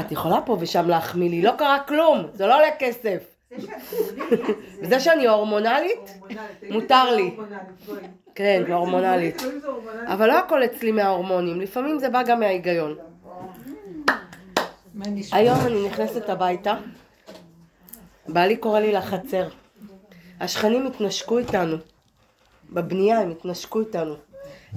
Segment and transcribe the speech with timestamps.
[0.00, 3.18] את יכולה פה ושם להחמיא לי, לא קרה כלום, זה לא עולה כסף.
[4.82, 6.18] וזה שאני הורמונלית,
[6.70, 7.36] מותר לי.
[8.34, 9.42] כן, הורמונלית.
[10.06, 12.96] אבל לא הכל אצלי מההורמונים, לפעמים זה בא גם מההיגיון.
[15.32, 16.74] היום אני נכנסת הביתה,
[18.28, 19.48] בעלי קורא לי לחצר.
[20.40, 21.76] השכנים התנשקו איתנו.
[22.70, 24.14] בבנייה הם התנשקו איתנו.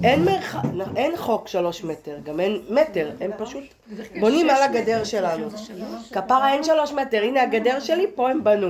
[0.04, 0.56] אין, מרח...
[0.96, 3.64] אין חוק שלוש מטר, גם אין מטר, הם פשוט
[4.20, 5.48] בונים על הגדר שלנו.
[6.12, 8.68] כפרה אין שלוש מטר, הנה הגדר שלי, פה הם בנו.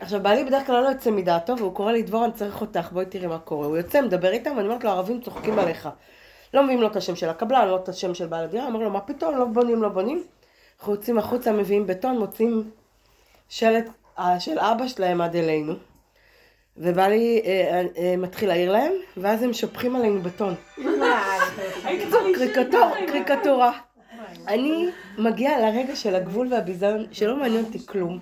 [0.00, 3.06] עכשיו בעלי בדרך כלל לא יוצא מדעתו והוא קורא לי דבורה אני צריך אותך בואי
[3.06, 3.66] תראי מה קורה.
[3.66, 5.88] הוא יוצא מדבר איתם ואני אומרת לו הערבים צוחקים עליך.
[6.54, 8.90] לא מביאים לו את השם של הקבלן לא את השם של בעל הדירה אומר לו
[8.90, 10.22] מה פתאום לא בונים לא בונים.
[10.78, 12.70] אנחנו יוצאים החוצה מביאים בטון מוצאים
[13.48, 15.74] שלט אה, של אבא שלהם עד אלינו
[16.76, 20.54] ובעלי אה, אה, מתחיל להעיר להם ואז הם שופכים עלינו בטון
[22.34, 23.78] קריקטור, קריקטורה
[24.48, 24.88] אני
[25.18, 28.18] מגיעה לרגע של הגבול והביזיון שלא מעניין אותי כלום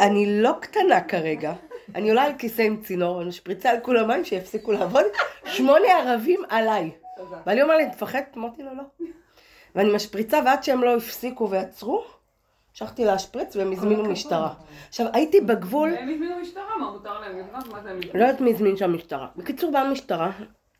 [0.00, 1.52] אני לא קטנה כרגע,
[1.94, 5.04] אני עולה על כיסא עם צינור, אני משפריצה על כולם מים שיפסיקו לעבוד,
[5.44, 6.90] שמונה ערבים עליי.
[7.46, 8.20] ואני אומר לי, תפחד?
[8.36, 9.06] אמרתי לו, לא.
[9.74, 12.04] ואני משפריצה, ועד שהם לא הפסיקו ועצרו,
[12.74, 14.54] המשכתי להשפריץ והם הזמינו משטרה.
[14.88, 15.94] עכשיו, הייתי בגבול...
[15.98, 17.68] הם הזמינו משטרה, מה מותר להם לבנות?
[17.72, 19.28] מה זה הם לא יודעת מי הזמין שם משטרה.
[19.36, 20.30] בקיצור, באה משטרה,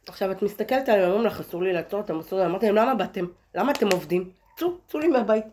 [0.09, 2.95] עכשיו את מסתכלת עליהם, אומרים לך, אסור לי לעצור אותם, אסור לי, אמרתי להם, למה
[2.95, 3.25] באתם?
[3.55, 4.31] למה אתם עובדים?
[4.57, 5.45] צאו, צאו לי מהבית.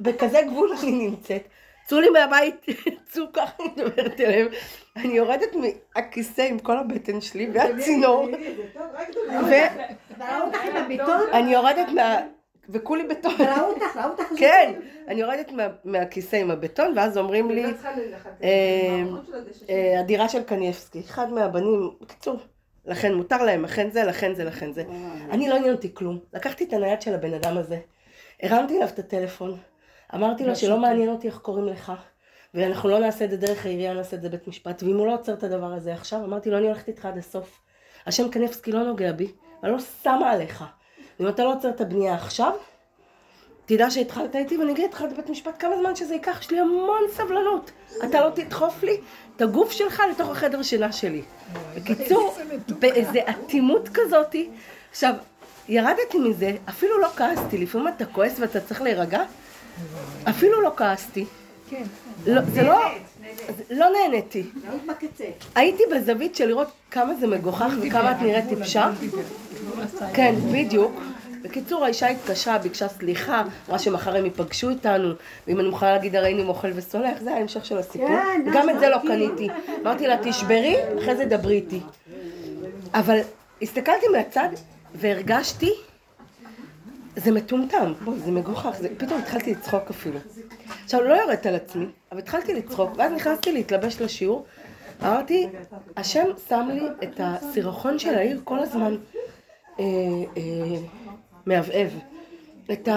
[0.00, 1.48] בכזה גבול אני נמצאת.
[1.86, 2.66] צאו לי מהבית,
[3.10, 4.48] צאו ככה אני מדברת אליהם.
[4.96, 8.28] אני יורדת מהכיסא עם כל הבטן שלי והצינור.
[11.32, 12.18] ואני יורדת מה...
[12.68, 13.34] וכולי בטון.
[13.38, 14.24] ראו אותך, ראו אותך.
[14.40, 14.72] כן,
[15.08, 15.52] אני יורדת
[15.84, 17.64] מהכיסא עם הבטון, ואז אומרים לי,
[18.42, 19.02] אה,
[19.70, 22.36] אה, הדירה של קניאבסקי, אחד מהבנים, בקיצור,
[22.86, 24.84] לכן מותר להם, לכן זה, לכן זה, לכן זה.
[25.30, 26.18] אני לא עניין אותי כלום.
[26.32, 27.78] לקחתי את הנייד של הבן אדם הזה,
[28.42, 29.56] הרמתי אליו את הטלפון.
[30.14, 31.92] אמרתי לו שלא מעניין אותי איך קוראים לך,
[32.54, 35.14] ואנחנו לא נעשה את זה דרך העירייה, נעשה את זה בית משפט, ואם הוא לא
[35.14, 37.60] עוצר את הדבר הזה עכשיו, אמרתי לו, אני הולכת איתך עד הסוף.
[38.06, 39.32] השם קנבסקי לא נוגע בי,
[39.62, 40.64] אני לא שמה עליך.
[41.20, 42.52] אם אתה לא עוצר את הבנייה עכשיו,
[43.66, 47.02] תדע שהתחלת איתי ואני אגיד לך לבית משפט כמה זמן שזה ייקח, יש לי המון
[47.12, 47.70] סבלנות.
[48.04, 49.00] אתה לא תדחוף לי
[49.36, 51.22] את הגוף שלך לתוך החדר שינה שלי.
[51.74, 52.36] בקיצור,
[52.78, 54.48] באיזה אטימות כזאתי,
[54.90, 55.14] עכשיו,
[55.68, 59.22] ירדתי מזה, אפילו לא כעסתי, לפעמים אתה כועס ואתה צריך להירגע,
[60.28, 61.26] אפילו לא כעסתי.
[61.70, 61.82] כן.
[62.26, 62.80] לא, זה לא...
[63.70, 64.42] לא נהניתי.
[65.54, 68.90] הייתי בזווית של לראות כמה זה מגוחך וכמה את נראית טיפשה.
[70.14, 70.92] כן, בדיוק.
[71.42, 75.14] בקיצור, האישה התקשרה, ביקשה סליחה, אמרה שמחר הם ייפגשו איתנו,
[75.46, 78.16] ואם אני מוכנה להגיד הרי אני מוכל וסולח, זה ההמשך של הסיפור.
[78.54, 79.48] גם את זה לא קניתי.
[79.82, 81.80] אמרתי לה, תשברי, אחרי זה דברי איתי.
[82.94, 83.18] אבל
[83.62, 84.48] הסתכלתי מהצד
[84.94, 85.72] והרגשתי
[87.16, 88.88] זה מטומטם, בואי, זה מגוחך, זה...
[88.98, 90.18] פתאום התחלתי לצחוק אפילו.
[90.84, 94.44] עכשיו, לא יורדת על עצמי, אבל התחלתי לצחוק, ואז נכנסתי להתלבש לשיעור,
[95.02, 95.48] אמרתי,
[95.96, 98.96] השם שם לי את הסירחון של העיר כל הזמן
[99.80, 99.84] אה,
[100.36, 100.42] אה,
[101.46, 101.88] מהבהב.
[102.72, 102.88] את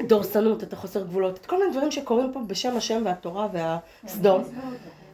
[0.00, 4.42] הדורסנות, את החוסר גבולות, את כל מיני דברים שקורים פה בשם השם והתורה והסדום.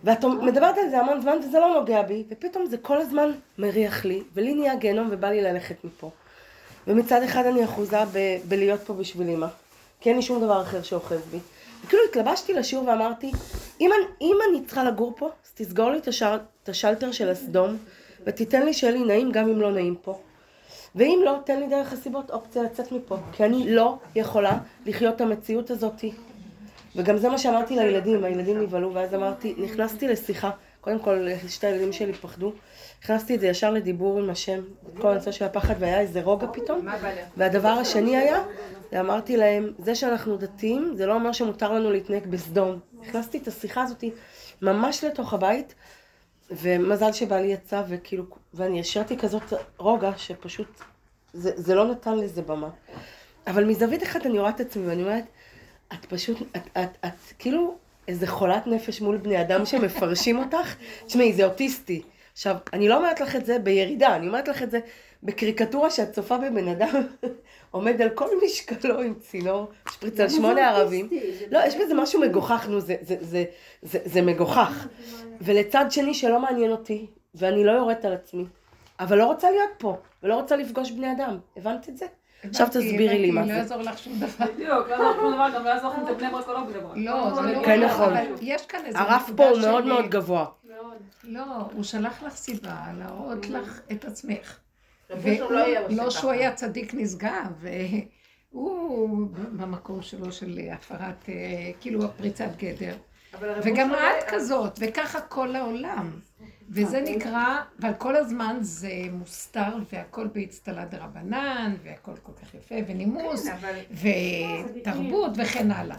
[0.05, 4.05] ואת מדברת על זה המון זמן וזה לא נוגע בי, ופתאום זה כל הזמן מריח
[4.05, 6.11] לי, ולי נהיה גיהנום ובא לי ללכת מפה.
[6.86, 9.47] ומצד אחד אני אחוזה ב- בלהיות פה בשביל אמא,
[10.00, 11.38] כי אין לי שום דבר אחר שאוחז בי.
[11.84, 13.32] וכאילו התלבשתי לשיעור ואמרתי,
[13.80, 17.28] אם אני, אם אני צריכה לגור פה, אז תסגור לי את, השאר, את השלטר של
[17.28, 17.76] הסדום,
[18.24, 20.19] ותיתן לי שיהיה לי נעים גם אם לא נעים פה.
[20.94, 25.20] ואם לא, תן לי דרך הסיבות אופציה לצאת מפה, כי אני לא יכולה לחיות את
[25.20, 26.12] המציאות הזאתי.
[26.97, 31.92] וגם זה מה שאמרתי לילדים, הילדים נבהלו, ואז אמרתי, נכנסתי לשיחה, קודם כל שתי הילדים
[31.92, 32.53] שלי פחדו,
[33.03, 34.61] הכנסתי את זה ישר לדיבור עם השם,
[34.99, 36.87] כל הנושא של הפחד, והיה איזה רוגע פתאום.
[37.37, 38.43] והדבר השני היה,
[39.01, 42.79] אמרתי להם, זה שאנחנו דתיים, זה לא אומר שמותר לנו להתנהג בסדום.
[43.03, 44.05] הכנסתי את השיחה הזאת
[44.62, 45.75] ממש לתוך הבית,
[46.51, 48.25] ומזל שבעלי יצא, וכאילו,
[48.55, 49.43] ואני השארתי כזאת
[49.78, 50.81] רוגע, שפשוט,
[51.33, 52.69] זה, זה לא נתן לזה במה.
[53.47, 55.25] אבל מזווית אחת אני רואה את עצמי, ואני אומרת,
[55.93, 57.77] את פשוט, את, את, את, את כאילו
[58.09, 60.75] איזה חולת נפש מול בני אדם שמפרשים אותך.
[61.07, 62.03] תשמעי, זה אוטיסטי.
[62.36, 64.80] עכשיו, אני לא אומרת לך את זה בירידה, אני אומרת לך את זה
[65.22, 67.06] בקריקטורה שאת צופה בבן אדם
[67.71, 71.10] עומד על כל משקלו עם צינור, שפריץ על שמונה ערבים.
[71.50, 73.44] לא, יש בזה משהו מגוחך, נו, זה, זה, זה,
[73.83, 74.86] זה, זה מגוחך.
[75.41, 78.44] ולצד שני שלא מעניין אותי, ואני לא יורדת על עצמי,
[79.00, 81.39] אבל לא רוצה להיות פה, ולא רוצה לפגוש בני אדם.
[81.56, 82.06] הבנת את זה?
[82.44, 83.53] עכשיו תסבירי לי מה לא זה.
[83.53, 84.47] יעזור לך שום דבר.
[84.54, 86.80] בדיוק, לא יעזור שום דבר, גם לא יעזור לכם את בני ברק או לא בני
[86.80, 86.97] ברק.
[86.97, 87.65] לא, זה לא...
[87.65, 88.16] כן, נכון.
[88.16, 90.47] אבל יש כאן איזה הרף פה הוא מאוד מאוד גבוה.
[91.25, 94.59] לא, הוא שלח לך סיבה להראות לך את עצמך.
[95.10, 96.21] לא ולא בשטח.
[96.21, 97.65] שהוא היה צדיק נשגב,
[98.51, 101.34] הוא במקום שלו של הפרת, אה,
[101.81, 102.97] כאילו פריצת גדר.
[103.41, 106.10] וגם אושר את כזאת, וככה כל העולם.
[106.71, 113.49] וזה נקרא, אבל כל הזמן זה מוסתר, והכל באצטלה דרבנן, והכל כל כך יפה, ונימוס,
[113.49, 113.77] כן,
[114.81, 115.97] ותרבות וכן הלאה.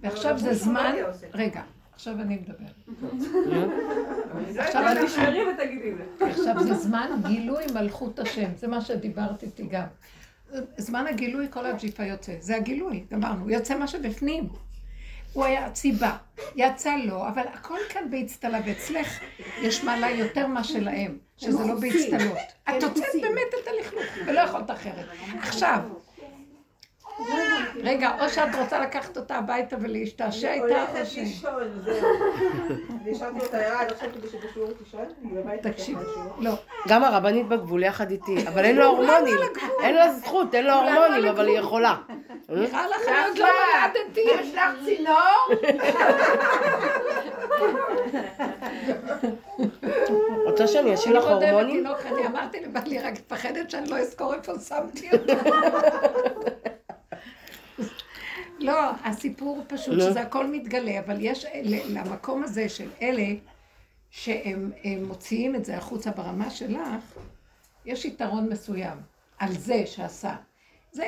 [0.00, 1.26] ועכשיו זה זמן, לא עושה.
[1.34, 1.62] רגע,
[2.00, 2.72] עכשיו אני מדבר.
[4.58, 5.90] עכשיו אני- תשמרי ותגידי.
[6.20, 9.84] עכשיו זה זמן גילוי מלכות השם, זה מה שדיברת איתי גם.
[10.76, 14.48] זמן הגילוי, כל הג'יפה יוצא, זה הגילוי, גמרנו, יוצא מה שבפנים.
[15.32, 16.16] הוא היה ציבה,
[16.56, 19.20] יצא לו, אבל הכל כאן באצטלה, ואצלך
[19.62, 22.38] יש מעלה יותר מה שלהם, שזה לא באצטלות.
[22.68, 25.06] את הוצאת באמת את הלכלוך, ולא יכולת אחרת.
[25.38, 25.80] עכשיו,
[27.82, 31.18] רגע, או שאת רוצה לקחת אותה הביתה ולהשתעשע איתה, או הולכת ש...
[31.18, 32.08] לישון, זהו.
[33.04, 34.98] והשארתי אותה עד עכשיו כדי שבשיעור תישן,
[35.62, 35.98] תקשיב.
[36.38, 36.52] לא,
[36.88, 39.36] גם הרבנית בגבול יחד איתי, אבל אין לו הורמונים.
[39.82, 41.96] אין לה זכות, אין לו הורמונים, אבל היא יכולה.
[42.48, 44.20] נראה לך אני עוד לא נולדתי.
[44.20, 45.48] יש לך צינור?
[50.50, 51.86] רוצה שאני אשאיר אני לך הורמונים?
[51.86, 55.32] אני אמרתי לבעלי, רק מפחדת שאני לא אזכור איפה שמתי אותו.
[58.60, 60.00] לא, הסיפור פשוט נו.
[60.00, 63.26] שזה הכל מתגלה, אבל יש ל- למקום הזה של אלה
[64.10, 66.78] שהם הם מוציאים את זה החוצה ברמה שלך,
[67.86, 68.98] יש יתרון מסוים
[69.38, 70.34] על זה שעשה.
[70.92, 71.06] זה,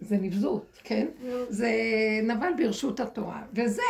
[0.00, 1.06] זה נבזות, כן?
[1.48, 1.70] זה
[2.22, 3.42] נבל ברשות התורה.
[3.52, 3.82] וזה,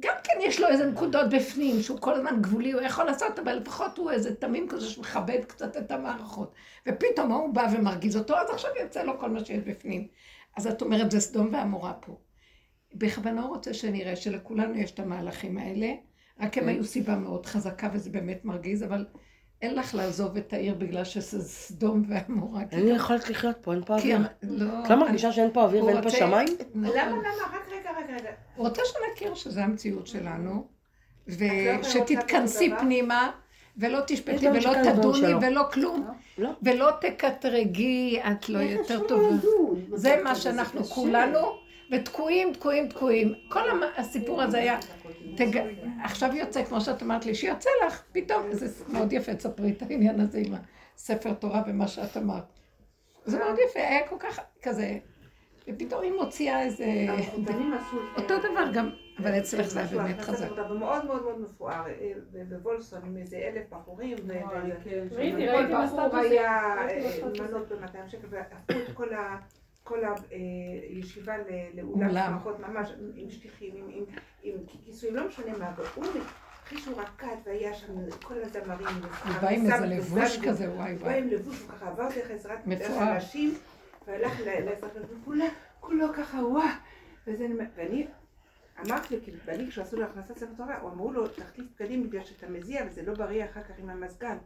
[0.00, 3.54] גם כן יש לו איזה נקודות בפנים, שהוא כל הזמן גבולי, הוא יכול לעשות, אבל
[3.54, 6.52] לפחות הוא איזה תמים כזה שמכבד קצת את המערכות.
[6.88, 10.06] ופתאום הוא בא ומרגיז אותו, אז עכשיו יוצא לו כל מה שיש בפנים.
[10.56, 12.16] אז את אומרת, זה סדום ועמורה פה.
[12.94, 15.92] בכוונה הוא רוצה שנראה שלכולנו יש את המהלכים האלה,
[16.40, 19.06] רק הם היו סיבה מאוד חזקה וזה באמת מרגיז, אבל
[19.62, 22.64] אין לך לעזוב את העיר בגלל שזה סדום ועמורה.
[22.64, 24.18] כי אין לי גם- יכולת לחיות פה, אין פה אוויר.
[24.42, 24.84] לא...
[24.84, 26.48] את לא מרגישה שאין פה אוויר ואין פה שמיים?
[26.74, 26.96] נכון.
[26.96, 27.22] למה, למה?
[27.56, 28.30] רק רגע, רגע, רגע.
[28.56, 30.66] הוא רוצה שנכיר שזה המציאות שלנו,
[31.28, 31.34] לא
[31.80, 33.30] ושתתכנסי פנימה,
[33.76, 35.34] ולא תשפטי ולא תדוני.
[35.34, 36.06] ולא כלום,
[36.38, 36.50] לא.
[36.62, 39.36] ולא תקטרגי, את לא יותר טובה.
[39.94, 41.38] זה מה שאנחנו כולנו,
[41.92, 43.34] ותקועים, תקועים, תקועים.
[43.48, 43.60] כל
[43.96, 44.78] הסיפור הזה היה,
[45.36, 45.60] תג...
[46.04, 50.20] עכשיו יוצא, כמו שאת אמרת לי, שיוצא לך, פתאום, זה מאוד יפה, תספרי את העניין
[50.20, 50.54] הזה עם
[50.96, 52.44] הספר תורה ומה שאת אמרת.
[53.24, 54.98] זה מאוד יפה, היה כל כך כזה,
[55.68, 56.84] ופתאום היא מוציאה איזה...
[58.16, 60.48] אותו דבר גם, אבל אצלך זה היה באמת חזק.
[60.70, 65.06] ומאוד מאוד מאוד מפואר, אה, ב- בוולפסון עם איזה אלף בחורים, ו- אוי, ו- כן.
[65.84, 66.16] בחור.
[66.16, 66.98] היה אה.
[67.48, 69.36] מנות ב-200 שקל, והפכו את כל ה...
[69.84, 69.98] כל
[70.30, 71.34] הישיבה
[71.74, 72.30] לאולם.
[72.32, 73.74] שמחות ממש עם שטיחים,
[74.42, 74.54] עם-
[74.84, 76.04] כיסויים, לא משנה מה, והוא,
[76.66, 77.92] אחרי שהוא רקד והיה שם
[78.22, 78.86] כל הזמרים,
[79.24, 81.18] הוא בא עם איזה לבוש כזה, וואי הוא בא וואי.
[81.18, 82.58] עם לבוש, הוא ככה עבר דרך עזרת.
[82.98, 83.54] הנשים,
[84.06, 84.90] והלך ל- לעזרת
[85.22, 85.44] וכולו
[85.80, 86.40] כולו ככה
[87.44, 88.06] אני- ואני
[88.86, 92.24] אמרתי לו, כאילו, ואני כשעשו לו הכנסת ספר תורה, הוא אמרו לו, תחליף בגדים בגלל
[92.24, 94.36] שאתה מזיע וזה לא בריא אחר כך עם המזגן.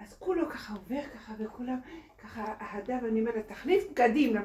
[0.00, 1.80] אז כולו ככה עובר ככה, וכולם
[2.22, 4.36] ככה אהדה, ואני אומרת, תחליף בגדים.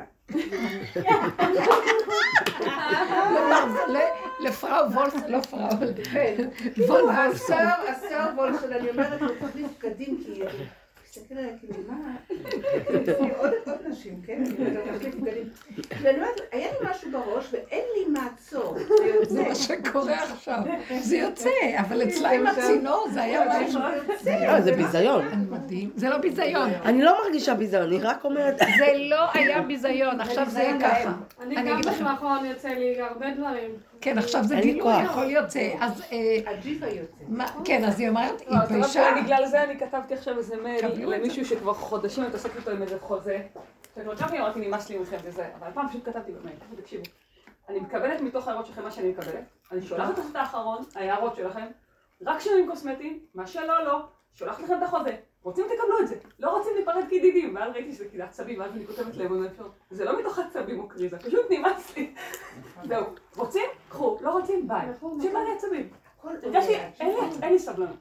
[4.40, 5.70] לפראו וולף, לא פראו.
[6.88, 7.58] וול וולפסון.
[7.58, 10.42] השר, השר וולפסון, אני אומרת תחליף בגדים, כי...
[11.28, 11.76] כאילו,
[13.38, 14.44] עוד עוד נשים, כן?
[16.52, 18.78] היה לי משהו בראש, ואין לי מעצור.
[19.24, 19.44] זה.
[19.44, 20.60] מה שקורה עכשיו.
[21.02, 21.50] זה יוצא,
[21.80, 23.80] אבל אצלה עם הצינור זה היה משהו.
[24.26, 25.26] לא, זה ביזיון.
[25.50, 25.92] מדהים.
[25.96, 26.70] זה לא ביזיון.
[26.86, 28.58] אני לא מרגישה ביזיון, אני רק אומרת...
[28.58, 31.14] זה לא היה ביזיון, עכשיו זה יהיה ככה.
[31.42, 31.82] אני גם.
[31.82, 33.72] בזמן האחרון יוצא לי הרבה דברים.
[34.02, 34.94] כן, עכשיו זה גילוי.
[34.94, 35.74] הכל יוצא.
[35.80, 37.14] אז אה, הג'יפה יוצא.
[37.28, 39.12] מה- כן, אז היא אומרת, היא לא, אז התביישה.
[39.12, 41.10] רק בגלל זה אני כתבתי עכשיו איזה מייל.
[41.16, 43.42] למישהו שכבר חודשים מתעסק איתו עם איזה חוזה.
[43.96, 47.04] שכבר כתבתי, אמרתי, נמאס לי מכם וזה, אבל הפעם פשוט כתבתי במייל, תקשיבו.
[47.70, 51.66] אני מקבלת מתוך ההערות שלכם מה שאני מקבלת, אני שולחת לכם את האחרון, ההערות שלכם,
[52.26, 54.00] רק שינויים קוסמטיים, מה שלא, לא,
[54.34, 58.06] שולחת לכם את החוזה, רוצים תקבלו את זה, לא רוצים להיפרד כידידים, ואז ראיתי שזה
[58.06, 59.52] כאילו עצבים, ואז אני כותבת להם, אני אומרת,
[59.92, 62.14] זה לא מתוך עצבים או קריזה, פשוט נמאס לי.
[62.88, 63.04] זהו,
[63.38, 63.66] רוצים?
[63.96, 64.68] קחו, לא רוצים?
[64.68, 64.86] ביי.
[64.98, 65.90] פשוט לא לי עצבים.
[66.20, 66.90] הכל הרגשתי, עולה.
[67.00, 67.10] אין
[67.42, 67.96] לי- לי סבלנות.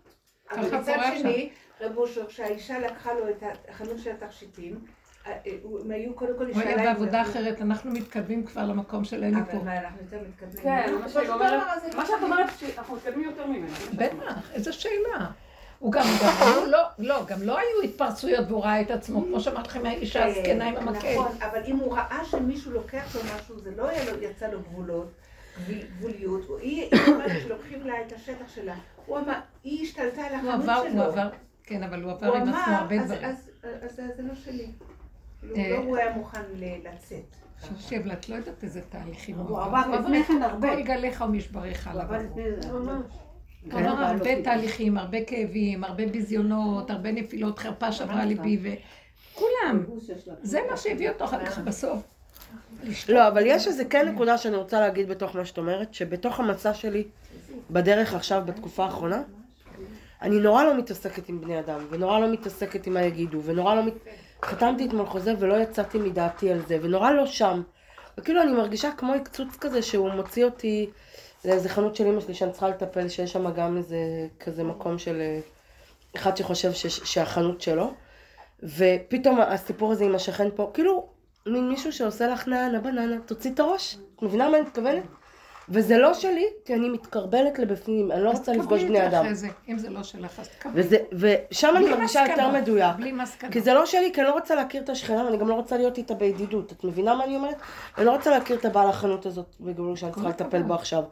[0.53, 4.81] אבל מצד שני, רב אושר, כשהאישה לקחה לו את החנות של התכשיטים,
[5.27, 5.53] אה, אה,
[5.85, 9.53] הם היו קודם כל הוא היה בעבודה אחרת, אנחנו מתקדמים כבר למקום של אלי פה.
[9.53, 10.63] אבל מה, אנחנו יותר מתקדמים.
[10.63, 10.99] כן, לא?
[11.01, 13.67] מה הדבר הזה מה שאת אומרת, שאנחנו מתקדמים יותר ממנו.
[13.97, 15.27] בטח, איזו שאלה.
[15.79, 16.33] הוא גם, גם
[16.71, 20.69] לא, לא, גם לא היו התפרצויות והוא ראה את עצמו, כמו שאמרתי לכם, האישה הזקנה
[20.69, 21.13] עם המקל.
[21.15, 23.89] נכון, אבל אם הוא ראה שמישהו לוקח לו משהו, זה לא
[24.21, 25.24] יצא לו גבולות, גבול-
[25.69, 26.45] גבוליות.
[26.49, 28.75] הוא- היא אומרת שלוקחים לה את השטח שלה.
[29.07, 29.35] הוא אמר,
[29.65, 31.03] היא השתלטה על הוא החנות עבר, שלו.
[31.03, 31.29] הוא עבר,
[31.65, 33.25] כן, אבל הוא עבר הוא עם עצמו הרבה אז- דברים.
[33.25, 34.67] אז אז- אז זה לא שלי.
[35.43, 36.41] לא הוא היה מוכן
[36.85, 37.37] לצאת.
[37.79, 40.77] שב לה, את לא יודעת איזה תהליכים הוא עבר לפני כן הרבה.
[40.77, 42.69] כל גליך ומשבריך הוא עבר לפני זה.
[42.71, 42.81] הוא
[43.73, 48.59] עבר הרבה תהליכים, הרבה כאבים, הרבה ביזיונות, הרבה נפילות, חרפה שברה ליבי,
[49.33, 49.85] וכולם.
[50.43, 52.14] זה מה שהביא אותו אחר כך בסוף.
[53.09, 56.75] לא, אבל יש איזה כן נקודה שאני רוצה להגיד בתוך מה שאת אומרת, שבתוך המסע
[56.75, 57.05] שלי,
[57.71, 59.23] בדרך עכשיו, בתקופה האחרונה,
[60.23, 63.83] אני נורא לא מתעסקת עם בני אדם, ונורא לא מתעסקת עם מה יגידו, ונורא לא
[63.83, 63.95] מת...
[64.43, 67.63] חתמתי אתמול חוזה ולא יצאתי מדעתי על זה, ונורא לא שם.
[68.19, 70.91] וכאילו אני מרגישה כמו הקצוץ כזה שהוא מוציא אותי
[71.45, 73.97] לאיזה חנות של אמא שלי שאני צריכה לטפל, שיש שם גם איזה
[74.41, 75.41] כזה מקום של אה,
[76.17, 76.87] אחד שחושב ש...
[76.87, 77.95] שהחנות שלו.
[78.63, 81.07] ופתאום הסיפור הזה עם השכן פה, כאילו,
[81.49, 83.97] מין מישהו שעושה לך נענה בננה, תוציא את הראש.
[84.17, 85.03] את מבינה מה אני מתכוונת?
[85.69, 89.23] וזה לא שלי, כי אני מתקרבלת לבפנים, אני לא רוצה לפגוש בני אדם.
[89.23, 90.83] אחרי זה, אם זה לא שלך, אז תקבלי.
[91.13, 92.97] ושם אני מרגישה יותר מדויק.
[92.97, 93.53] בלי מסקנות.
[93.53, 95.77] כי זה לא שלי, כי אני לא רוצה להכיר את השכנה, ואני גם לא רוצה
[95.77, 96.73] להיות איתה בידידות.
[96.73, 97.57] את מבינה מה אני אומרת?
[97.99, 101.03] אני לא רוצה להכיר את הבעל החנות הזאת בגבול שאני צריכה לטפל בו עכשיו.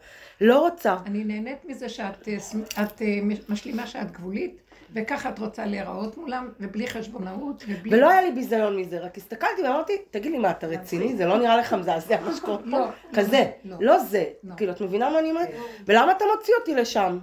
[0.40, 0.96] לא רוצה.
[1.06, 2.36] אני נהנית מזה שאת אה,
[2.78, 4.60] אה, משלימה שאת גבולית,
[4.94, 7.96] וככה את רוצה להיראות מולם, ובלי חשבונאות, ובלי...
[7.96, 11.16] ולא היה לי ביזיון מזה, רק הסתכלתי ואמרתי, תגיד לי, מה, אתה רציני?
[11.16, 12.64] זה לא נראה לך מזעזע מה שקורה פה?
[12.78, 13.50] לא, כזה.
[13.64, 13.76] לא.
[13.80, 14.24] לא זה.
[14.44, 14.54] לא.
[14.56, 15.48] כאילו, את מבינה מה אני אומרת?
[15.86, 17.18] ולמה אתה מוציא אותי לשם?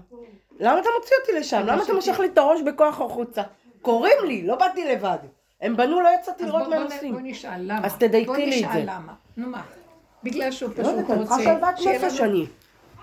[0.59, 1.61] למה אתה מוציא אותי לשם?
[1.65, 3.41] למה אתה מושך לי את הראש בכוח החוצה?
[3.81, 5.17] קוראים לי, לא באתי לבד.
[5.61, 7.13] הם בנו, לא יצאתי לראות בוא- מה בוא הם עושים.
[7.13, 7.85] בוא נשאל למה.
[7.85, 8.79] אז תדייקי בוא לי את נשאל זה.
[8.85, 9.13] למה.
[9.37, 9.61] נו מה?
[10.23, 11.35] בגלל שהוא לא פשוט יודעת, אני רוצה...
[11.35, 11.43] צריכה
[11.77, 12.45] שלוות נפש אני.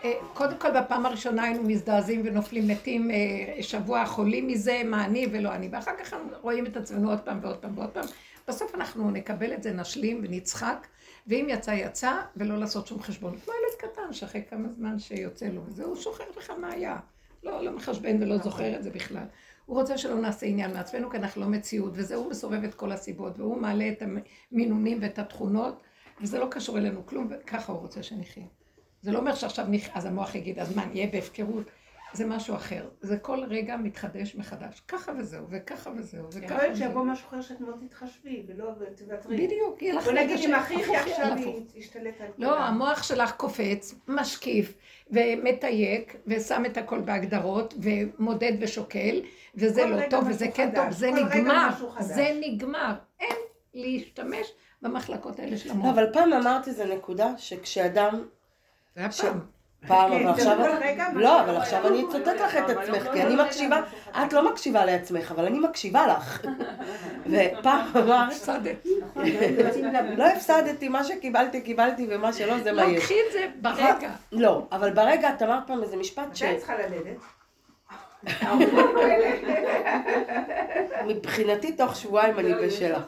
[0.07, 5.27] אה, קודם כל בפעם הראשונה היינו מזדעזעים ונופלים מתים אה, שבוע חולים מזה, מה אני
[5.33, 8.05] ולא אני, ואחר כך רואים את עצמנו עוד פעם ועוד פעם ועוד פעם.
[8.49, 10.87] בסוף אנחנו נקבל את זה, נשלים ונצחק,
[11.27, 13.39] ואם יצא יצא, ולא לעשות שום חשבון.
[13.39, 16.97] כמו ילד קטן שאחרי כמה זמן שיוצא לו, וזה הוא שוכח לך מה היה.
[17.43, 19.25] לא, לא מחשבן ולא זוכר את זה בכלל.
[19.67, 22.93] הוא רוצה שלא נעשה עניין מעצמנו, כי אנחנו לא מציאות, וזה הוא מסובב את כל
[22.93, 24.03] הסיבות, והוא מעלה את
[24.53, 25.83] המינונים ואת התכונות,
[26.21, 28.45] וזה לא קשור אלינו כלום, וככה הוא רוצה שנחיה.
[29.03, 29.89] זה לא אומר שעכשיו נכ...
[29.95, 31.71] אז המוח יגיד, אז מה, נהיה בהפקרות?
[32.13, 32.89] זה משהו אחר.
[33.01, 34.83] זה כל רגע מתחדש מחדש.
[34.89, 36.89] ככה וזהו, וככה וזהו, יכול וככה להיות וזהו.
[36.89, 39.47] שיבוא משהו אחר שאת מאוד תתחשבי, ולא תוותרי.
[39.47, 41.37] בדיוק, יהיה לך בוא רגע נגיד אם שהפוך אחיך יהיה עכשיו.
[41.75, 44.75] ישתלט על לא, המוח שלך קופץ, משקיף,
[45.11, 49.21] ומתייק, ושם את הכל בהגדרות, ומודד ושוקל,
[49.55, 51.69] וזה לא טוב, וזה כן טוב, זה נגמר.
[52.01, 52.95] זה נגמר.
[53.21, 53.37] אין
[53.75, 55.95] להשתמש במחלקות האלה של לא, המוח.
[55.95, 58.27] אבל פעם אמרתי איזה נקודה, שכשאדם...
[58.97, 59.41] זה היה ש- פעם.
[59.87, 60.59] פעם, אבל עכשיו...
[61.15, 61.57] לא, אבל.
[61.57, 63.81] עכשיו אני אצטט לך את עצמך, כי אני מקשיבה...
[64.11, 66.41] את לא מקשיבה לעצמך, אבל אני מקשיבה לך.
[67.31, 68.29] ופעם אמרת...
[68.33, 68.87] הפסדת.
[70.17, 73.05] לא הפסדתי, מה שקיבלתי קיבלתי ומה שלא זה מה לא, יש.
[73.05, 74.11] קחי את זה ברגע.
[74.33, 77.17] לא, אבל ברגע את אמרת פעם איזה משפט מתי את צריכה ללדת?
[81.01, 83.01] שמבחינתי תוך שבועיים אני בשלה.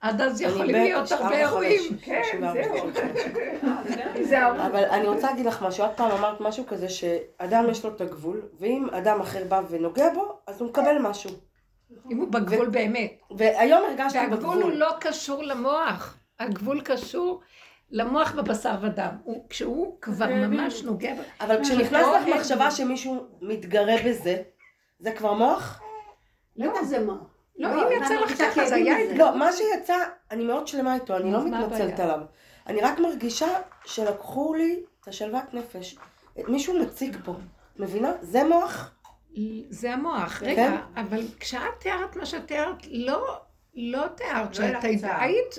[0.00, 1.80] עד אז יכולים להיות הרבה אירועים.
[2.02, 2.22] כן,
[2.52, 2.90] זהו.
[4.30, 4.52] זהו.
[4.54, 8.00] אבל אני רוצה להגיד לך משהו, את פעם אמרת משהו כזה שאדם יש לו את
[8.00, 11.30] הגבול, ואם אדם אחר בא ונוגע בו, אז הוא מקבל משהו.
[12.10, 13.12] אם הוא בגבול באמת.
[13.36, 14.72] והיום הרגשתי והגבול הוא בגבול.
[14.74, 16.16] לא קשור למוח.
[16.40, 17.40] הגבול קשור
[17.90, 19.10] למוח בבשר ודם.
[19.24, 21.12] הוא- כשהוא כבר ממש נוגע...
[21.40, 24.42] אבל כשנכנס לך מחשבה שמישהו מתגרה בזה,
[24.98, 25.80] זה כבר מוח?
[26.56, 27.14] לא זה מה.
[27.58, 29.04] לא, אם יצא לך ככה, זה היה...
[29.04, 29.96] את- לא, מה שיצא,
[30.30, 32.00] אני מאוד שלמה איתו, אני לא מתנצלת?
[32.00, 32.20] עליו.
[32.66, 33.46] אני רק מרגישה
[33.84, 35.96] שלקחו לי את השלוות נפש.
[36.48, 37.34] מישהו מציג פה,
[37.78, 38.12] מבינה?
[38.22, 38.90] זה מוח?
[39.70, 40.38] זה המוח.
[40.38, 40.46] כן.
[40.46, 43.38] רגע, אבל כשאת תיארת מה שתיארת, לא,
[43.74, 45.58] לא תיארת לא שאת היית...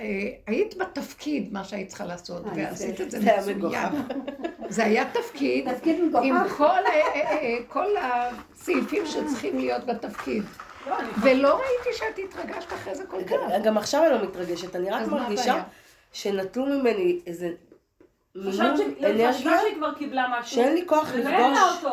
[0.00, 0.06] אה,
[0.46, 3.92] היית בתפקיד מה שהיית צריכה לעשות, אה, ועשית את זה זה מצוין.
[4.68, 5.68] זה היה תפקיד
[6.22, 10.42] עם אה, כל הסעיפים שצריכים להיות בתפקיד.
[10.86, 13.36] לא, ולא ראיתי שאת התרגשת אחרי זה כל כך.
[13.64, 15.62] גם עכשיו אני לא מתרגשת, אני רק מרגישה?
[16.12, 17.50] שנטלו ממני איזה
[18.48, 20.56] חשבת לא, שהיא כבר קיבלה משהו.
[20.56, 21.88] שאין לי כוח לפגוש, זה.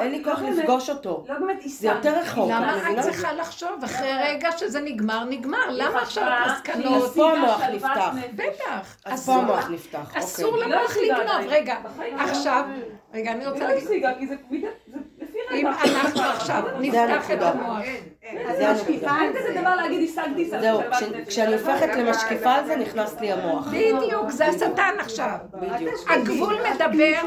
[0.00, 1.24] אין לי לא כוח לפגוש אותו.
[1.28, 2.08] לא באמת זה יישמתי.
[2.08, 3.00] יותר רחוק, למה את?
[3.02, 5.58] צריכה לחשוב אחרי רגע שזה נגמר, נגמר?
[5.70, 7.02] למה עכשיו חשבה המסקנות?
[7.04, 8.10] אז פה המוח נפתח.
[8.34, 8.96] בטח.
[9.04, 10.68] אז אסור פה המוח נפתח, אסור אוקיי.
[10.68, 11.48] לא למוח לגנוב.
[11.48, 11.76] רגע.
[12.18, 12.64] עכשיו,
[13.14, 14.30] רגע, אני היא רוצה לא להגיד,
[15.56, 17.42] אם אנחנו עכשיו נפתח את.
[17.42, 18.50] המוח, אין, אין.
[18.50, 19.16] אז זה הנקודה.
[19.20, 19.60] אין כזה זה.
[19.60, 20.62] דבר להגיד השגתי שלוות
[21.00, 23.68] זהו, כשאני הופכת למשקיפה על זה, נכנס לי המוח.
[23.68, 25.36] בדיוק, זה השטן עכשיו.
[25.52, 26.10] בדיוק.
[26.10, 27.20] הגבול מדבר,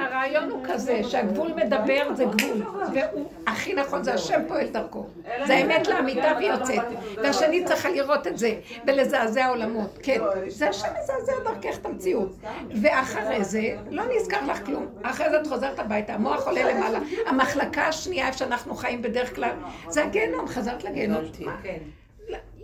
[0.00, 2.62] הרעיון הוא כזה, שהגבול מדבר זה גבול,
[2.92, 5.06] והוא הכי נכון, זה השם פועל דרכו.
[5.46, 6.84] זה האמת לאמיתה והיא יוצאת.
[7.16, 8.54] והשני צריכה לראות את זה,
[8.86, 9.98] ולזעזע עולמות.
[10.02, 12.36] כן, זה השם מזעזע דרכך את המציאות.
[12.82, 13.60] ואחרי זה,
[13.90, 14.86] לא נזכר לך כלום.
[15.02, 16.98] אחרי זה את חוזרת הביתה, המוח עולה למעלה.
[17.26, 19.50] המחלקה השנייה, איפה שאנחנו חיים בדרך כלל,
[19.88, 21.18] זה הגיהנום, חזרת לגיהנום.
[21.24, 21.44] הבנתי.
[21.44, 21.56] מה?
[21.62, 21.78] כן.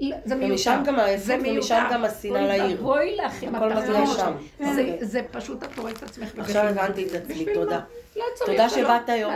[0.01, 0.53] לא, זה מיותר.
[0.53, 1.87] ומשם גם זה ומשם.
[1.93, 2.77] גם השנאה לעיר.
[2.87, 4.07] ואבוי לך עם התחתון.
[4.17, 4.33] שם.
[5.01, 6.29] זה- פשוט את הורסת את עצמך.
[6.39, 6.85] עכשיו בבפנים.
[6.85, 7.81] הבנתי את עצמי, תודה.
[8.17, 8.51] לא צריך.
[8.51, 9.33] תודה לא- שבאת היום.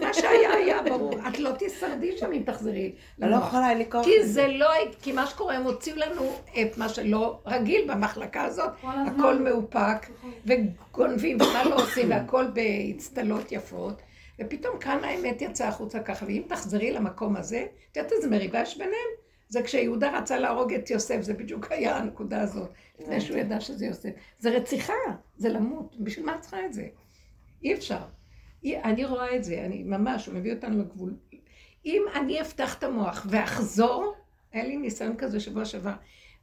[0.00, 1.12] מה שהיה היה ברור.
[1.28, 3.36] את לא תשרדי שם אם תחזרי אני לא.
[3.36, 4.04] יכולה, אין לי כוח.
[4.04, 4.24] כי.
[4.26, 4.68] זה לא,
[5.02, 6.22] כי מה שקורה, הם הוציאו לנו
[6.62, 8.70] את מה שלא רגיל במחלקה הזאת.
[9.06, 10.06] הכל מאופק,
[10.46, 14.02] וגונבים, ומה לא עושים, והכל באצטלות יפות,
[14.40, 18.78] ופתאום כאן האמת יצאה החוצה ככה, ואם תחזרי למקום הזה, את יודעת איזה מריבה יש
[18.78, 19.10] ביניהם?
[19.48, 23.86] זה כשיהודה רצה להרוג את יוסף, זה בדיוק היה הנקודה הזאת, לפני שהוא ידע שזה
[23.86, 24.10] יוסף.
[24.38, 24.92] זה רציחה,
[25.36, 26.86] זה למות, בשביל מה את צריכה את זה?
[27.62, 28.00] אי אפשר.
[28.64, 31.14] אני רואה את זה, אני ממש, הוא מביא אותנו לגבול.
[31.86, 34.14] אם אני אפתח את המוח ואחזור,
[34.52, 35.92] היה לי ניסיון כזה שבוע שעבר,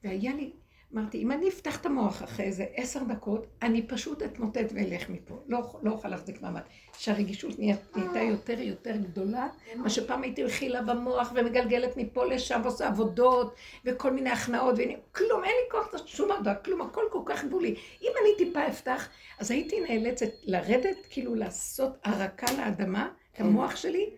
[0.04, 0.52] והיה לי,
[0.94, 5.40] אמרתי, אם אני אפתח את המוח אחרי איזה עשר דקות, אני פשוט אתמוטט ואלך מפה.
[5.48, 6.62] לא, לא אוכל להחזיק מעמד.
[6.98, 13.56] שהרגישות נהייתה יותר יותר גדולה, מה שפעם הייתי רכילה במוח ומגלגלת מפה לשם ועושה עבודות
[13.86, 17.44] וכל מיני הכנעות, ואני, כלום, אין לי כוח לעשות שום עבודה, כלום, הכל כל כך
[17.46, 17.76] גבולי.
[18.02, 24.10] אם אני טיפה אפתח, אז הייתי נאלצת לרדת, כאילו לעשות הרקה לאדמה, את המוח שלי,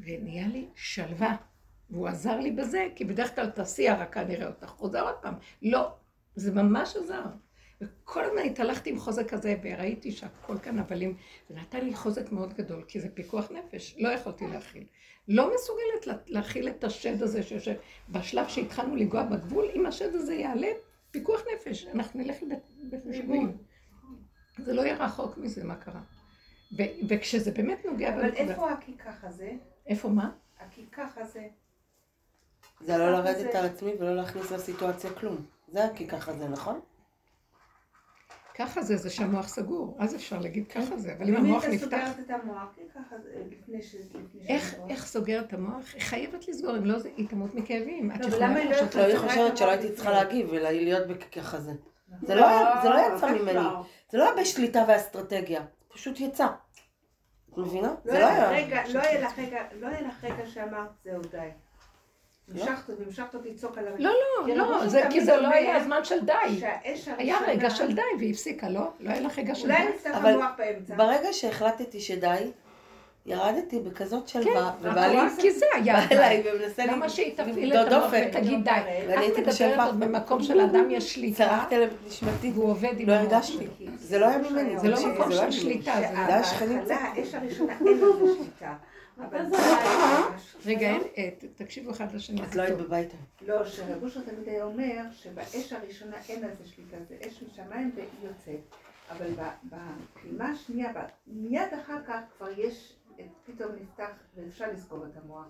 [0.00, 1.36] ונהיה לי שלווה.
[1.90, 4.66] והוא עזר לי בזה, כי בדרך כלל תעשי הרקה, נראה אותך.
[4.66, 5.34] חוזר עוד פעם.
[5.62, 5.88] לא,
[6.36, 7.22] זה ממש עזר.
[7.80, 11.16] וכל הזמן התהלכתי עם חוזק כזה, וראיתי שהכל כאן הבלים,
[11.48, 14.84] זה נתן לי חוזק מאוד גדול, כי זה פיקוח נפש, לא יכולתי להכיל.
[15.28, 17.74] לא מסוגלת לה- להכיל את השד הזה שיושב,
[18.08, 20.68] בשלב שהתחלנו לנגוע בגבול, אם השד הזה יעלה,
[21.10, 22.36] פיקוח נפש, אנחנו נלך
[22.82, 23.56] לבית משוגעים.
[24.58, 26.00] זה לא יהיה רחוק מזה, מה קרה.
[26.78, 29.52] ו- וכשזה באמת נוגע אבל בנקודה- איפה הכיכח הזה?
[29.86, 30.30] איפה מה?
[30.60, 31.46] הכיכח הזה.
[32.80, 35.46] זה לא לרדת זה- על עצמי ולא להכניס לסיטואציה כלום.
[35.68, 36.80] זה כי ככה זה, נכון?
[38.58, 41.72] ככה זה, זה שהמוח סגור, אז אפשר להגיד ככה זה, אבל אם אם המוח אתה
[41.72, 41.86] נפתח...
[41.86, 42.62] סוגרת את המוח,
[42.94, 43.94] ככה זה, לפני ש...
[44.48, 45.94] איך, שהמוח- איך סוגר את המוח?
[45.94, 48.10] היא חייבת לסגור, אם לא, זה- היא תמות מכאבים.
[48.10, 50.10] את לא, יכולה היא לא לחשוב לא, היא חושבת שלא הייתי צריכה.
[50.10, 51.72] להגיב ולהיות בככה זה.
[52.22, 52.46] זה לא
[52.82, 53.32] זה לא יצא.
[53.32, 53.60] ממני.
[54.10, 55.64] זה לא היה בשליטה ואסטרטגיה.
[55.88, 56.46] פשוט יצא.
[57.52, 57.88] את מבינה?
[58.04, 58.82] לא זה לא היה לא רגע,
[59.80, 61.48] לא היה לך רגע שאמרת, זהו די.
[62.54, 63.92] המשכת והמשכת אותי לצעוק עליו.
[63.98, 64.10] לא,
[64.46, 66.32] לא, לא, זה, כי זה לא היה הזמן של די.
[67.18, 68.80] היה רגע של די והיא הפסיקה, לא?
[69.00, 69.92] לא היה לך רגע של אולי די?
[69.94, 70.96] נפתח אבל המוח באמצע.
[70.96, 72.50] ברגע שהחלטתי שדי,
[73.26, 76.50] ירדתי בכזאת שלווה, ובעלי אבל כי זה היה בא אליי די.
[76.50, 78.12] ומנסה למה שהיא תפעיל את המוח.
[78.12, 78.70] ותגיד די?
[79.08, 79.86] ואני את מדברת.
[79.86, 82.50] עוד במקום שלאדם יש שליטה, צרחתי עליהם את נשמתי.
[82.54, 83.12] והוא עובד עם לא.
[83.12, 83.66] הרגשתי.
[83.98, 84.78] זה לא היה ממני.
[84.78, 85.60] זה לא מקום זה של.
[85.60, 88.74] שליטה, זה היה שכנים בהתחלה, האש הראשונה אין לזה שליטה.
[90.66, 92.44] רגע, אין- אה, תקשיבו אחד לשני.
[92.44, 92.78] את לא היית.
[92.78, 93.08] בבית.
[93.46, 98.06] לא, שרבושר תמיד היה אומר שבאש הראשונה אין על זה שליטה, זה אש משמיים והיא
[98.22, 98.60] יוצאת.
[99.10, 99.26] אבל
[99.64, 100.92] בפעימה השנייה,
[101.26, 102.92] מיד אחר כך כבר יש,
[103.46, 105.46] פתאום נפתח ואפשר לסגור את המוח.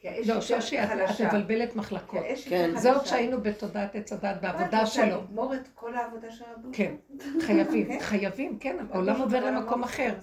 [0.00, 1.20] כי האש לא, שושי, את.
[1.20, 2.24] מבלבלת מחלקות.
[2.48, 2.70] כן.
[2.76, 5.22] זה עוד שהיינו בתודעת עץ הדת מה, את בעבודה רוצה שלו.
[5.22, 6.72] לגמור את כל העבודה של רבושר?
[6.72, 6.94] כן,
[7.40, 7.98] חייבים, כן?
[8.00, 10.14] חייבים, כן, העולם עובר למקום אחר.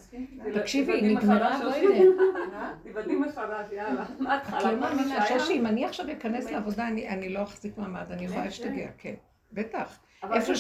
[0.56, 1.76] תקשיבי, נגמרה, לא.
[1.76, 2.74] יודע.
[2.84, 4.06] תיבדלי מחדש, יאללה.
[4.20, 5.28] מההתחלה, את לא מה מאמינה.
[5.28, 9.16] שושי, אם אני עכשיו אכנס לעבודה, אני אני לא אחזיק מעמד, אני יכולה להשתגע, כן,
[9.54, 10.00] בטח.
[10.34, 10.56] איפה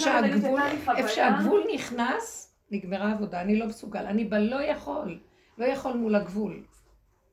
[1.08, 5.20] שהגבול נכנס, נגמרה העבודה, אני לא מסוגל, אני בלא יכול,
[5.58, 6.64] לא יכול מול הגבול.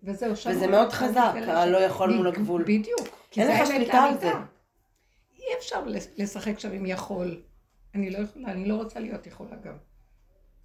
[0.03, 0.51] וזהו, שם...
[0.51, 1.87] וזה מאוד מתחיל חזק, הלא שם.
[1.87, 2.63] יכול מול הגבול.
[2.63, 3.09] בדיוק.
[3.37, 4.19] אין זה לך שליטה על.
[4.19, 4.31] זה.
[5.39, 5.85] אי אפשר
[6.17, 7.43] לשחק שם עם יכול.
[7.95, 9.75] אני לא יכולה, אני לא רוצה להיות יכולה גם.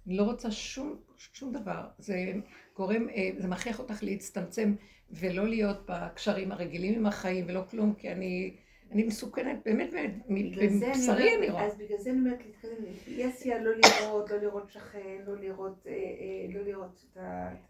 [0.06, 1.84] אני לא רוצה שום, שום דבר.
[1.98, 2.32] זה
[2.76, 4.74] גורם, אה, זה מכריח אותך להצטמצם
[5.10, 8.56] ולא להיות בקשרים הרגילים עם החיים ולא כלום, כי אני,
[8.92, 9.90] אני מסוכנת, באמת,
[10.28, 11.66] מבשרי אני רואה.
[11.66, 15.86] אז בגלל זה אני אומרת להתקדם, אי עשייה לא לראות, לא לראות שכן, לא לראות,
[15.86, 17.16] אה, אה, לא לראות את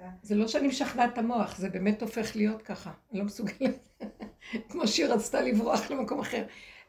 [0.01, 0.09] ה...
[0.23, 2.93] זה לא שאני משכנעת את המוח, זה באמת הופך להיות ככה.
[3.11, 3.89] אני לא מסוגלת.
[4.71, 6.45] כמו שהיא רצתה לברוח למקום אחר.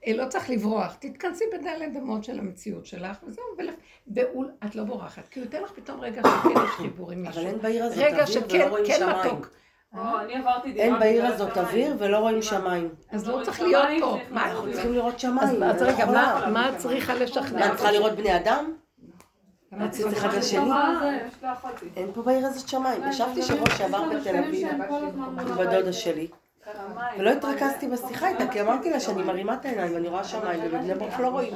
[0.08, 3.44] אה, לא צריך לברוח, תתכנסי בדלת אמות של המציאות שלך, וזהו,
[4.08, 7.28] ואול, את לא בורחת, כי הוא ייתן לך פתאום רגע שכן יש חיבור עם אבל
[7.28, 7.46] מישהו.
[7.46, 9.28] אין בעיר הזאת רגע שכן, ולא רואים כן שמיים.
[9.28, 9.52] מתוק.
[9.94, 10.22] דירה.
[10.76, 11.58] אין בעיר הזאת.
[11.58, 12.90] אוויר ולא רואים שמיים.
[13.12, 14.18] אז לא צריך להיות פה.
[14.30, 14.46] מה.
[14.46, 15.64] אנחנו צריכים לראות שמיים.
[15.64, 17.60] אז רגע, מה- את צריכה לשכנע?
[17.60, 18.74] מה, את צריכה לראות בני אדם?
[19.92, 20.38] צריכה אחד?
[20.38, 20.72] לשני.
[21.96, 23.02] אין פה בעיר הזאת שמיים.
[23.10, 24.68] ישבתי שבוע שעבר בתל אביב
[25.58, 26.28] בדודה שלי,
[27.18, 30.96] ולא התרכזתי בשיחה איתה, כי אמרתי לה שאני מרימה את העיניים ואני רואה שמיים, ובבני
[30.96, 31.54] ברק לא רואים.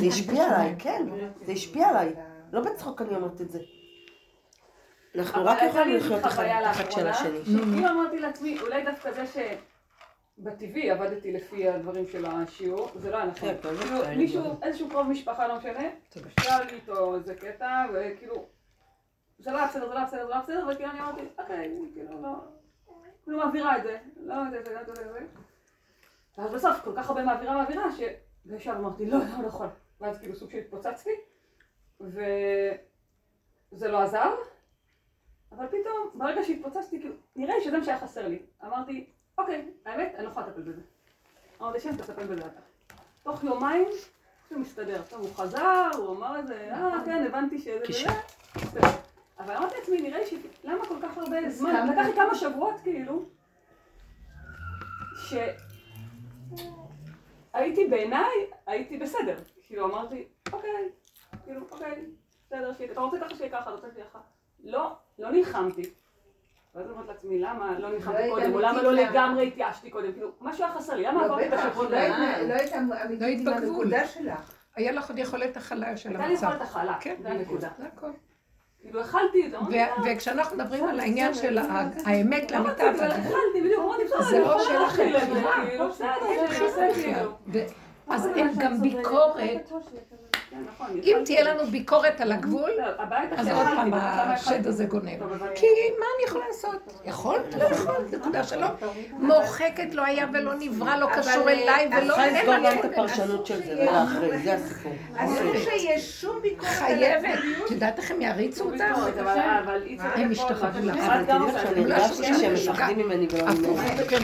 [0.00, 1.06] זה השפיע עליי, כן,
[1.46, 2.12] זה השפיע עליי.
[2.52, 3.58] לא בצחוק אני אומרת את זה.
[5.18, 7.44] אנחנו רק יכולים לחיות תחת של השני.
[7.44, 9.24] כאילו אמרתי לעצמי, אולי דווקא זה
[10.38, 13.48] שבטבעי עבדתי לפי הדברים של השיעור, זה לא היה נכון.
[13.48, 14.58] כן, כאילו, מישהו.
[14.62, 15.88] איזשהו קרוב משפחה, לא משנה,
[16.40, 18.44] שאל איתו איזה קטע, וכאילו,
[19.38, 21.20] זה לא היה בסדר, זה לא היה בסדר, זה לא היה בסדר, וכאילו אני אמרתי,
[21.38, 22.28] אוקיי, כאילו לא,
[23.24, 25.18] כאילו מעבירה את זה, לא יודע, זה, זה, זה, זה.
[26.38, 27.84] ואז בסוף כל כך הרבה מעבירה מעבירה,
[28.46, 29.66] וישר אמרתי, לא, לא, לא יכול.
[30.00, 31.10] ואז כאילו סוג של התפוצצתי,
[32.00, 32.78] וזה
[33.88, 34.34] לא עזר,
[35.52, 38.38] אבל פתאום, ברגע שהתפוצצתי, כאילו, נראה לי שזה מה שהיה חסר לי.
[38.64, 39.06] אמרתי,
[39.38, 40.80] אוקיי, האמת, אני לא יכולה לטפל בזה.
[41.60, 42.60] אמרתי, שם תטפל בזה אתה.
[43.22, 43.88] תוך יומיים,
[44.50, 45.02] זה מסתדר.
[45.10, 47.80] טוב, הוא חזר, הוא אמר את זה, אה, כן, הבנתי שזה
[48.56, 48.80] וזה.
[49.38, 50.34] אבל אמרתי לעצמי, נראה לי ש...
[50.64, 51.88] למה כל כך הרבה זמן?
[51.92, 53.24] לקח לי כמה שבועות, כאילו,
[57.52, 59.36] שהייתי בעיניי, הייתי בסדר.
[59.62, 60.90] כאילו, אמרתי, אוקיי,
[61.44, 62.04] כאילו, אוקיי,
[62.46, 64.35] בסדר, אתה רוצה ככה שיהיה ככה, אתה רוצה שיהיה ככה.
[64.66, 65.90] לא, לא נלחמתי.
[66.74, 70.64] ואז אמרתי לעצמי, למה לא נלחמתי קודם, או למה לא לגמרי התייאשתי קודם, כאילו, משהו
[70.64, 72.42] היה חסר לי, למה עברתי את השבועות האלה?
[72.42, 74.52] לא היית אמיתית עם הנקודה שלך.
[74.76, 76.20] היה לך עוד יכולת הכלה של המצב.
[76.20, 77.68] הייתה לי יכולת הכלה, כן, זה הנקודה.
[77.78, 78.10] זה הכל.
[78.80, 79.58] כאילו, אכלתי את זה,
[80.06, 81.58] וכשאנחנו מדברים על העניין של
[82.06, 83.14] האמת לאמיתה, בסדר,
[84.30, 84.84] זה לא בכלל.
[86.94, 87.30] כאילו.
[87.46, 87.66] ו-
[88.08, 89.72] אז אין גם ביקורת.
[90.74, 91.22] נכון, אם.
[91.24, 92.84] תהיה לנו ביקורת על הגבול, לא,
[93.36, 94.66] אז עוד פעם אבל השד?
[94.66, 95.22] הזה גונב.
[95.22, 95.66] אבל- כי
[95.98, 96.92] מה אני יכולה לעשות?
[97.04, 97.54] יכולת?
[97.54, 98.66] לא יכולת, נקודה שלא.
[99.12, 102.84] מורחקת לא היה ולא נברא, לא קשור אליי ולא צריכה אין לסגור גם אני את
[102.84, 104.92] הפרשנות של זה ולאחרי, זה הסיפור.
[105.16, 107.38] אסור שיש שום ביקורת חייבת.
[107.64, 108.20] את יודעת איך הם
[108.60, 108.80] אותך?
[109.20, 110.96] אבל- אבל אי אפשר הם מה לך.
[110.98, 112.34] אבל תדעי לך שאני זה הרגשתי.
[112.34, 113.76] שהם מפחדים ממני ולא ממני.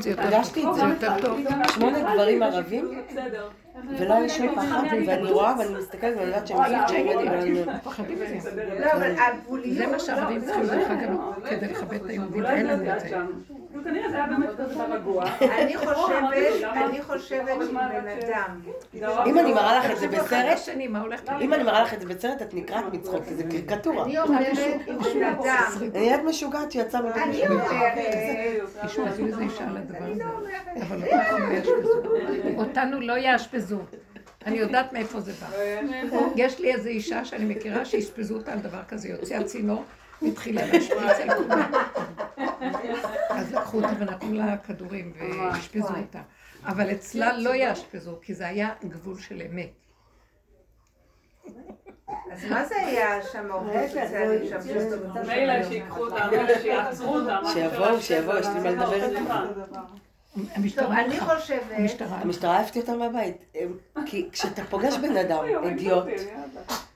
[0.03, 0.15] זה.
[0.23, 0.87] הרגשתי את זה זה.
[0.87, 1.39] יותר טוב.
[1.75, 3.49] שמונה גברים ערבים, בסדר.
[3.99, 7.79] ולא היה שום פחד, ואני רואה ואני מסתכלת ואני יודעת שהם.
[7.83, 8.65] פוחדים מזה.
[8.81, 9.77] לא, אבל הגבוליות...
[9.77, 11.51] זה מה שהערבים לא, צריכים לא, דרך לא, אגב לא.
[11.51, 13.17] כדי לכבד את היהודים, זה לנו את זה.
[13.83, 15.25] כאילו, כנראה זה היה באמת כזה רגוע.
[15.41, 16.75] אני חושבת?
[16.77, 17.93] אני חושבת שבן רק
[18.25, 18.61] אדם...
[19.27, 20.59] אם אני מראה לך את זה בסרט,
[21.41, 24.05] אם אני מראה לך את זה בסרט, את נקרעת מצחוק, כי זה קריקטורה.
[24.05, 25.73] אני אומרת, אם בן אדם...
[25.81, 27.49] אני נהיית משוגעת שיצאה מבית אני.
[27.49, 27.99] אומרת...
[32.57, 33.77] אותנו לא יאשפזו.
[33.77, 33.83] לא.
[34.47, 35.47] אני יודעת מאיפה זה בא.
[36.37, 39.85] יש לי איזו אישה שאני מכירה שאשפזו אותה על דבר כזה, יוצאה צינור,
[40.23, 41.71] והתחילה להשפריץ על כולם.
[43.31, 46.23] אז לקחו אותה ונתנו לה כדורים ואשפזו אותה.
[46.65, 49.71] אבל אצלה לא יאשפזו, כי זה היה גבול של אמת.
[52.33, 54.59] אז מה זה היה שם העובד סוציאלי שם?
[55.27, 57.39] מילא שיקחו אותה, מילא שיעצרו אותה.
[57.43, 59.25] משהו שיבואו, שיבואו, יש לי מה לדבר בסדר, איתם.
[59.75, 61.39] טוב, המשטרה אני הלכה.
[61.39, 61.63] חושבת...
[61.71, 62.19] המשטרה.
[62.19, 63.45] המשטרה העפתי אותם מהבית.
[64.07, 66.05] כי כשאתה פוגש בן אדם, אידיוט.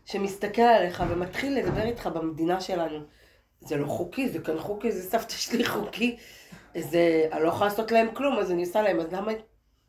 [0.05, 2.99] שמסתכל עליך ומתחיל לדבר איתך במדינה שלנו,
[3.61, 6.17] זה לא חוקי, זה כאן חוקי, זה סבתא שלי חוקי.
[6.79, 9.33] זה, אני לא יכולה לעשות להם כלום, אז אני עושה להם, אז למה,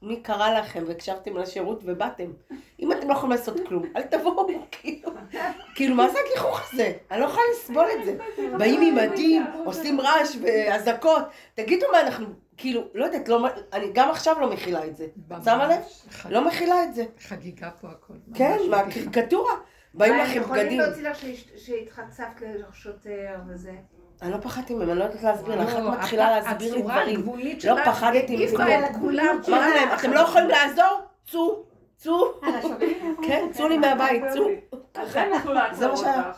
[0.02, 2.32] מי קרא לכם והקשבתם לשירות ובאתם?
[2.80, 5.12] אם אתם לא יכולים לעשות כלום, אל תבואו, כאילו.
[5.76, 6.94] כאילו, מה זה הגיחוך הזה?
[7.12, 8.18] אני לא יכולה לסבול את זה.
[8.58, 11.24] באים עם מדים, עושים רעש ואזעקות.
[11.56, 12.26] תגידו מה אנחנו,
[12.58, 15.08] כאילו, לא יודעת, לא, אני גם עכשיו לא מכילה את זה.
[15.46, 15.82] שמה לב?
[16.30, 17.06] לא מכילה את זה.
[17.20, 18.14] חגיגה פה הכל.
[18.34, 18.58] כן.
[18.70, 19.54] מהקריקטורה.
[19.98, 20.80] באים מה, לך הם עם יכולים בגדים.
[20.80, 21.18] להוציא לך
[21.58, 23.72] שהתחצפת לשוטר וזה.
[24.22, 25.74] אני לא פחדתי מהם, אני לא יודעת להסביר לך.
[25.74, 27.26] לא, את מתחילה להסביר לי דברים.
[27.64, 28.70] לא פחדתי מכלום.
[29.10, 31.02] אמרתי להם, אתם לא יכולים לעזור?
[31.32, 31.64] צאו,
[31.98, 32.24] צאו.
[33.28, 34.48] כן, צאו לי מהבית, צאו.
[35.16, 35.30] הם
[35.72, 36.32] זה מה שהיה.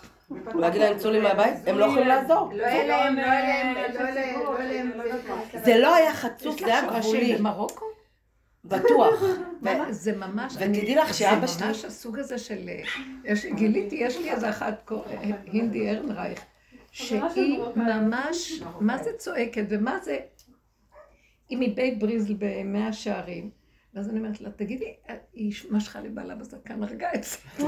[0.55, 1.53] להגיד להם, צאו לי מהבית?
[1.67, 2.49] הם לא יכולים לעזור.
[2.53, 4.91] לא היה להם, לא היה להם, לא היה להם, לא היה להם...
[5.63, 7.35] זה לא היה חצוף, יש זה לך היה שורשים גבולי.
[7.37, 7.85] במרוקו?
[8.65, 9.23] בטוח.
[9.89, 10.53] זה ממש...
[10.55, 12.69] ותדעי לך שאבא זה שלי- ממש הסוג הזה של...
[12.69, 12.81] אה,
[13.23, 15.05] יש- גיליתי, יש לי איזה אחת, קור-
[15.51, 16.41] הינדי ארנרייך,
[16.91, 17.19] שהיא
[17.75, 20.17] ממש, מה זה צועקת ומה זה...
[21.49, 23.49] היא מבית בריזל במאה שערים.
[23.93, 24.93] ואז אני אומרת לה, תגידי,
[25.33, 27.37] היא משכה לבעלה בזקן, הרגה את זה.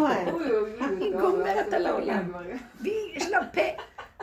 [1.00, 2.28] היא גומרת על זה העולם.
[2.30, 2.58] דברים.
[2.82, 3.62] ויש לה פה.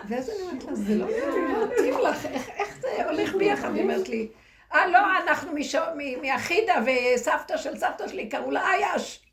[0.09, 1.07] ואז אני אומרת לה, זה לא
[1.67, 2.27] מתאים לך,
[2.57, 3.75] איך זה הולך ביחד?
[3.75, 4.29] היא אומרת לי,
[4.75, 5.53] אה, לא, אנחנו
[6.23, 9.25] מאחידה, וסבתא של סבתא שלי קראו לה אייש.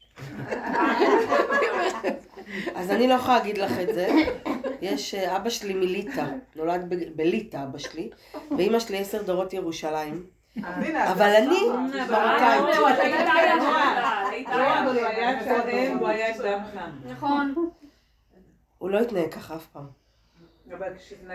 [2.75, 4.07] אז אני לא יכולה להגיד לך את זה.
[4.81, 8.09] יש, אה, אבא שלי מליטא, נולד בליטא אבא שלי,
[8.57, 10.25] ואימא שלי עשר דורות ירושלים.
[11.11, 11.59] אבל אני
[11.99, 12.63] מרוקאית.
[18.77, 20.04] הוא לא התנהג ככה אף פעם.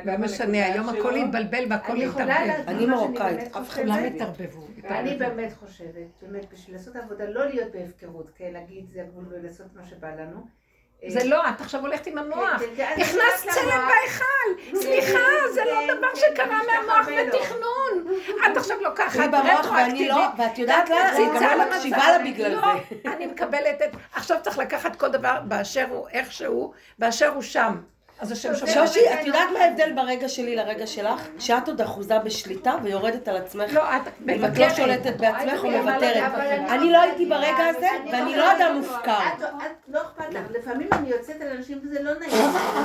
[0.05, 2.69] לא משנה, היום הכל התבלבל והכל אני התערבב.
[2.69, 4.13] אני מרוקאית, באמת אף אחד לא חושבת?
[4.15, 4.67] התערבבו.
[4.79, 5.19] התערבבו.
[5.19, 9.85] באמת חושבת, באמת, בשביל לעשות עבודה, לא להיות בהפקרות, כן, להגיד זה הגבול ולעשות מה
[9.85, 10.61] שבא לנו.
[11.09, 12.59] זה לא, את עכשיו הולכת עם המוח.
[12.61, 13.89] כן, כן, אני נכנס צלם.
[13.89, 14.77] בהיכל!
[14.81, 15.19] סליחה,
[15.55, 17.25] זה לא כן, דבר כן, שקרה מהמוח לא.
[17.25, 18.19] בתכנון.
[18.53, 19.29] את עכשיו לוקחת
[19.73, 21.71] ואני לא, ואת יודעת לאן, אני גם לא.
[21.71, 23.11] מקשיבה לה בגלל לא, זה.
[23.13, 23.97] אני מקבלת את...
[24.13, 27.81] עכשיו צריך לקחת כל דבר באשר הוא, איך שהוא, באשר הוא שם.
[28.21, 28.73] אז השם שומר.
[28.87, 31.29] שושי, את יודעת מה ההבדל ברגע שלי לרגע שלך?
[31.39, 33.73] שאת עוד אחוזה בשליטה ויורדת על עצמך.
[33.73, 34.77] לא, את אם את לא מוותרת.
[34.77, 36.33] שולטת בעצמך או מוותרת.
[36.33, 39.19] אבל אני לא הייתי ברגע הזה, אני ואני לא לא אדם מופקר.
[39.39, 39.43] את-
[39.89, 42.33] לא אכפת לך, לפעמים אני יוצאת על אנשים וזה לא נעים.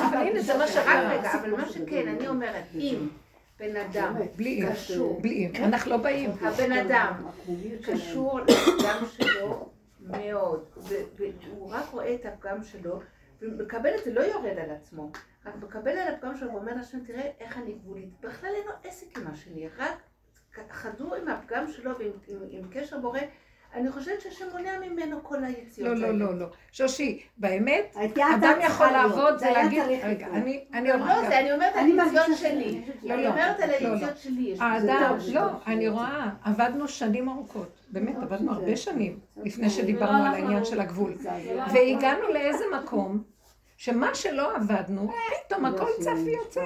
[0.10, 1.20] אבל הנה, זה מה שאת רק אומרת.
[1.20, 3.08] רגע, אבל מה שכן, אני אומרת, אם
[3.60, 4.16] בן אדם.
[4.74, 5.64] קשור, בלי אם.
[5.64, 6.32] אנחנו לא באים.
[6.42, 7.14] הבן אדם
[7.84, 9.70] קשור לפגם שלו
[10.08, 10.64] מאוד,
[11.18, 13.00] והוא רק רואה את הפגם שלו,
[13.46, 15.12] ומקבל את זה, לא יורד על עצמו,
[15.46, 18.10] רק מקבל על הפגם שלו ואומר לשם, תראה איך אני גבולית.
[18.22, 19.98] בכלל אין לו עסק עם השני, רק
[20.72, 23.20] חדור עם הפגם שלו ועם עם, עם קשר בורא.
[23.76, 26.20] אני חושבת שהשם מונע ממנו כל היציאות לא, לא.
[26.20, 26.48] לא, לא.
[26.72, 27.96] שושי, באמת,
[28.36, 28.88] אדם יכול.
[28.88, 30.28] לעבוד, זה זה להגיד, רגע.
[30.28, 30.94] אני, אני לא,
[31.28, 32.82] אני אומרת על אני היציאות מרגישה שלי.
[33.10, 33.94] אני לא, אומרת על לא, לא.
[33.94, 34.56] היציאות שלי.
[34.60, 35.18] האדם.
[35.34, 40.82] לא, אני רואה, עבדנו שנים ארוכות, באמת, עבדנו הרבה שנים, לפני שדיברנו על העניין של
[40.82, 41.14] הגבול.
[41.74, 43.24] והגענו לאיזה מקום,
[43.86, 45.12] שמה שלא עבדנו,
[45.48, 46.62] פתאום הכל צף ויוצא.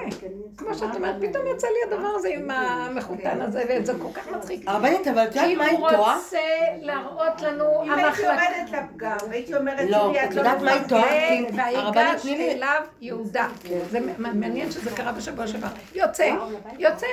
[0.56, 4.68] כמו שאת אומרת, פתאום יצא לי הדבר הזה עם המחותן הזה, וזה כל כך מצחיק.
[4.68, 6.16] הרבנית, אבל את יודעת כי מה היא הוא טועה?
[6.16, 6.38] רוצה
[6.80, 8.26] להראות לנו, אם הייתי.
[8.26, 12.18] עומדת לפגם, והייתי אומרת, לא, את יודעת מה היא טועה?
[12.22, 12.50] כי לי...
[12.50, 13.48] אליו יהודה.
[13.90, 15.68] זה מעניין שזה קרה בשבוע שעבר.
[15.94, 16.30] יוצא,
[16.78, 17.06] יוצא.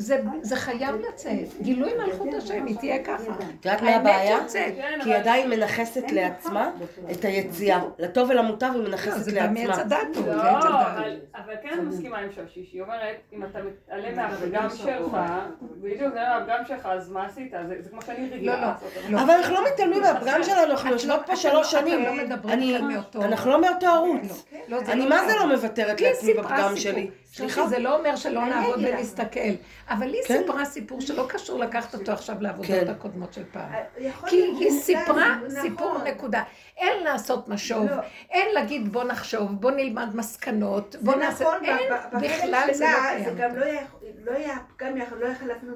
[0.00, 1.62] זה זה חייב לצאת.
[1.62, 3.32] גילוי מלכות השם, היא תהיה ככה.
[3.60, 4.38] את יודעת מה הבעיה?
[4.42, 4.74] יוצאת.
[5.02, 6.70] כי היא עדיין מנכסת לעצמה
[7.10, 7.80] את היציאה.
[7.98, 9.64] לטוב ולמוטב היא לא, מנכסת מעץ לעצמה.
[9.64, 10.16] לא, זה עץ הדת.
[10.16, 15.16] אבל, אבל כן אני מסכימה עם שושי, שהיא אומרת, אם אתה מתעלם מהפגם שלך,
[15.80, 17.54] בדיוק, זה מהפגם שלך, אז מה עשית?
[17.68, 18.88] זה, זה כמו שאני רגילה לא, לא, לעשות.
[19.08, 19.22] לא.
[19.22, 22.04] אבל אנחנו לא מתעלמים מהפגם שלנו, אנחנו יושבות פה שלוש שנים.
[22.04, 24.46] לא אנחנו לא מאותו ערוץ.
[24.68, 25.34] לא, אני לא מה זה.
[25.34, 26.76] לא מוותרת לעצמי בפגם.
[26.76, 27.10] שלי?
[27.32, 27.66] סליחה?
[27.66, 28.78] זה לא אומר שלא נעבוד.
[28.78, 29.40] ונסתכל,
[29.88, 30.38] אבל לי כן.
[30.40, 32.88] סיפרה סיפור שלא קשור לקחת אותו עכשיו לעבודות כן.
[32.88, 33.72] הקודמות של פעם.
[33.98, 35.50] יכול כי היא סיפרה נכון.
[35.62, 36.42] סיפור נקודה.
[36.76, 37.96] אין לעשות משוב, לא.
[38.30, 42.90] אין להגיד בוא נחשוב, בוא נלמד מסקנות, בוא זה נעשה, נכון, אין, בכלל זה לא
[43.08, 43.24] קיים.
[43.24, 43.80] זה גם לא היה,
[44.24, 44.32] לא
[44.78, 45.28] גם יכול- לא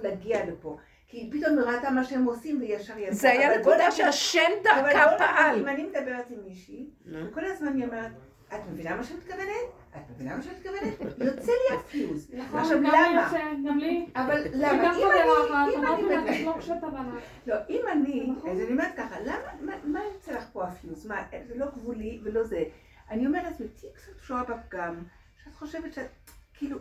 [0.03, 0.77] להגיע לפה.
[1.09, 3.15] כי פתאום היא ראתה מה שהם עושים וישר יצא.
[3.15, 4.41] זה היה אבל נקודה שהשם
[4.73, 5.59] אבל דרכה פעל.
[5.61, 8.11] אם אני מדברת עם מישהי, וכל הזמן היא אומרת,
[8.55, 9.49] את מבינה מה שאת מתכוונת?
[9.91, 11.01] את מבינה מה שאת מתכוונת?
[11.27, 12.31] יוצא לי הפיוז.
[12.35, 13.23] נכון, עכשיו גם למה?
[13.25, 13.39] יוצא,
[13.69, 14.07] גם לי.
[14.17, 14.73] אבל למה?
[14.73, 15.01] אם אחת,
[15.65, 15.85] אני, אם
[16.29, 16.53] אני לא.
[17.47, 21.07] לא, אם אני, אז אני אומרת ככה, למה, מה- יוצא לך פה הפיוז?
[21.07, 22.65] מה, זה לא גבולי ולא זה.
[23.11, 24.95] אני אומרת, תהיי קצת קשורה בפגם,
[25.45, 26.07] שאת חושבת שאת,
[26.55, 26.79] כאילו,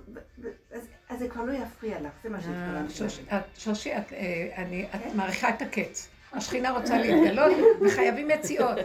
[1.10, 2.94] אז- זה כבר לא יפריע לך, זה מה שהתכוונתי.
[3.38, 4.64] את- שושי, את, אה,
[4.96, 6.10] את מעריכה את הקץ.
[6.34, 8.78] השכינה רוצה להתגלות, וחייבים יציאות.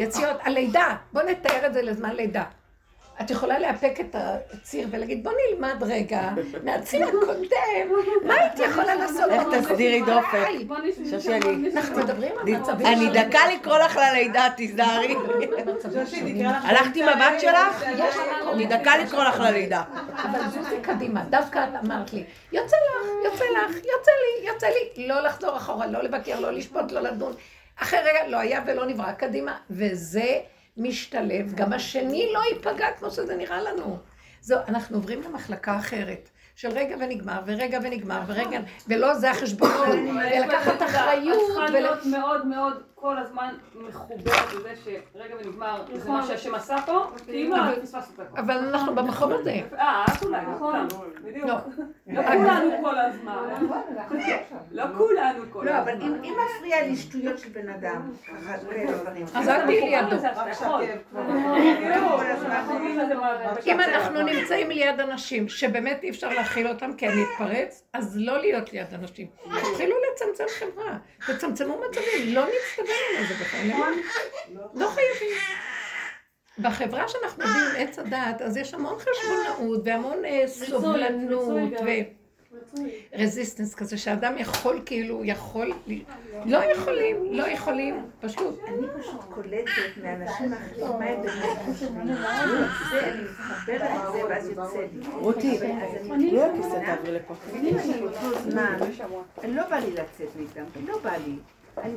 [0.00, 2.44] יציאות, הלידה, בוא נתאר את זה לזמן לידה.
[3.20, 6.20] את יכולה לאפק את הציר ולהגיד, בוא נלמד רגע
[6.64, 7.46] מהציר הקודם,
[8.24, 9.30] מה הייתי יכולה לעשות?
[9.30, 10.46] איך תסדירי דופק?
[11.32, 15.14] אני- אנחנו מדברים על מצבים אני דקה לקרוא לך ללידה, תיזהרי.
[16.64, 17.84] הלכת עם הבת שלך?
[18.52, 19.82] אני דקה לקרוא לך ללידה.
[20.22, 25.06] אבל זוזי קדימה, דווקא את אמרת לי, יוצא לך, יוצא לך, יוצא לי, יוצא לי,
[25.08, 27.32] לא לחזור אחורה, לא לבקר, לא לשפוט, לא לדון.
[27.82, 29.56] אחרי רגע לא היה ולא נברא, קדימה.
[29.70, 30.24] וזה
[30.76, 33.98] משתלב, גם השני לא ייפגע כמו שזה נראה לנו.
[34.40, 36.30] זהו, אנחנו עוברים למחלקה אחרת.
[36.56, 41.70] של רגע ונגמר, ורגע ונגמר, ורגע, ולא זה החשבונות, ולקחת אחריות, את צריכה.
[41.70, 47.46] להיות מאוד מאוד כל הזמן מחוברת לזה שרגע ונגמר, זה מה שהשם עשה פה, כי
[47.46, 48.40] אם לא, אז פספסת את הכל.
[48.40, 49.60] אבל אנחנו במקום הזה.
[49.78, 50.88] אה, את אולי, לא כולנו,
[51.24, 51.46] בדיוק.
[51.46, 51.54] לא.
[52.06, 53.36] לא כולנו כל הזמן.
[54.70, 55.92] לא כולנו כל לא, הזמן.
[55.92, 58.10] אבל אם מפריע לי שטויות של בן אדם,
[58.62, 58.88] דברים.
[59.34, 60.16] אז אל תהיי לידו.
[63.66, 68.38] אם אנחנו נמצאים ליד אנשים שבאמת אי אפשר להכיל אותם כי אני אתפרץ, אז לא
[68.38, 69.26] להיות ליד אנשים.
[69.42, 73.90] תתחילו לצמצם חברה, תצמצמו מצבים, לא נצטווה לזה בכלל, למה?
[74.74, 75.36] לא חייבים.
[76.58, 81.72] בחברה שאנחנו עובדים עם עץ הדעת, אז יש המון חשבונאות והמון אה, סובלנות
[83.12, 85.72] ורזיסטנס כזה, שאדם יכול כאילו, יכול,
[86.44, 88.60] לא יכולים, לא יכולים, פשוט.
[88.68, 91.32] אני פשוט קולטת מאנשים אחרים מה הם באמת.
[91.92, 92.12] אני
[93.02, 95.06] אני מתחברת לזה ואז יוצא לי.
[95.12, 95.58] רותי,
[96.86, 97.34] תעברי לפה.
[99.44, 101.36] אני לא בא לי לצאת נגדם, לא בא לי.
[101.82, 101.92] אני,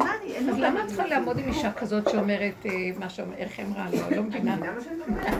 [0.00, 1.06] אני, אני לא אז בא למה את צריכה.
[1.06, 4.56] לעמוד עם אישה כזאת שאומרת אה, מה שאומר, איך אמרה, לא, לא מבינה.
[4.56, 5.34] למה שאני אומרת?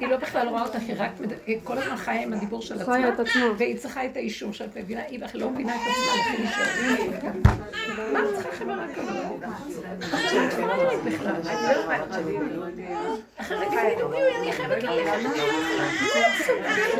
[0.00, 1.10] היא לא בכלל רואה אותך, היא רק
[1.64, 2.96] כל הזמן חיה עם הדיבור של עצמה.
[3.58, 7.34] והיא צריכה את האישור שאת מבינה, היא בכלל לא מבינה את עצמה, לכן היא שואלת.
[8.12, 9.14] מה את צריכה חברה כזאת?
[12.12, 12.66] אני לא.
[13.36, 15.24] אחרי רגע יגידו, אני חייבת ללכת, אני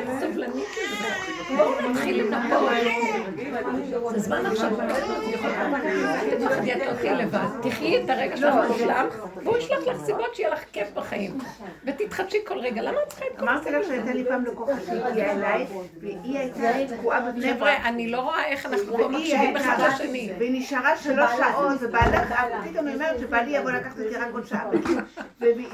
[0.06, 1.08] לא סובלנית לזה.
[1.56, 2.70] בואו נתחיל לנפות.
[4.14, 4.63] זה זמן עכשיו,
[7.00, 7.46] תהיי לבד.
[7.62, 9.08] תחי את הרגע שלך מושלם,
[9.44, 11.38] והוא ישלח לך סיבות שיהיה לך כיף בחיים.
[11.84, 12.82] ותתחדשי כל רגע.
[12.82, 15.66] למה את צריכה את כל אמרתי לך שהייתה לי פעם לקוחה שהגיעה אליי,
[16.00, 17.56] והיא הייתה תקועה בבני ברק.
[17.56, 20.32] חבר'ה, אני לא רואה איך אנחנו פה מקשיבים אחד לשני.
[20.38, 22.24] והיא נשארה שלוש שעות, ובעלה,
[22.70, 24.66] פתאום היא אומרת שבעלי יבוא לקחת אותי רק עוד שעה.
[25.40, 25.68] והיא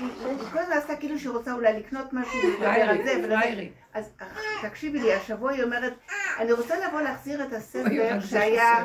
[0.53, 3.80] כל הזמן עשתה כאילו שהיא רוצה אולי לקנות משהו ולדבר על זה.
[3.95, 4.11] אז
[4.63, 5.93] תקשיבי לי, השבוע היא אומרת,
[6.39, 8.85] אני רוצה לבוא להחזיר את הספר שהיה,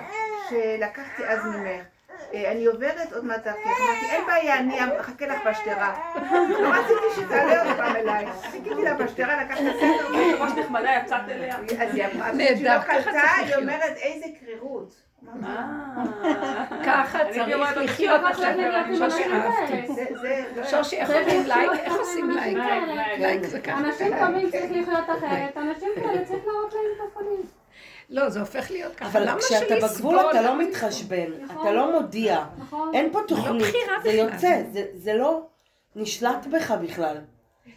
[0.49, 1.85] שלקחתי אז ממך.
[2.33, 6.13] אה, אני עוברת עוד מעט דרכך, אמרתי, אין בעיה, אני אחכה לך בשדרה.
[6.61, 8.25] לא רציתי שתעלה עוד פעם אליי.
[8.51, 11.57] חיכיתי לה בשדרה, לקחת את הספר, ראש נחמדה, יצאת אליה.
[11.57, 13.55] אז היא אמרה, נהדר, כשהיא לא ככה קלטה, היא.
[13.55, 15.04] אומרת, איזה קרירות.
[16.85, 18.49] ככה אני צריך לחיות ככה עכשיו.
[20.69, 21.71] שושי איך עושים לייק?
[21.83, 22.57] איך עושים לייק?
[23.17, 23.79] לייק, זה ככה.
[23.79, 27.41] אנשים טובים צריך לחיות אחרת, אנשים כאלה צריך להראות להם את הפנים.
[28.09, 29.07] לא, זה הופך להיות ככה.
[29.19, 30.19] אבל כשאתה בגבול?
[30.31, 31.25] אתה לא מתחשבן,
[31.61, 32.91] אתה לא מודיע, נכון?
[32.93, 34.11] אין פה תוכנית, בחירה זה.
[34.11, 35.41] יוצא, זה- זה לא
[35.95, 37.17] נשלט בך בכלל.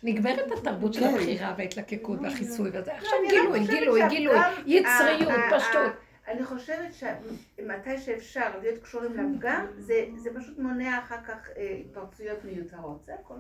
[0.03, 1.15] נגמרת התרבות של כן.
[1.15, 2.93] הבחירה וההתלקקות והחיסוי וזה.
[2.97, 4.37] עכשיו אני לא גילוי, גילוי, גילוי.
[4.67, 5.93] יצריות, ה- ה- פשטות.
[6.29, 12.45] אני חושבת שמתי שאפשר להיות קשורים לפגם, זה, זה פשוט מונע אחר כך אה, התפרצויות
[12.45, 13.35] מיותרות, זה הכל.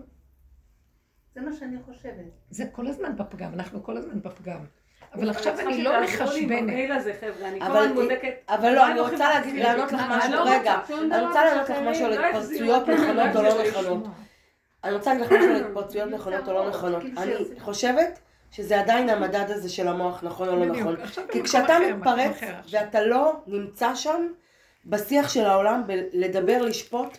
[1.35, 2.24] זה מה שאני חושבת.
[2.51, 4.64] זה כל הזמן בפגם, אנחנו כל הזמן בפגם.
[5.14, 6.68] אבל עכשיו אני לא שתעזרו לי מחשבנת.
[7.42, 7.61] אני
[8.48, 9.40] אבל לא, אני רוצה?
[9.55, 11.77] לענות לך אני משהו, לא רגע, אני רוצה לענות לך.
[11.87, 12.88] משהו על לא התפרצויות.
[12.88, 13.68] נכונות או לא לא.
[13.68, 14.05] נכונות.
[14.85, 17.03] אני רוצה להגיד לך משהו על התפרצויות נכונות או לא נכונות.
[17.16, 18.18] אני חושבת
[18.53, 20.97] שזה עדיין המדד הזה של המוח, נכון או לא נכון.
[21.31, 22.37] כי כשאתה מתפרץ.
[22.71, 24.27] ואתה לא נמצא שם
[24.87, 27.19] בשיח של העולם, בלדבר, לשפוט,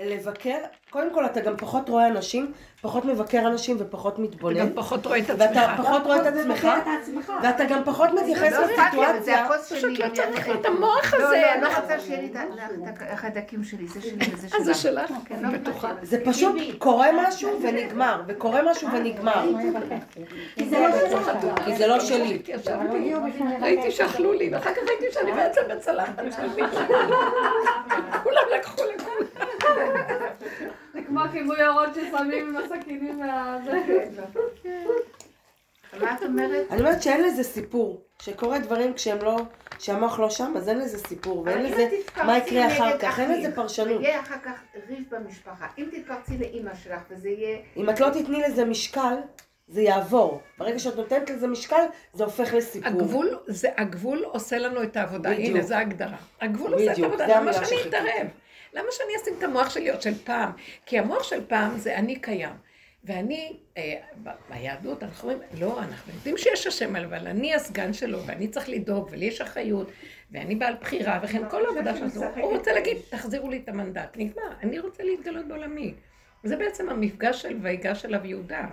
[0.00, 0.58] לבקר,
[0.90, 4.58] קודם כל אתה גם פחות רואה אנשים, פחות מבקר אנשים ופחות אתה מתבונן.
[4.60, 5.86] גם פחות רואה את ואתה עצמך.
[5.86, 9.44] פחות רואה את עצמך, ואתה גם פחות מתייחס לא זה לסיטואציה.
[9.44, 9.78] הכוס שלי.
[9.78, 11.36] פשוט לא צריך את המוח לא, הזה.
[11.36, 12.30] לא, לא אנחנו- רוצה שיהיה לי
[12.88, 14.74] את החיידקים שלי, זה שלי וזה אה, זה.
[14.74, 15.10] שלך?
[15.24, 15.92] כן, לא אני בטוחה.
[16.02, 19.44] זה פשוט קורה משהו ונגמר, וקורה משהו ונגמר.
[20.54, 21.30] כי זה לא שלך.
[21.64, 22.42] כי זה לא שלי.
[23.60, 26.62] ראיתי שאכלו לי, ואחר כך ראיתי שאני בעצם בצלחת שלי.
[28.24, 29.26] כולם לקחו לכולם.
[30.98, 34.04] זה כמו כיבוי אורות ששמים עם הסכינים והזה.
[36.00, 36.66] מה את אומרת?
[36.70, 38.02] אני אומרת שאין לזה סיפור.
[38.22, 39.36] שקורה דברים כשהם לא,
[39.78, 43.54] שהמוח לא שם, אז אין לזה סיפור, ואין לזה מה יקרה אחר כך, אין לזה
[43.54, 44.00] פרשנות.
[44.00, 45.66] ויהיה אחר כך ריב במשפחה.
[45.78, 47.58] אם תתפרצי לאימא שלך וזה יהיה...
[47.76, 49.14] אם את לא תתני לזה משקל,
[49.68, 50.40] זה יעבור.
[50.58, 52.88] ברגע שאת נותנת לזה משקל, זה הופך לסיפור.
[52.88, 55.56] הגבול, זה, הגבול עושה לנו את העבודה, בדיוק.
[55.56, 56.16] הנה, זו ההגדרה.
[56.40, 57.88] הגבול עושה את בדיוק, העבודה, למה שאני.
[57.88, 58.26] אתערב?
[58.74, 60.50] למה שאני אשים את המוח שלי עוד של פעם?
[60.86, 62.54] כי המוח של פעם זה אני קיים.
[63.04, 63.94] ואני, אה,
[64.50, 69.08] ביהדות אנחנו אומרים, לא, אנחנו יודעים שיש השם, אבל אני הסגן שלו, ואני צריך לדאוג,
[69.10, 69.90] ולי יש אחריות,
[70.30, 72.24] ואני בעל בחירה, וכן כל העבודה שלנו.
[72.40, 75.94] הוא רוצה להגיד, תחזירו לי את המנדט, נגמר, אני רוצה להתגלות בעולמי.
[76.44, 78.66] זה בעצם המפגש של ויגש אליו יהודה.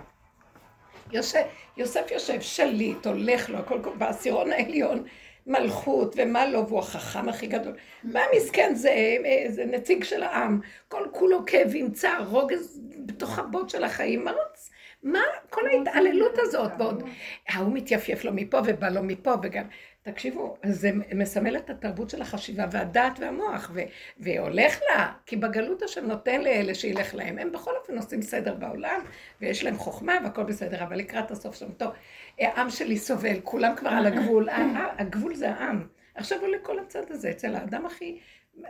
[1.12, 5.04] יוסף, יוסף יושב שליט, הולך לו, הכל כל- בעשירון העליון,
[5.46, 7.72] מלכות ומה לא, והוא החכם הכי גדול.
[8.04, 8.74] מה מסכן?
[8.74, 14.24] זה, אה, זה נציג של העם, כל כולו כאבים, צער, רוגז בתוך הבוט של החיים,
[14.24, 14.70] מה רוצ...
[15.02, 15.22] מה?
[15.50, 16.70] כל ההתעללות הזאת?
[16.78, 17.02] ועוד,
[17.48, 19.64] ההוא מתייפייף לו מפה ובא לו מפה וגם...
[20.10, 23.80] תקשיבו, זה מסמל את התרבות של החשיבה והדעת והמוח, ו-
[24.18, 27.38] והולך לה, כי בגלות השם נותן לאלה שילך להם.
[27.38, 29.00] הם בכל אופן עושים סדר בעולם,
[29.40, 31.92] ויש להם חוכמה והכל בסדר, אבל לקראת הסוף שם, טוב,
[32.38, 35.86] העם שלי סובל, כולם כבר על הגבול, ה- ה- הגבול זה העם.
[36.14, 38.18] עכשיו הוא לכל הצד הזה, אצל האדם הכי,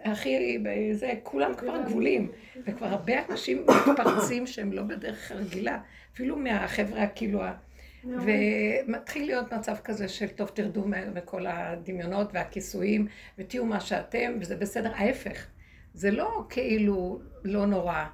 [0.04, 0.58] הכי,
[0.92, 2.32] זה, כולם כבר גבולים,
[2.64, 5.78] וכבר הרבה אנשים מתפרצים שהם לא בדרך הרגילה,
[6.14, 7.40] אפילו מהחבר'ה כאילו.
[8.08, 13.06] ומתחיל להיות מצב כזה של טוב תרדו מכל הדמיונות והכיסויים
[13.38, 15.46] ותהיו מה שאתם וזה בסדר, ההפך,
[15.94, 18.04] זה לא כאילו לא נורא.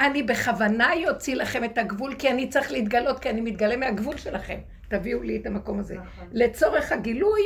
[0.00, 4.58] אני בכוונה יוציא לכם את הגבול כי אני צריך להתגלות, כי אני מתגלה מהגבול שלכם.
[4.88, 5.96] תביאו לי את המקום הזה.
[6.32, 7.40] לצורך הגילוי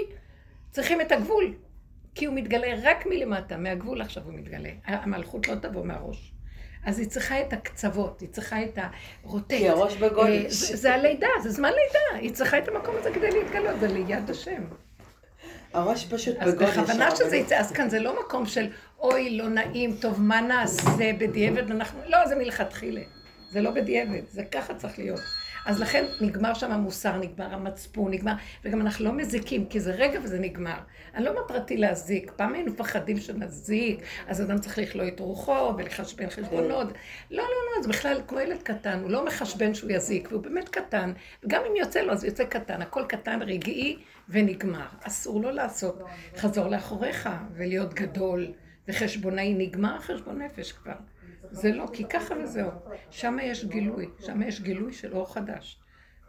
[0.70, 1.55] צריכים את הגבול,
[2.14, 4.70] כי הוא מתגלה רק מלמטה, מהגבול עכשיו הוא מתגלה.
[4.85, 6.34] המלכות לא תבוא מהראש.
[6.87, 8.79] אז היא צריכה את הקצוות, היא צריכה את
[9.23, 9.49] הרוטט.
[9.49, 10.53] כי הראש אה, בגודש.
[10.53, 14.31] זה זה הלידה, זה זמן לידה, היא צריכה את המקום הזה כדי להתגלות, זה ליד
[14.31, 14.62] השם.
[15.72, 16.78] הראש פשוט אז בגודש.
[16.78, 17.37] בכוונה שזה.
[17.37, 18.66] יצא, אז כאן זה לא מקום של
[18.99, 23.01] אוי, לא נעים, טוב, מה נעשה בדיעבד, אנחנו, לא, זה מלכתחילה.
[23.51, 25.20] זה לא בדיעבד, זה ככה צריך להיות.
[25.67, 28.33] אז לכן נגמר שם המוסר, נגמר המצפון, נגמר,
[28.65, 30.79] וגם אנחנו לא מזיקים, כי זה רגע וזה נגמר.
[31.15, 36.31] אני לא מטרתי להזיק, פעם היינו מפחדים שנזיק, אז אדם צריך לכלוא את רוחו ולחשבן
[36.31, 36.87] חשבונות.
[37.31, 37.43] לא, לא,
[37.77, 41.12] לא, זה בכלל כמו ילד קטן, הוא לא מחשבן שהוא יזיק, והוא באמת קטן,
[41.45, 43.99] וגם אם יוצא לו, אז יוצא קטן, הכל קטן, רגעי
[44.29, 44.87] ונגמר.
[45.03, 46.03] אסור לו לעשות,
[46.37, 48.53] חזור לאחוריך ולהיות גדול
[48.89, 50.93] וחשבונאי, נגמר חשבון נפש כבר.
[51.55, 52.70] זה לא, כי ככה וזהו.
[53.11, 55.78] שם יש גילוי, שם יש גילוי של אור חדש.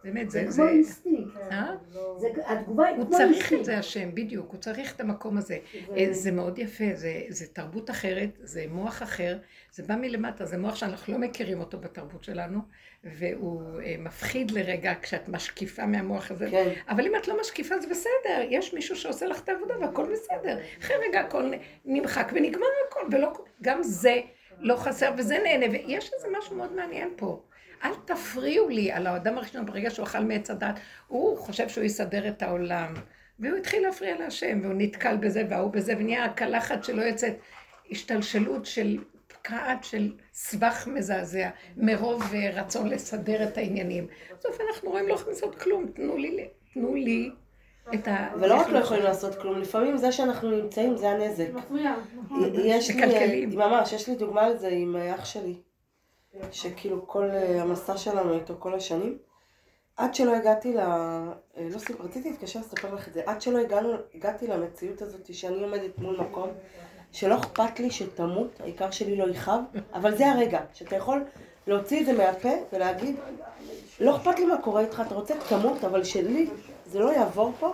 [0.03, 0.45] באמת, זה...
[0.51, 1.37] זה כמו אינסטינקט.
[1.51, 1.71] אה?
[2.17, 3.59] זה- התגובה היא הוא כמו צריך אינסטינקט.
[3.61, 5.57] את זה השם, בדיוק, הוא צריך את המקום הזה.
[5.97, 9.37] אה, זה מאוד יפה, זה, זה תרבות אחרת, זה מוח אחר,
[9.71, 12.59] זה בא מלמטה, זה מוח שאנחנו לא מכירים אותו בתרבות שלנו,
[13.03, 16.47] והוא אה, מפחיד לרגע כשאת משקיפה מהמוח הזה.
[16.51, 16.69] כן.
[16.89, 20.59] אבל אם את לא משקיפה זה בסדר, יש מישהו שעושה לך את העבודה והכל בסדר.
[20.81, 21.51] אחרי רגע הכל
[21.85, 24.15] נמחק ונגמר הכל, ולא, גם זה
[24.59, 27.41] לא חסר וזה נהנה, ויש איזה משהו מאוד מעניין פה.
[27.83, 30.75] אל תפריעו לי על האדם הראשון ברגע שהוא אכל מעץ הדת,
[31.07, 32.93] הוא חושב שהוא יסדר את העולם.
[33.39, 37.33] והוא התחיל להפריע להשם, והוא נתקל בזה וההוא בזה, ונהיה הקלחת שלא יוצאת,
[37.91, 38.97] השתלשלות של
[39.27, 44.07] פקעת של סבך מזעזע, מרוב אה, רצון לסדר את העניינים.
[44.39, 47.31] בסוף אנחנו רואים לא יכולים לעשות כלום, תנו לי, תנו לי
[47.93, 48.27] את ה...
[48.39, 51.47] ולא רק לא יכולים לעשות כלום, לפעמים זה שאנחנו נמצאים זה הנזק.
[51.53, 51.95] מפריע.
[52.23, 52.51] נכון.
[52.55, 53.49] יש לי, מקלקלים.
[53.49, 55.55] ממש, יש לי דוגמה לזה עם אה, אח שלי,
[56.51, 59.17] שכאילו כל אה, המסע שלנו איתו כל השנים,
[59.97, 60.79] עד שלא הגעתי ל...
[60.79, 62.01] אה, לא סיפ...
[62.01, 66.17] רציתי להתקשר לספר לך את זה, עד שלא הגענו, הגעתי למציאות הזאת שאני עומדת מול
[66.17, 66.49] מקום
[67.11, 69.61] שלא אכפת לי שתמות, העיקר שלי לא יכאב,
[69.93, 71.23] אבל זה הרגע, שאתה יכול
[71.67, 73.15] להוציא את זה מהפה ולהגיד,
[73.99, 76.49] לא אכפת לי מה קורה איתך, אתה רוצה תמות, אבל שלי
[76.85, 77.73] זה לא יעבור פה.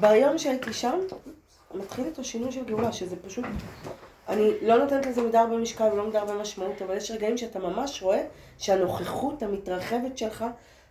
[0.00, 0.98] ביום שהייתי שם,
[1.74, 3.44] מתחיל איתו שינוי של גאולה, שזה פשוט...
[4.28, 7.58] אני לא נותנת לזה מדי הרבה משקל ולא מדי הרבה משמעות, אבל יש רגעים שאתה
[7.58, 8.22] ממש רואה
[8.58, 10.44] שהנוכחות המתרחבת שלך,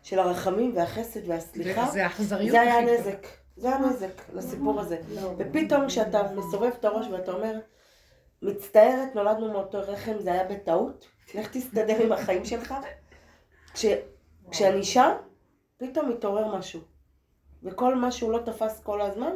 [0.03, 2.77] של הרחמים והחסד והסליחה, זה האכזריות זה היה.
[2.77, 3.27] הנזק.
[3.55, 4.97] זה הנזק לסיפור הזה.
[5.37, 7.59] ופתאום כשאתה מסובב את הראש ואתה אומר,
[8.41, 12.73] מצטערת, נולדנו מאותו רחם, זה היה בטעות, לך תסתדר עם החיים שלך.
[13.73, 13.85] כש,
[14.51, 15.11] כשאני שם,
[15.77, 16.92] פתאום מתעורר משהו.
[17.63, 19.31] וכל מה שהוא לא תפס כל הזמן,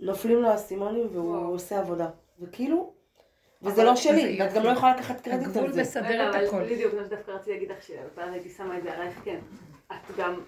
[0.00, 2.08] נופלים לו האסימונים והוא עושה עבודה.
[2.40, 2.92] וכאילו,
[3.62, 4.70] וזה לא שלי, ואת גם לא.
[4.70, 5.82] יכולה לקחת קרדיט הגבול על זה.
[5.82, 6.64] מסדר את הכל.
[6.64, 9.38] בדיוק, זה שדווקא רציתי להגיד לך, שפעם הייתי שמה את זה עלייך, כן.
[9.92, 10.40] את גם...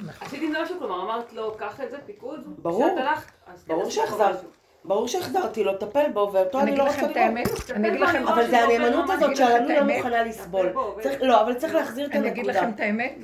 [0.00, 0.26] נכון.
[0.26, 2.88] עשית עם זה משהו, כלומר אמרת לו, קח את זה, פיקוד, ברור.
[2.96, 4.36] כן, ברור שהחזרת.
[4.84, 7.36] ברור שהחזרתי לו, טפל בו, ואותו אני אני אגיד לא לכם רוצה את לראות.
[7.36, 9.96] האמת, אני אגיד לכם, אבל זה הנאמנות אני הזאת אגיד לכם את שאני לא.
[9.96, 10.72] מוכנה לסבול.
[11.20, 12.74] לא, אבל צריך להחזיר את אני אגיד לכם הנקודה.
[12.74, 13.18] את האמת.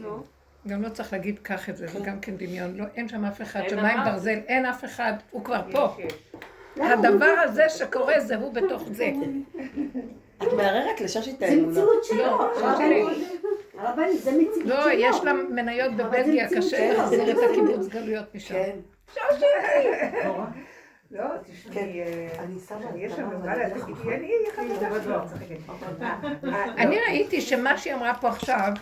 [0.69, 3.43] גם לא צריך להגיד קח את זה, זה גם כן דמיון, לא, אין שם אף
[3.43, 3.99] אחד, שמיים.
[4.05, 5.97] ברזל, אין אף אחד, הוא כבר פה.
[6.77, 9.13] הדבר הזה שקורה זה הוא בתוך זה.
[10.43, 11.69] את מערערת לשושי את זה האמונה.
[11.71, 12.17] מציאות שלו.
[12.17, 13.07] לא, הרבנית,
[13.79, 14.77] הרבנית, זה מציאות שלו.
[14.77, 16.93] לא, יש לה מניות בבלגיה, קשה.
[16.93, 18.55] להחזיר את הקיבוץ גלויות משם.
[18.55, 18.77] כן.
[21.11, 23.97] לא, תשמעי, אה, אני שמה יש לנו מה להגיד,
[26.43, 28.73] לא, אני ראיתי שמה שהיא אמרה פה עכשיו,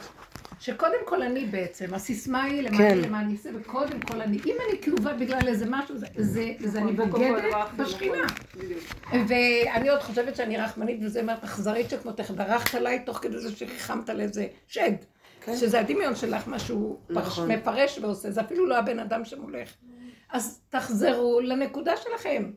[0.60, 2.98] שקודם כל אני בעצם, הסיסמה היא למען כן.
[2.98, 6.92] למען ניסה, וקודם כל אני, אם אני כאובה בגלל איזה משהו, זה- זה זה אני
[6.92, 8.26] נכון, בוגדת נכון, נכון, בשכינה.
[8.56, 8.80] בדיוק.
[9.28, 14.08] ואני עוד חושבת שאני רחמנית, וזה אומרת, אכזרית שכמותך, דרכת עליי תוך כדי זה שריחמת
[14.08, 14.92] לאיזה שד.
[15.44, 15.56] כן.
[15.56, 17.50] שזה הדמיון שלך, מה שהוא פרש- נכון.
[17.52, 19.74] מפרש ועושה, זה אפילו לא הבן אדם שמולך.
[20.32, 22.50] אז תחזרו לנקודה שלכם.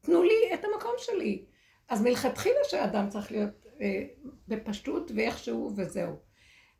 [0.00, 1.44] תנו לי את המקום שלי.
[1.88, 3.50] אז מלכתחילה שהאדם צריך להיות
[3.80, 4.02] אה,
[4.48, 6.31] בפשטות ואיכשהו וזהו.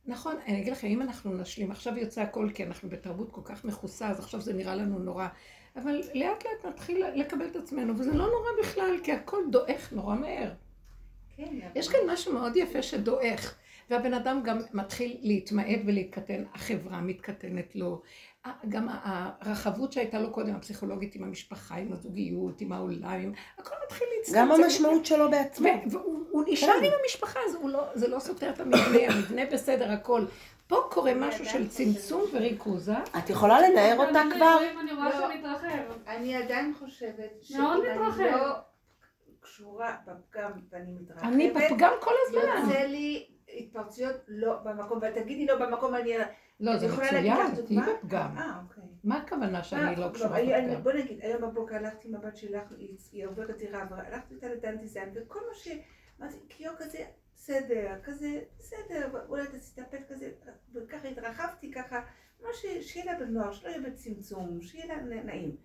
[0.07, 3.64] נכון, אני אגיד לכם, אם אנחנו נשלים, עכשיו יוצא הכל כי אנחנו בתרבות כל כך
[3.64, 5.26] מכוסה, אז עכשיו זה נראה לנו נורא,
[5.76, 10.14] אבל לאט לאט נתחיל לקבל את עצמנו, וזה לא נורא בכלל, כי הכל דועך נורא
[10.14, 10.53] מהר.
[11.36, 13.55] כן, יש כאן משהו מאוד יפה שדועך,
[13.90, 18.03] והבן אדם גם מתחיל להתמעט ולהתקטן, החברה מתקטנת לו,
[18.68, 23.32] גם הרחבות שהייתה לו קודם, הפסיכולוגית עם המשפחה, עם הזוגיות, עם העולם.
[23.59, 24.38] הכל מתחיל להצטמצם.
[24.40, 25.68] גם המשמעות שלו בעצמו.
[25.90, 30.24] והוא הוא נשאר עם המשפחה, לא, זה לא סותר את המבנה, המבנה בסדר, הכל.
[30.66, 33.03] פה קורה משהו של צמצום וריכוז, אה?
[33.18, 34.59] את יכולה לנער אותה כבר?
[34.80, 35.34] אני רואה לא.
[35.34, 36.09] שמתרחב.
[36.09, 38.20] אני עדיין חושבת שאם מאוד אני מתרחב.
[38.20, 38.55] לא
[39.40, 42.40] קשורה בפגם ואני מתרחבת, אני בפגם כל הזמן.
[42.40, 43.26] יוצא לי
[43.59, 46.14] התפרצויות לא במקום, ותגידי לא במקום, אני
[46.62, 47.80] לא, זה מצוין, תהיי?
[47.98, 48.38] בפגם.
[48.38, 48.84] אה, אוקיי.
[49.04, 50.82] מה הכוונה שאני אה, לא לא, קשורה בפגם?
[50.82, 54.86] בוא נגיד, היום בבוקר הלכתי עם הבת שלך, היא- היא עוברת דירה, והלכתי איתה לדנתי
[54.86, 55.68] זין, וכל מה ש...
[56.20, 56.98] אמרתי, קיו כזה,
[57.36, 60.30] בסדר, כזה, בסדר, אולי תסתפק כזה,
[60.74, 62.00] וככה התרחבתי ככה,
[62.42, 62.48] מה.
[62.82, 65.56] שיהיה לה בנוער, שלא יהיה בצמצום, שיהיה לה נעים.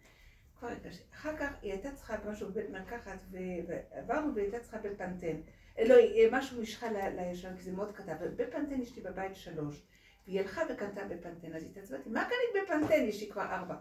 [1.13, 5.35] אחר כך היא הייתה צריכה משהו בבית מרקחת, ועברנו והיא הייתה צריכה בפנטן.
[5.79, 5.95] אה, לא,
[6.31, 9.87] משהו משחה ל- לישן, כי זה מאוד קטן, אבל בפנטן יש לי בבית שלוש.
[10.27, 13.03] והיא הלכה וקנתה בפנתן, אז התעצבנתי, מה קנית בפנתן?
[13.03, 13.75] יש לי כבר ארבע.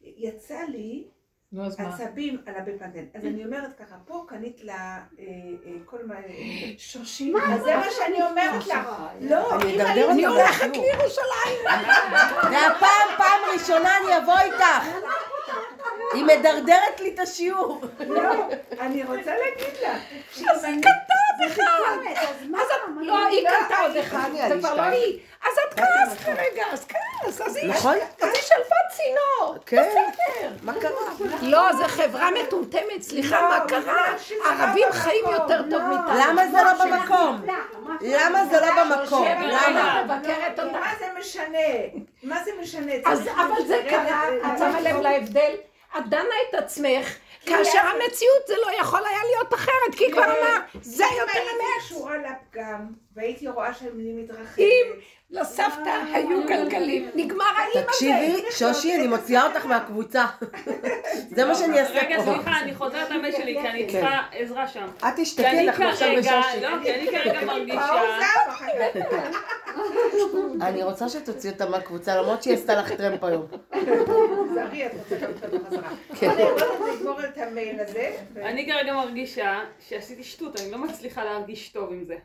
[0.00, 1.08] יצא לי
[1.52, 1.66] מה?
[1.66, 3.04] עצבים על הבפנתן.
[3.14, 4.74] אז אני אומרת ככה, פה קנית לה
[5.18, 5.24] אה,
[5.66, 6.14] אה, כל מה...
[6.78, 7.32] שושי.
[7.52, 9.08] אז זה מה שאני אומרת לה.
[9.20, 9.80] לא, אם
[10.10, 10.70] אני הולכת.
[10.76, 11.64] לירושלים.
[12.42, 15.06] והפעם, פעם ראשונה אני אבוא איתך.
[16.14, 17.80] היא מדרדרת לי את השיעור.
[18.08, 18.48] לא,
[18.80, 19.98] אני רוצה להגיד לה.
[21.46, 21.96] אחד.
[23.00, 24.82] לא, היא קנתה עוד אחד, זה כבר לא.
[24.82, 25.18] היא.
[25.44, 27.96] אז את כעס כרגע, אז כעס, אז היא נכון?
[28.22, 29.56] אז היא שלפה צינור.
[29.66, 29.88] כן.
[29.88, 30.50] בסדר.
[30.62, 30.90] מה קרה?
[31.42, 34.06] לא, זו חברה מטומטמת, סליחה, לא, מה קרה?
[34.76, 35.42] לא חיים במקום.
[35.42, 35.88] יותר טוב לא.
[35.88, 36.18] מאיתנו.
[36.18, 37.46] למה זה לא במקום?
[38.00, 39.26] למה זה לא במקום?
[39.42, 40.04] למה?
[40.72, 41.58] מה זה משנה?
[42.22, 42.92] מה זה משנה?
[43.36, 45.52] אבל זה קרה, את שמה לב להבדל?
[45.98, 47.14] את דנה את עצמך,
[47.46, 51.50] כאשר המציאות זה לא יכול היה להיות אחרת, כי כבר אמר, זה אם יותר הייתי
[51.50, 51.82] אמת.
[51.84, 52.86] קשורה לפגם,
[53.16, 54.58] והייתי רואה שאני מתרחבת.
[55.30, 57.82] לסבתא היו גלגלים, נגמר האם הזה.
[57.82, 60.24] תקשיבי, שושי, אני מוציאה אותך מהקבוצה.
[61.36, 62.22] זה מה שאני אעשה רגע, פה.
[62.22, 64.00] סליחה, אני חוזרת למייל שלי, כי אני כן.
[64.00, 64.86] צריכה עזרה שם.
[64.98, 66.60] את תשתקי, אני אנחנו עכשיו בשושי.
[66.60, 67.92] לא, כי אני כרגע מרגישה...
[70.66, 73.46] אני רוצה שתוציא אותה מהקבוצה, למרות שהיא עשתה לך טרמפ היום.
[74.54, 75.88] זרי, את רוצה לקבל אותה בחזרה.
[76.20, 76.30] כן.
[76.30, 76.64] אני רוצה
[76.94, 78.16] לגמור את המייל הזה.
[78.34, 82.16] ו- אני כרגע מרגישה שעשיתי שטות, אני לא מצליחה להרגיש טוב עם זה.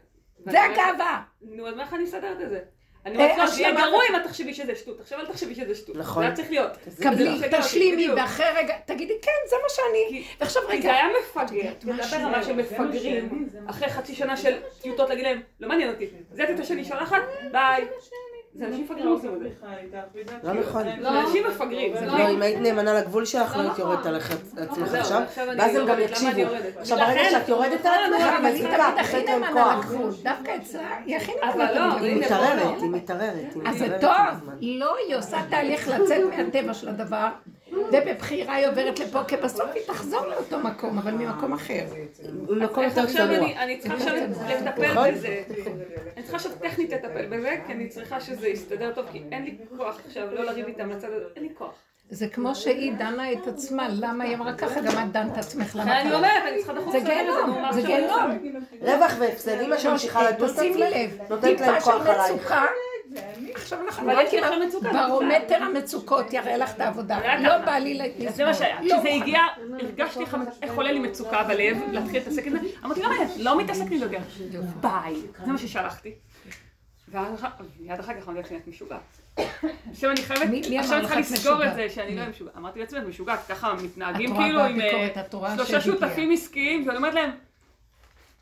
[0.45, 1.21] זה הגאווה.
[1.41, 2.59] נו, אז איך אני אסדר את זה?
[3.05, 4.99] אני אה, אומרת לו, שיהיה השלמה- גרוע אם את תחשבי שזה שטות.
[4.99, 5.95] עכשיו אל תחשבי שזה שטות.
[5.95, 6.23] נכון.
[6.23, 6.71] זה היה צריך להיות.
[7.01, 8.09] קבלי, לא תשלימי.
[8.09, 10.23] ואחרי רגע, תגידי, כן, זה מה שאני.
[10.39, 15.09] ועכשיו כי זה רגע, היה מפגר, זה היה ברמה שמפגרים, אחרי חצי שנה של טיוטות
[15.09, 17.21] להגיד להם, לא מעניין אותי, זה הטיוטה שאני שולחת,
[17.51, 17.85] ביי.
[18.55, 19.49] זה אנשים מפגרים עושים את זה.
[20.43, 20.83] לא נכון.
[21.01, 24.87] זה אנשים מפגרים, זה לא, אם היית נאמנה לגבול שלך, לא הייתי יורדת עליך עצמך
[24.87, 25.21] זהו, עכשיו,
[25.57, 26.41] ואז הם גם יקשיבו.
[26.77, 29.85] עכשיו, ברגע שאת יורדת על עצמך, אבל את היא תמיד את הכי נאמנה כוח.
[29.91, 32.07] לגבול, דווקא אצלה, היא הכי אבל נאמנה לא, לגבול.
[32.09, 34.49] היא מתערערת, היא מתערערת, אז זה טוב.
[34.61, 37.27] לא, היא עושה תהליך לצאת מהטבע של הדבר,
[37.91, 41.85] ובבחירה היא עוברת לפה, כי בסוף היא תחזור לאותו מקום, אבל ממקום אחר.
[42.49, 43.49] ממקום איך יותר עכשיו צנוע.
[43.63, 44.15] אני, צריכה עכשיו
[44.49, 45.11] לטפל נכון.
[45.11, 45.43] בזה.
[46.17, 49.57] אני צריכה עכשיו טכנית לטפל בזה, כי אני צריכה שזה יסתדר טוב, כי אין לי
[49.77, 51.73] כוח עכשיו לא לריב איתם לצד הזה, אין לי כוח.
[52.09, 56.01] זה כמו שהיא דנה את עצמה, למה היא אמרה ככה, גם את דנת עצמך, למה
[56.01, 56.13] אני?
[56.13, 58.31] אומרת, אני צריכה דחוף זה גיהנום, זה גיהנום.
[58.81, 60.75] רווח והפסד, אם את ממשיכה לדון את עצמך,
[61.29, 62.53] נותנת להם טיפה של כוח עלייך.
[63.55, 64.27] עכשיו אנחנו רק.
[65.07, 67.57] ברומטר המצוקות יראה לך את העבודה, לא.
[67.65, 68.31] בא לי לסבול.
[68.31, 68.81] זה מה שהיה.
[68.81, 69.09] לא כשזה.
[69.09, 69.39] הגיע,
[69.79, 70.19] הרגשתי
[70.61, 72.67] איך- עולה לי מצוקה בלב, להתחיל להתעסק עם זה.
[72.85, 73.55] אמרתי, לא מעניין, לא
[73.91, 74.77] עם זה יותר.
[74.81, 75.15] ביי.
[75.45, 76.11] זה מה ששלחתי.
[77.07, 77.43] ואז
[77.79, 78.99] מיד אחר כך אמרתי לעצמי, את משוגעת.
[79.91, 80.43] עכשיו אני חייבת,
[80.79, 81.75] עכשיו אני צריכה לסגור את?
[81.75, 82.57] זה, שאני לא משוגעת.
[82.57, 85.09] אמרתי לעצמי, את משוגעת, ככה מתנהגים כאילו עם אה,
[85.55, 85.81] שלושה.
[85.81, 87.31] שותפים עסקיים, ואני אומרת להם,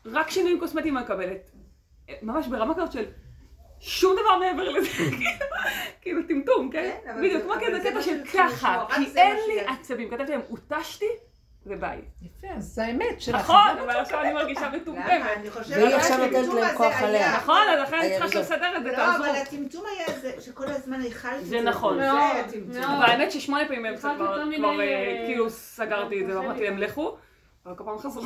[0.06, 1.50] רק שינויים קוסמטיים אני מקבלת.
[2.08, 3.04] אה, ממש ברמה כזאת של
[3.80, 4.88] שום דבר מעבר לזה,
[6.02, 6.90] כאילו טמטום, כן?
[7.04, 9.60] כן, אבל בדיוק, כמו אבל כזה זה קטע של ככה, כי אין לי.
[9.60, 10.10] עצבים.
[10.10, 11.06] כתבתי להם, הותשתי
[11.66, 12.00] וביי.
[12.22, 13.36] יפה, אז זה האמת שלך.
[13.40, 14.70] נכון, אבל עכשיו אני מרגישה?
[14.70, 15.22] מטומטמת.
[15.36, 15.76] אני חושבת...
[15.76, 17.36] והיא עכשיו נותנת להם כוח עליה.
[17.36, 18.40] נכון, אז לכן אני צריכה הירידה.
[18.40, 19.24] לסדר את זה, לא, תעזרו.
[19.24, 21.98] אבל הטמטום היה זה שכל הזמן את זה נכון.
[21.98, 22.80] זה מאוד, היה טמטום.
[22.80, 23.00] מאוד.
[23.00, 27.16] והאמת ששמונה פעמים כבר מדי, כבר, אה, אה, כאילו סגרתי את זה ואמרתי להם לכו,
[27.66, 28.24] אבל כל פעם חזרו.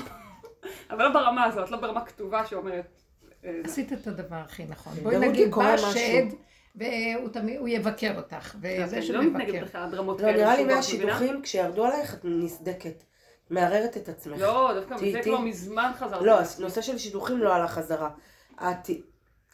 [0.90, 3.03] אבל לא ברמה הזאת, לא ברמה כתובה שאומרת...
[3.44, 3.50] אה.
[3.64, 4.92] עשית את הדבר הכי נכון.
[5.02, 5.76] בואי נגיד, בא.
[5.76, 6.26] שד,
[6.74, 9.64] והוא תמיד, הוא יבקר אותך, וזה אני שהוא לא מתנגד מבקר.
[9.64, 10.76] בכלל לדרמות לא, כאלה נראה לי מבינה?
[10.76, 13.04] מהשידוכים, כשירדו עלייך את נסדקת.
[13.50, 14.40] מערערת את עצמך.
[14.40, 15.20] לא, דווקא מזה.
[15.22, 16.24] כבר מזמן חזרתי.
[16.24, 18.10] לא, נושא של שידוכים לא עלה חזרה.
[18.58, 18.90] הת...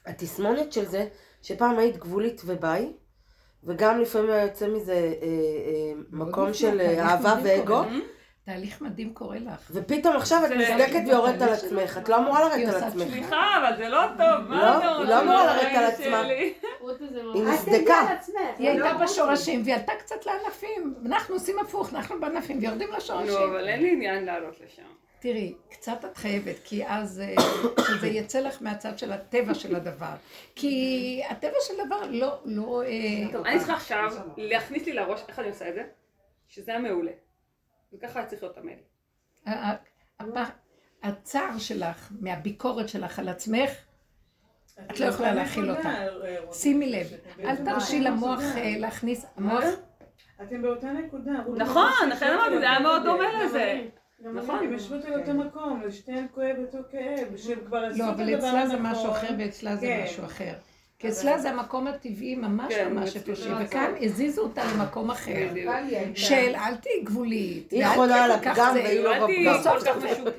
[0.07, 1.07] התסמונת של זה,
[1.43, 2.93] שפעם היית גבולית וביי,
[3.64, 7.82] וגם לפעמים היה יוצא מזה אה, אה, מקום נפלא, של אה, אהבה ואגו.
[8.51, 9.70] תהליך מדהים קורה לך.
[9.70, 11.98] ופתאום עכשיו את זה- נסדקת ויורדת על עצמך.
[11.98, 13.09] את לא אמורה היא לרדת על עושה עצמך.
[13.09, 15.11] סליחה, אבל זה לא טוב, מה לא, אתה היא רוצה?
[15.11, 16.22] לא אמורה לרדת בחיים על עצמה.
[16.24, 17.55] זה היא ממש...
[17.55, 18.16] נסדקה.
[18.59, 20.94] היא הייתה בשורשים, והיא עלתה קצת לענפים.
[21.07, 23.34] אנחנו עושים הפוך, אנחנו בענפים, ויורדים נו, לשורשים.
[23.51, 24.82] אבל אין לי עניין לעלות לשם.
[25.20, 27.34] תראי, קצת את חייבת, כי אז אה,
[27.88, 30.14] שזה יצא לך מהצד של הטבע של הדבר.
[30.55, 32.82] כי הטבע של דבר לא, לא...
[32.82, 35.82] אה, טוב, אני צריכה עכשיו להכניס לי לראש איך אני עושה את זה,
[36.48, 37.12] שזה היה מעולה.
[37.93, 38.78] וככה היה צריך להיות המייל.
[41.03, 43.70] הצער שלך מהביקורת שלך על עצמך,
[44.91, 45.95] את לא יכולה להכיל אותה.
[46.53, 47.07] שימי לב,
[47.45, 49.64] אל תרשי למוח אה, להכניס, המוח,
[50.43, 51.32] אתם באותה נקודה.
[51.57, 53.80] נכון, לכן אמרתי, זה היה מאוד דומה לזה.
[54.24, 54.59] גם נכון.
[54.59, 58.22] הם ישבו על אותו מקום, לשתיהן כואב אותו כאב, שהם כבר עשו את לא, הדבר
[58.22, 58.93] אבל אצלה זה הנכון.
[58.93, 60.03] משהו אחר ואצלה זה כן.
[60.05, 60.53] משהו אחר.
[61.01, 64.62] כי אצלה זה המקום הטבעי ממש כן, ממש אצלי איפה שהיא, לא וכאן הזיזו אותה
[64.74, 65.32] למקום אחר.
[66.14, 67.70] של אל תהיי גבולית.
[67.70, 68.80] היא חונה על הפגם זה.
[68.82, 69.44] והיא לא בפגם.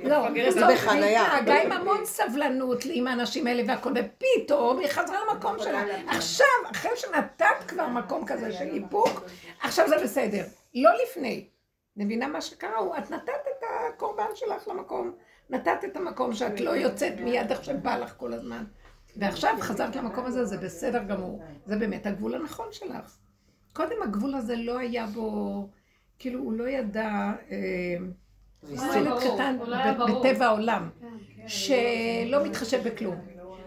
[0.03, 5.55] לא, בסוף היא התנהגה עם המון סבלנות עם האנשים האלה והכל, ופתאום היא חזרה למקום
[5.59, 5.83] שלה.
[6.07, 9.23] עכשיו, אחרי שנתת כבר מקום כזה של איפוק,
[9.61, 10.43] עכשיו זה בסדר.
[10.75, 11.45] לא לפני.
[11.97, 12.77] מבינה מה שקרה?
[12.77, 15.11] הוא- את נתת את הקורבן שלך למקום.
[15.49, 18.63] נתת את המקום שאת לא יוצאת מיד איך שבא לך כל הזמן.
[19.15, 21.43] ועכשיו חזרת למקום הזה, זה בסדר גמור.
[21.65, 23.17] זה באמת הגבול הנכון שלך.
[23.73, 25.69] קודם הגבול הזה לא היה בו,
[26.19, 27.09] כאילו הוא לא ידע,
[27.51, 27.97] אה,
[28.61, 30.19] הוא לא ילד קטן לא.
[30.19, 31.47] בטבע העולם, כן, כן.
[31.47, 33.15] שלא מתחשב בכלום.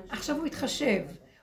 [0.08, 1.02] עכשיו הוא התחשב,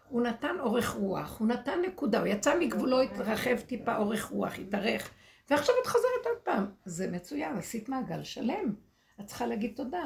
[0.10, 5.10] הוא נתן אורך רוח, הוא נתן נקודה, הוא יצא מגבולו, התרחב טיפה אורך רוח, התארך,
[5.50, 6.66] ועכשיו את חוזרת עוד פעם.
[6.86, 8.74] זה מצוין, עשית מעגל שלם.
[9.22, 10.04] את צריכה להגיד תודה.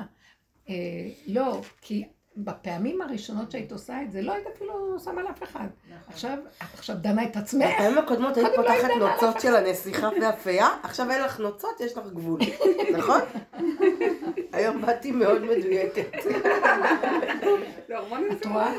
[0.70, 0.74] אה,
[1.28, 2.04] לא, כי
[2.38, 5.68] בפעמים הראשונות שהיית עושה את זה, לא היית אפילו שמה לאף אחד.
[6.08, 7.66] עכשיו, את עכשיו דנה את עצמך.
[7.76, 12.08] בפעמים הקודמות היית לא פותחת נוצות של הנסיכה והפייה, עכשיו אין לך נוצות, יש לך
[12.14, 12.40] גבול,
[12.98, 13.22] נכון?
[14.54, 16.16] היום באתי מאוד מדויקת.
[18.32, 18.74] את רואה?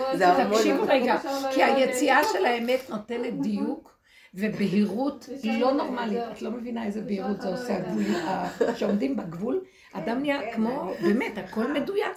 [0.51, 1.17] תקשיבו רגע,
[1.55, 3.97] כי היציאה של האמת נותנת דיוק
[4.35, 6.19] ובהירות היא לא- נורמלית.
[6.33, 7.79] את לא מבינה איזה בהירות זה עושה,
[8.77, 9.61] שעומדים בגבול.
[9.93, 12.13] אדם נהיה כמו, באמת, הכל מדויק,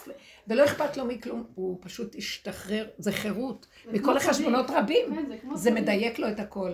[0.47, 4.65] ולא אכפת לו מכלום, הוא פשוט השתחרר, זה חירות, מכל החשבונות.
[4.69, 5.71] רבים, כן, זה זה.
[5.71, 6.71] מדייק לו את הכל.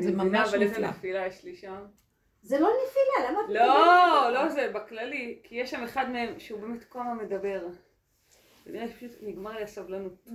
[0.00, 0.88] זה ממש אבל איזה נפלא.
[0.88, 1.84] נפילה יש לי שם.
[2.42, 5.38] זה לא נפילה, למה את לא, לא זה, בכללי.
[5.42, 7.66] כי יש שם אחד מהם שהוא באמת כל הזמן מדבר.
[8.66, 10.28] ונראה שפשוט נגמר לי הסבלנות.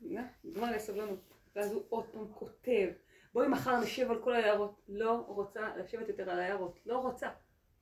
[0.00, 0.22] נראה?
[0.44, 1.18] נגמר לי הסבלנות.
[1.56, 2.88] ואז הוא עוד פעם כותב.
[3.32, 4.82] בואי מחר נשב על כל היערות.
[4.88, 6.78] לא רוצה לשבת יותר על היערות.
[6.86, 7.28] לא רוצה.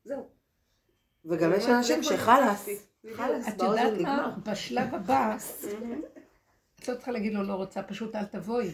[0.04, 0.28] זהו.
[1.28, 3.16] וגם יש אנשים שחלאס, בדיוק.
[3.20, 4.00] חלאס, את יודעת.
[4.00, 4.36] מה?
[4.46, 5.36] בשלב הבא.
[6.80, 8.70] את לא צריכה להגיד לו לא רוצה, פשוט אל תבואי.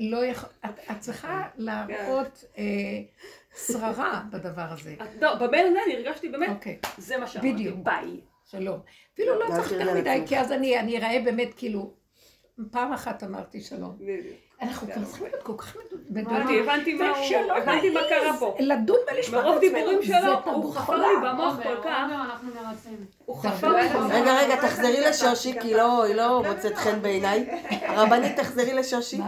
[0.00, 2.64] לא יכול, את, צריכה להראות אה,
[3.66, 4.94] שררה בדבר הזה.
[5.20, 7.52] לא, בבין עיניי אני הרגשתי באמת, אוקיי, זה מה שאמרתי.
[7.52, 7.78] בדיוק.
[7.82, 8.20] ביי.
[8.50, 8.80] שלום.
[9.14, 10.22] אפילו לא צריך יותר מדי.
[10.26, 11.94] כי אז אני אני אראה באמת כאילו,
[12.70, 13.98] פעם אחת אמרתי שלום.
[14.62, 15.04] אנחנו כבר.
[15.04, 15.76] צריכים להיות כל כך
[16.10, 16.62] מדויקים.
[16.62, 18.56] הבנתי מה הוא, ושלא הבנתי מה קרה פה.
[18.60, 19.74] לדון ולשמוע את מרוב עצמנו.
[19.74, 20.96] דיבורים זה שלו, הוא חפר.
[20.96, 22.02] לי במוח עומר, כל כך.
[22.02, 23.06] עומר, אנחנו מרצים.
[23.24, 23.88] הוא חפר לי.
[23.88, 24.12] במוח.
[24.12, 27.46] רגע, רגע, תחזרי לשושי, כי לא, היא לא מוצאת חן בעיניי.
[27.70, 29.20] הרבנית, תחזרי לשושי.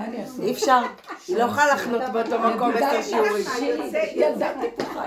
[0.43, 0.81] אי אפשר,
[1.29, 3.45] היא לא יכולה לחנות באותו מקום עשר שיעורים.
[4.15, 5.05] ילדה טיפוחה.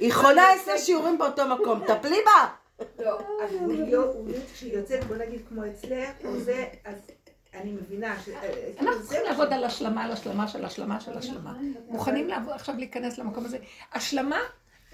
[0.00, 2.46] היא חונה עשר שיעורים באותו מקום, טפלי בה!
[2.98, 4.16] לא, הגבוליות,
[4.54, 6.94] כשהיא יוצאת, בוא נגיד כמו אצלך, או זה, אז
[7.54, 8.28] אני מבינה ש...
[8.80, 11.54] אנחנו צריכים לעבוד על השלמה, על השלמה של השלמה של השלמה.
[11.88, 13.58] מוכנים לעבוד עכשיו להיכנס למקום הזה.
[13.92, 14.40] השלמה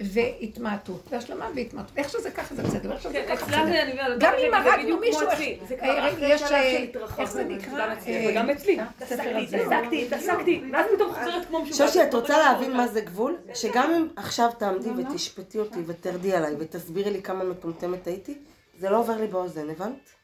[0.01, 1.09] והתמעטות.
[1.11, 1.99] והשלמה והתמעטות.
[1.99, 2.93] איך שזה ככה זה בסדר.
[2.93, 3.67] איך שזה כן, ככה בסדר.
[3.67, 5.27] זה, יודעת, גם אם הרגנו מישהו.
[5.69, 7.21] זה כבר אה, אחרי יש, שלב אה, של התרחבות.
[7.21, 7.95] איך זה נקרא?
[8.07, 8.81] אה, וגם אצלי.
[8.81, 9.57] התעסקתי.
[9.57, 11.89] התעסקתי, התעסקתי, ואז פתאום חוזרת כמו משוגעת.
[11.89, 13.37] שושי, את רוצה להבין מה זה גבול?
[13.55, 18.39] שגם אם עכשיו תעמדי ותשפטי אותי ותרדי עליי ותסבירי לי כמה מטומטמת הייתי,
[18.79, 20.16] זה לא עובר לי באוזן, הבנת?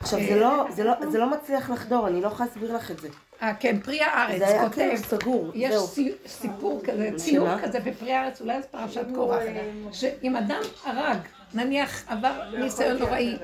[0.00, 2.98] עכשיו, זה לא, זה לא, זה לא מצליח לחדור, אני לא יכולה להסביר לך את
[2.98, 3.08] זה.
[3.42, 4.74] אה, כן, פרי הארץ זה היה כותב.
[4.74, 5.86] כאילו סגור, יש זהו.
[5.86, 7.48] סי- סיפור כזה, ציור?
[7.62, 9.42] כזה בפרי הארץ, אולי זה פרשת קורח,
[9.92, 11.18] שאם אדם הרג,
[11.54, 13.36] נניח עבר ניסיון נוראי,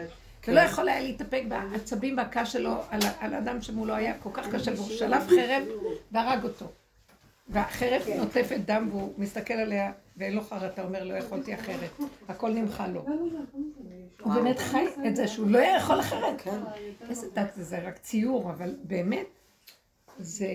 [0.49, 4.73] ולא יכול היה להתאפק בעצבים והכעס שלו על על האדם שמולו היה כל כך קשה,
[4.75, 5.63] והוא שלף חרב
[6.13, 6.67] והרג אותו.
[7.49, 11.91] והחרב נוטפת דם והוא מסתכל עליה ואין לו חרטה, אומר לא יכולתי אחרת,
[12.29, 13.05] הכל נמחה לו.
[14.21, 16.43] הוא באמת חי את זה שהוא לא יכול אחרת.
[17.09, 19.27] איזה דק זה, זה רק ציור, אבל באמת,
[20.19, 20.47] זה...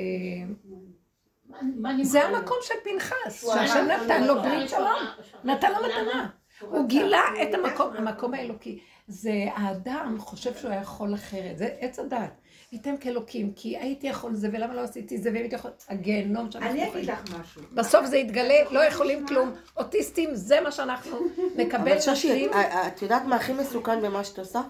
[2.02, 5.02] זה המקום של פנחס, שהשם נתן לו ברית שלום,
[5.44, 6.30] נתן לו מתנה.
[6.62, 8.80] הוא גילה את המקום, המקום האלוקי.
[9.08, 12.42] זה האדם חושב שהוא היה יכול אחרת, זה עץ הדת.
[12.72, 15.72] ייתם כאלוקים, כי הייתי יכול זה, ולמה לא עשיתי זה, והייתי יכול...
[15.90, 16.94] הגיהנום שאנחנו אני חיים.
[16.96, 17.62] אגיד לך משהו.
[17.74, 19.52] בסוף זה יתגלה, לא יכולים כלום.
[19.78, 21.18] אוטיסטים, זה מה שאנחנו
[21.56, 22.52] נקבל נשים.
[22.54, 24.62] את- יודעת מה הכי מסוכן במה שאת עושה?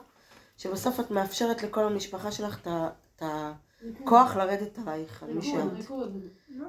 [0.58, 5.90] שבסוף את מאפשרת לכל המשפחה שלך את הכוח לרדת עלייך, על מי שאת.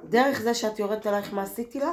[0.04, 1.92] דרך זה שאת יורדת עלייך מה עשיתי לה,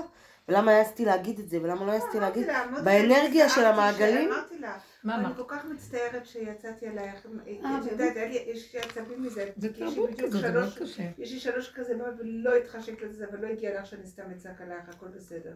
[0.50, 3.66] ולמה העזתי להגיד את זה, ולמה לא העזתי להגיד, אמרתי לה, אמרתי לה, באנרגיה של
[3.66, 4.78] המעגלים, אמרתי לה,
[5.08, 5.36] מה אני אמרת?
[5.36, 7.26] כל כך מצטערת שיצאתי עלייך.
[7.66, 8.16] אה, את יודעת,
[8.48, 9.52] יש לי עצבים מזה.
[9.58, 11.10] זה כי יש לי תרבות כזאת, זה מאוד שלוש- קשה.
[11.18, 14.90] יש לי שלוש כזה ולא התחשק לזה, אבל לא הגיע לך שאני סתם אצעק עלייך,
[14.90, 15.56] הכל בסדר.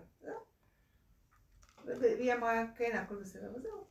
[1.85, 3.83] והיא אמרה, כן, הכל בסדר, וזהו.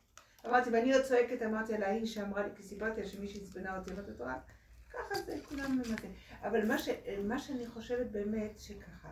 [0.46, 3.90] אמרתי, ואני עוד צועקת, אמרתי על ההיא שאמרה לי, כי סיפרתי לה שמישהי עצבנה אותי,
[3.90, 4.34] אמרתי התורה,
[4.90, 6.08] ככה זה, כולם ממתן.
[6.42, 6.88] אבל מה, ש,
[7.24, 9.08] מה שאני חושבת באמת, שככה,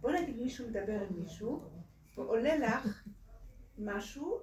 [0.00, 1.70] בוא נגיד מישהו מדבר עם מישהו,
[2.16, 3.02] ועולה לך
[3.78, 4.40] משהו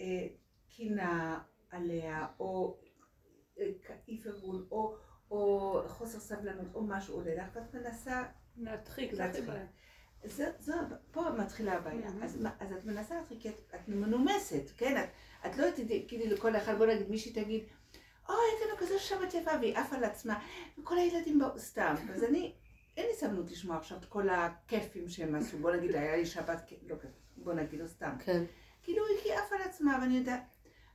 [0.00, 1.38] שקינה
[1.70, 2.78] עליה, או
[3.58, 3.66] אה,
[4.08, 4.96] אי פרגון, או,
[5.30, 8.24] או חוסר סבלנות, או משהו עולה לך, ואת מנסה
[8.56, 9.44] להדחיק, להדחיק.
[10.24, 10.72] זו, זו,
[11.10, 12.08] פה מתחילה הבעיה.
[12.22, 15.04] אז, מה- אז את מנסה להדחיק, כי את, את מנומסת, כן?
[15.04, 15.08] את,
[15.46, 17.64] את לא תגידי לכל אחד, בוא נגיד, מישהי תגיד,
[18.28, 20.40] אוי, הייתה לו כזה שבת יפה, והיא עפה על עצמה,
[20.78, 21.94] וכל הילדים באו, סתם.
[22.14, 22.54] אז אני,
[22.96, 25.58] אין לי סבלנות לשמוע עכשיו את כל הכיפים שהם עשו.
[25.58, 26.96] בוא נגיד, היה לי שבת, כיף, לא
[27.36, 28.12] בוא נגיד, או סתם.
[28.24, 28.44] כן.
[28.86, 30.42] כאילו, היא עפה על עצמה, ואני יודעת...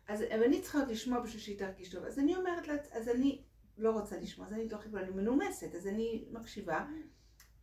[0.08, 2.04] אז אני צריכה לשמוע בשביל שהיא תרגיש טוב.
[2.04, 3.42] אז אני אומרת לה, אז אני
[3.78, 6.86] לא רוצה לשמוע, אז אני דוחקת, אבל אני מנומסת, אז אני מקשיבה.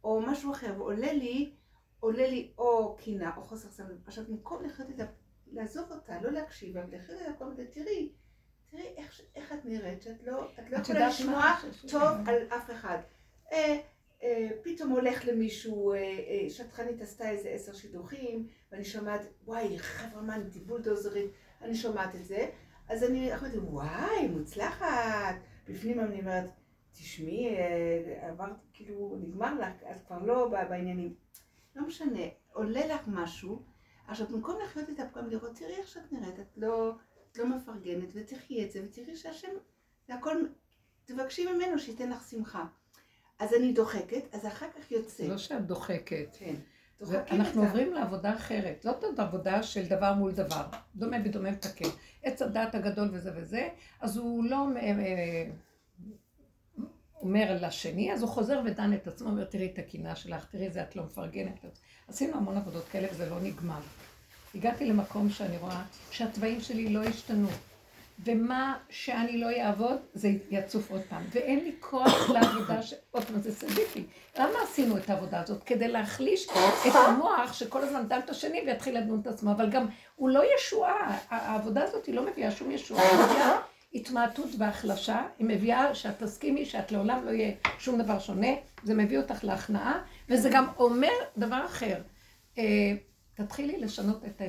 [0.04, 1.54] או משהו אחר, ועולה לי,
[2.00, 4.00] עולה לי או קינה או חוסר סבלנות.
[4.06, 5.04] עכשיו, במקום לחיות את ה...
[5.46, 8.12] לעזוב אותה, לא להקשיב, אבל לחיות את הכל, תראי,
[8.70, 11.54] תראי איך, איך את נראית, שאת לא, את לא יכולה לשמוע
[11.88, 12.98] טוב על אף אחד.
[14.22, 19.76] אה, פתאום הולך למישהו, אה, אה, שטחנית עשתה איזה עשר שידוכים, ואני שומעת, וואי,
[20.28, 21.30] אני בולדוזרית,
[21.62, 22.50] אני שומעת את זה,
[22.88, 25.36] אז אני אמרתי, וואי, מוצלחת.
[25.68, 26.50] בפנים אני אומרת,
[26.92, 27.56] תשמעי,
[28.20, 31.14] עברת, כאילו, נגמר לך, את כבר לא בעניינים.
[31.76, 33.62] לא משנה, עולה לך משהו,
[34.06, 36.92] עכשיו במקום לחיות את הפגם, לראות, תראי איך שאת נראית, את לא,
[37.32, 39.52] את לא מפרגנת, ותחי את זה, ותראי שהשם,
[40.06, 40.36] זה הכל,
[41.04, 42.66] תבקשי ממנו שייתן לך שמחה.
[43.38, 45.26] אז אני דוחקת, אז אחר כך יוצא.
[45.26, 46.36] לא שאת דוחקת.
[46.38, 46.54] כן.
[47.30, 48.82] אנחנו עוברים לעבודה אחרת.
[48.82, 50.64] זאת עוד עבודה של דבר מול דבר.
[50.96, 51.88] דומה בדומה מתקן.
[52.22, 53.68] עץ הדעת הגדול וזה וזה,
[54.00, 55.50] אז הוא לא אה,
[57.20, 60.82] אומר לשני, אז הוא חוזר ודן את עצמו, אומר, תראי את הקינה שלך, תראי זה,
[60.82, 61.64] את לא מפרגנת.
[62.08, 63.80] עשינו המון עבודות כאלה וזה לא נגמר.
[64.54, 67.48] הגעתי למקום שאני רואה שהתוואים שלי לא השתנו.
[68.24, 71.22] ומה שאני לא אעבוד, זה יצוף עוד פעם.
[71.30, 72.94] ואין לי כוח לעבודה ש...
[73.10, 74.04] עוד פעם, זה סדיפי.
[74.38, 75.62] למה עשינו את העבודה הזאת?
[75.62, 76.46] כדי להחליש
[76.86, 80.42] את המוח שכל הזמן דן את השני ויתחיל לדון את עצמו, אבל גם הוא לא
[80.54, 81.18] ישועה.
[81.30, 83.58] העבודה הזאת היא לא מביאה שום ישועה, היא מביאה
[83.94, 88.48] התמעטות והחלשה, היא מביאה שאת תסכימי שאת לעולם לא יהיה שום דבר שונה,
[88.82, 91.96] זה מביא אותך להכנעה, וזה גם אומר דבר אחר.
[92.58, 92.64] אה,
[93.34, 94.42] תתחילי לשנות את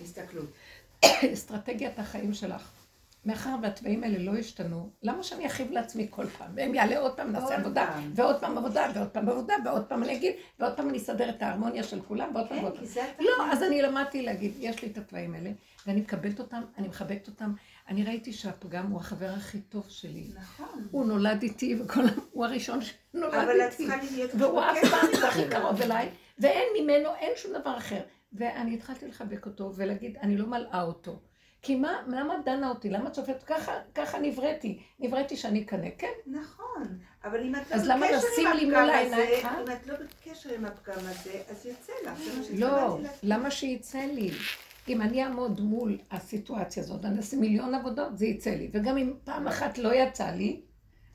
[0.00, 0.48] הסתכלות.
[1.04, 2.70] אסטרטגיית החיים שלך.
[3.26, 6.50] מאחר והתוואים האלה לא השתנו, למה שאני אכאיב לעצמי כל פעם?
[6.54, 8.00] והם יעלה עוד פעם, נעשה עבודה.
[8.14, 11.42] ועוד פעם עבודה, ועוד פעם עבודה, ועוד פעם אני אגיד, ועוד פעם אני אסדר את
[11.42, 13.04] ההרמוניה של כולם, ועוד פעם כן, ועוד פעם.
[13.18, 15.50] לא, אז אני למדתי להגיד, יש לי את התוואים האלה,
[15.86, 17.52] ואני מקבלת אותם, אני מחבקת אותם.
[17.88, 20.26] אני ראיתי שהפגם הוא החבר הכי טוב שלי.
[20.34, 20.86] נכון.
[20.90, 21.78] הוא נולד איתי.
[22.32, 23.86] הוא הראשון שנולד אבל את איתי.
[23.86, 25.48] צריכה להיות והוא אף פעם הכי.
[25.50, 28.00] קרוב אליי, ואין ממנו, אין שום דבר אחר.
[28.32, 31.20] ואני התחלתי לחבק אותו ולהגיד, אני לא מלאה אותו.
[31.62, 32.90] כי מה, למה דנה אותי?
[32.90, 33.42] למה את שופטת?
[33.42, 34.82] ככה, ככה נבראתי.
[35.00, 35.88] נבראתי שאני אקנא.
[35.98, 39.60] כן, נכון, אבל אם את לא בקשר עם הפגם הזה, אה?
[39.60, 42.20] אם את לא בקשר עם הפגם הזה, אז יוצא לך,
[42.54, 42.98] לא.
[43.22, 44.30] למה שיצא לי?
[44.88, 48.70] אם אני אעמוד מול הסיטואציה הזאת, אני אעשה מיליון עבודות, זה יצא לי.
[48.72, 50.60] וגם אם פעם אחת לא יצא לי,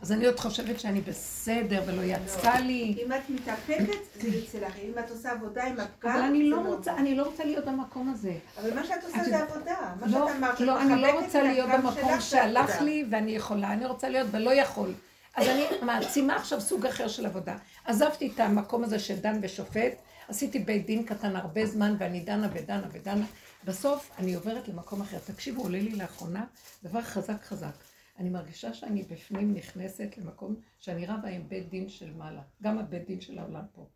[0.03, 2.95] אז אני עוד חושבת שאני בסדר ולא יצא לי.
[3.05, 6.63] אם את מתאפקת, זה יוצא לך, אם את עושה עבודה עם הפגם, אבל אני לא
[6.63, 6.97] זה רוצה.
[6.97, 8.33] אני לא רוצה להיות במקום הזה.
[8.61, 11.69] אבל מה שאת עושה זה עבודה, מה לא, שאת אמרת, לא, אני לא רוצה להיות
[11.69, 12.81] במקום שהלך.
[12.81, 14.93] לי ואני יכולה, אני רוצה להיות ולא יכול.
[15.35, 17.55] אז אני מעצימה עכשיו סוג אחר של עבודה.
[17.85, 19.93] עזבתי את המקום הזה של דן ושופט,
[20.27, 23.25] עשיתי בית דין קטן הרבה זמן ואני דנה ודנה ודנה.
[23.63, 25.17] בסוף אני עוברת למקום אחר.
[25.25, 26.43] תקשיבו, עולה לי לאחרונה
[26.83, 27.92] דבר חזק חזק.
[28.17, 32.41] אני מרגישה שאני בפנים נכנסת למקום שאני רבה עם בית דין של מעלה.
[32.61, 33.87] גם הבית דין של העולם פה.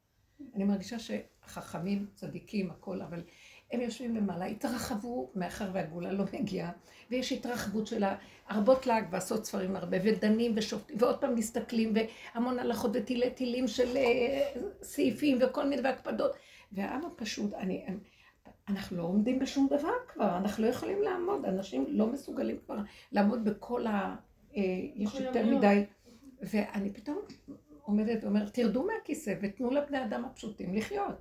[0.56, 3.24] אני מרגישה שחכמים, צדיקים, הכל, אבל
[3.72, 6.72] הם יושבים למעלה, התרחבו מאחר והגאולה לא מגיעה,
[7.12, 8.04] ויש התרחבות של
[8.48, 13.98] הרבות לעג ועשות ספרים הרבה, ודנים ושופטים, ועוד פעם מסתכלים, והמון הלכות ותילי תילים של
[13.98, 14.52] אה,
[14.82, 16.32] סעיפים וכל מיני והקפדות.
[16.72, 18.00] והעם הפשוט, אני, הם,
[18.68, 22.78] אנחנו לא עומדים בשום דבר כבר, אנחנו לא יכולים לעמוד, אנשים לא מסוגלים כבר
[23.12, 24.16] לעמוד בכל ה...
[24.56, 24.62] אה,
[24.96, 25.46] יש יותר.
[25.46, 25.86] מדי,
[26.42, 27.18] ואני פתאום
[27.82, 31.16] עומדת ואומרת, תרדו מהכיסא ותנו לבני אדם הפשוטים לחיות.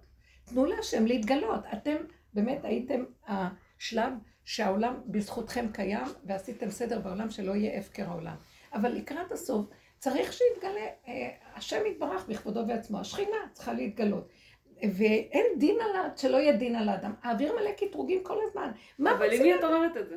[0.44, 1.60] תנו להשם להתגלות.
[1.72, 1.96] אתם
[2.34, 4.12] באמת הייתם השלב
[4.44, 8.36] שהעולם בזכותכם קיים ועשיתם סדר בעולם שלא יהיה הפקר העולם.
[8.72, 9.66] אבל לקראת הסוף
[9.98, 14.28] צריך שיתגלה, אה, השם יתברך בכבודו ועצמו, השכינה צריכה להתגלות.
[14.82, 16.08] ואין דין על ה...
[16.16, 17.12] שלא יהיה דין על האדם.
[17.22, 18.70] האוויר מלא קטרוגים כל הזמן.
[18.98, 19.34] מה אבל?
[19.34, 20.16] למי את אומרת את זה?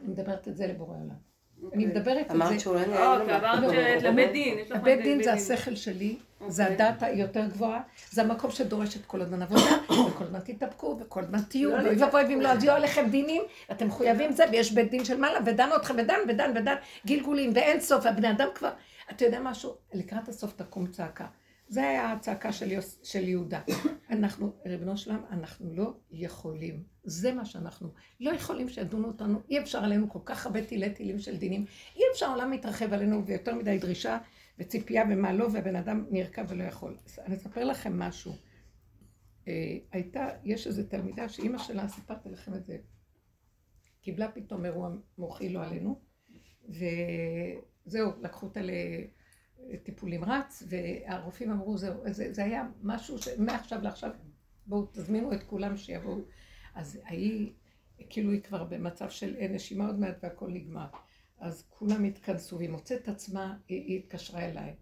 [0.00, 1.32] אני מדברת את זה לבורא עולם.
[1.62, 1.76] אוקיי.
[1.76, 2.58] אני מדברת את אמרת זה.
[2.58, 5.74] שאולי אה, נראה אוקיי, אמרת שאת לבית דין, יש לך הבית בית דין זה השכל
[5.74, 6.16] שלי,
[6.48, 6.86] זה אוקיי.
[6.86, 7.80] הדת היותר גבוהה,
[8.10, 9.78] זה המקום שדורשת כל הזמן עבודה,
[10.08, 13.42] וכל הזמן תתאפקו, וכל הזמן תהיו, לא ואוי ואבוי ואם לא, אז יהיו עליכם דינים,
[13.72, 16.74] אתם מחויבים זה, ויש בית דין של מעלה, ודן אתכם, ודן, ודן, ודן,
[17.06, 18.70] גלגולים, ואין סוף, והבני אדם כבר,
[19.10, 21.26] אתה יודע משהו, לקראת הסוף תקום צעקה.
[21.72, 23.60] זה היה הצעקה של, יוס, של יהודה.
[24.10, 26.82] אנחנו, ריבונו שלם, אנחנו לא יכולים.
[27.04, 27.92] זה מה שאנחנו.
[28.20, 29.40] לא יכולים שידונו אותנו.
[29.50, 31.64] אי אפשר עלינו כל כך הרבה תילי תילים של דינים.
[31.96, 34.18] אי אפשר העולם מתרחב עלינו ויותר מדי דרישה
[34.58, 36.96] וציפייה ומה לא, והבן אדם נרקב ולא יכול.
[37.18, 38.32] אני אספר לכם משהו.
[39.48, 42.76] אה, הייתה, יש איזו תלמידה שאימא שלה, סיפרתי לכם את זה,
[44.00, 46.00] קיבלה פתאום אירוע מוחי לא עלינו,
[46.68, 48.60] וזהו, לקחו אותה
[49.68, 54.10] לטיפול נמרץ, והרופאים אמרו, זהו, זה, זה היה משהו שמעכשיו לעכשיו,
[54.66, 56.18] בואו תזמינו את כולם שיבואו.
[56.74, 57.52] אז ההיא,
[58.10, 60.86] כאילו היא כבר במצב של אין נשימה עוד מעט והכל נגמר.
[61.38, 64.74] אז כולם התכנסו, והיא מוצאת עצמה, היא, היא התקשרה אליי.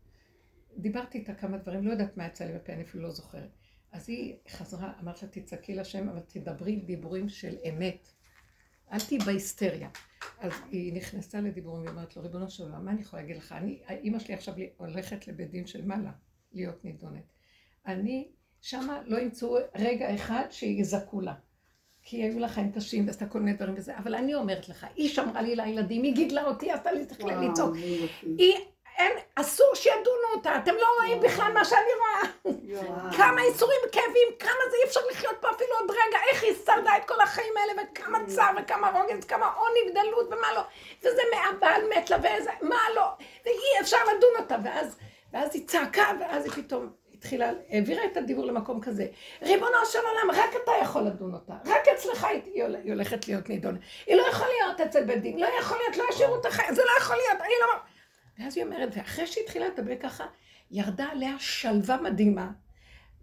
[0.77, 3.51] דיברתי איתה כמה דברים, לא יודעת מה יצא לי בפה, אני אפילו לא זוכרת.
[3.93, 8.09] אז היא חזרה, אמרת לה, תצעקי לשם, אבל תדברי דיבורים של אמת.
[8.93, 9.89] אל תהיי בהיסטריה.
[10.39, 13.53] אז היא נכנסה לדיבורים, והיא אומרת לו, ריבונו של עולם, מה אני יכולה להגיד לך?
[13.53, 16.13] אני, אימא שלי עכשיו הולכת לבית דין של מעלה,
[16.53, 17.33] להיות נידונת.
[17.87, 18.29] אני,
[18.61, 21.35] שמה לא ימצאו רגע אחד שיזכו לה.
[22.03, 25.09] כי היו לה חיים קשים ועשתה כל מיני דברים וזה, אבל אני אומרת לך, היא
[25.09, 27.77] שמרה לי לילדים, היא גידלה אותי, עשתה לי צריך לצעוק.
[28.23, 28.55] היא,
[29.01, 32.33] אין, אסור שידונו אותה, אתם לא רואים בכלל מה שאני רואה.
[33.17, 36.97] כמה ייסורים וכאבים, כמה זה אי אפשר לחיות פה אפילו עוד רגע, איך היא שרדה
[36.97, 40.63] את כל החיים האלה, וכמה צער וכמה רוגז, כמה עוני ודלות ומה לא.
[41.03, 43.07] וזה מהבעל מת לה ואיזה, מה לא.
[43.45, 44.97] ואי אפשר לדון אותה, ואז,
[45.33, 49.07] ואז היא צעקה, ואז היא פתאום התחילה, העבירה את הדיבור למקום כזה.
[49.43, 51.53] ריבונו של עולם, רק אתה יכול לדון אותה.
[51.67, 53.79] רק אצלך היא הולכת להיות נידונה.
[54.07, 56.83] היא לא יכולה להיות אצל בית דין, לא יכול להיות, לא ישאירו אותה חיים, זה
[56.85, 57.67] לא יכול להיות, אני לא...
[58.41, 60.25] ואז היא אומרת, ואחרי שהיא התחילה לדבר ככה,
[60.71, 62.51] ירדה עליה שלווה מדהימה,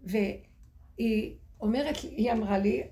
[0.04, 2.82] והיא אומרת, היא אמרה לי,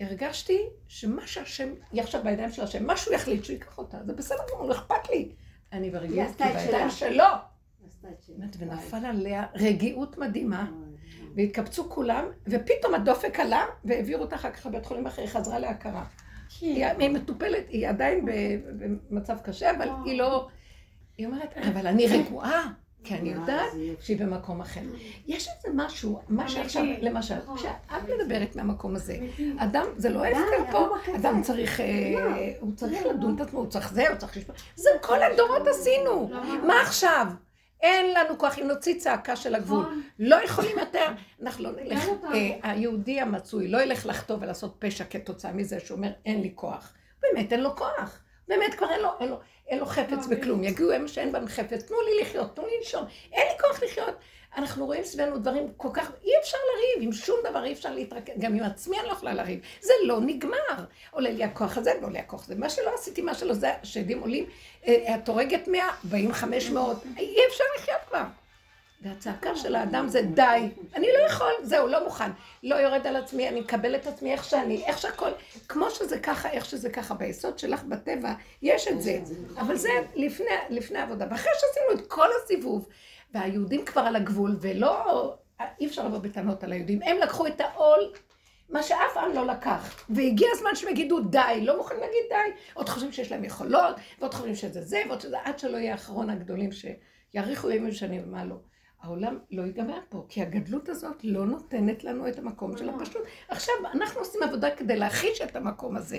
[0.00, 0.58] הרגשתי
[0.88, 4.42] שמה שהשם, היא עכשיו בידיים של השם, מה שהוא יחליט שהוא ייקח אותה, זה בסדר
[4.54, 5.32] גמור, לא אכפת לי.
[5.72, 7.24] אני ברגעים, בידיים שלו.
[8.58, 10.70] ונפל עליה רגיעות מדהימה,
[11.36, 16.04] והתקבצו כולם, ופתאום הדופק עלה, והעבירו אותה אחר כך לבית חולים אחר, היא חזרה להכרה.
[16.60, 18.26] היא מטופלת, היא עדיין
[19.10, 20.48] במצב קשה, אבל היא לא...
[21.18, 22.72] היא אומרת, אבל אני רגועה.
[23.04, 24.80] כי אני יודעת שהיא במקום אחר.
[25.26, 27.56] יש איזה משהו, מה שעכשיו, למשל, נכון.
[27.56, 29.16] כשאת מדברת מהמקום הזה,
[29.58, 32.52] אדם, זה לא הפקר פה, אדם צריך, אה.
[32.60, 33.06] הוא צריך.
[33.06, 36.30] לדון את עצמו, הוא צריך זה, הוא צריך לשמוע, זה כל הדורות עשינו.
[36.66, 37.26] מה עכשיו?
[37.82, 40.02] אין לנו כוח, אם נוציא צעקה של הגבול, נכון.
[40.18, 41.06] לא יכולים יותר,
[41.42, 42.04] אנחנו לא נלך,
[42.34, 46.92] אה, היהודי המצוי לא ילך לחטוא ולעשות פשע כתוצאה מזה שאומר אין לי כוח.
[47.22, 48.22] באמת אין לו כוח.
[48.48, 49.40] באמת כבר אין לו, אין לו,
[49.70, 50.64] אין לו חפץ לא, בכלום.
[50.64, 53.04] יגיעו הם שאין בהם חפץ, תנו לי לחיות, תנו לי לישון.
[53.32, 54.14] אין לי כוח לחיות.
[54.56, 58.32] אנחנו רואים סביבנו דברים כל כך, אי אפשר לריב, עם שום דבר אי אפשר להתרכז,
[58.38, 59.60] גם עם עצמי אני לא יכולה לריב.
[59.80, 60.84] זה לא נגמר.
[61.10, 62.54] עולה לי הכוח הזה, לא עולה הכוח הזה.
[62.54, 64.46] מה שלא עשיתי, מה שלא זה, השדים עולים,
[64.86, 68.24] אה, את הורגת מאה, באים חמש מאות, אי אפשר לחיות כבר.
[69.02, 72.30] והצעקה של האדם זה די, אני לא יכול, זהו, לא מוכן.
[72.62, 75.30] לא יורד על עצמי, אני מקבל את עצמי איך שאני, איך שהכל,
[75.68, 78.32] כמו שזה ככה, איך שזה ככה, ביסוד שלך בטבע,
[78.62, 79.20] יש את זה.
[79.58, 81.26] אבל זה לפני, לפני עבודה.
[81.30, 82.88] ואחרי שעשינו את כל הסיבוב,
[83.34, 85.34] והיהודים כבר על הגבול, ולא,
[85.80, 88.12] אי אפשר לבוא בטענות על היהודים, הם לקחו את העול,
[88.68, 90.04] מה שאף עם לא לקח.
[90.10, 94.34] והגיע הזמן שהם יגידו די, לא מוכנים להגיד די, עוד חושבים שיש להם יכולות, ועוד
[94.34, 98.56] חושבים שזה זה, ועוד שזה, עד שלא יהיה אחרון הגדולים שיאריכו ימים שנים ומה לא.
[99.02, 103.22] העולם לא ייגמר פה, כי הגדלות הזאת לא נותנת לנו את המקום של הפשטות.
[103.48, 106.18] עכשיו, אנחנו עושים עבודה כדי להחיש את המקום הזה.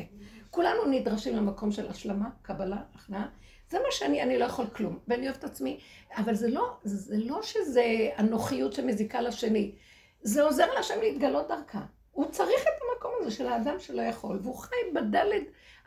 [0.50, 3.28] כולנו נדרשים למקום של השלמה, קבלה, הכנעה.
[3.70, 5.80] זה מה שאני, אני לא יכול כלום, ואני אוהבת את עצמי,
[6.18, 9.76] אבל זה לא, זה לא שזה אנוכיות שמזיקה לשני,
[10.22, 11.82] זה עוזר להשם להתגלות דרכה.
[12.12, 15.44] הוא צריך את המקום הזה של האדם שלא יכול, והוא חי בדלת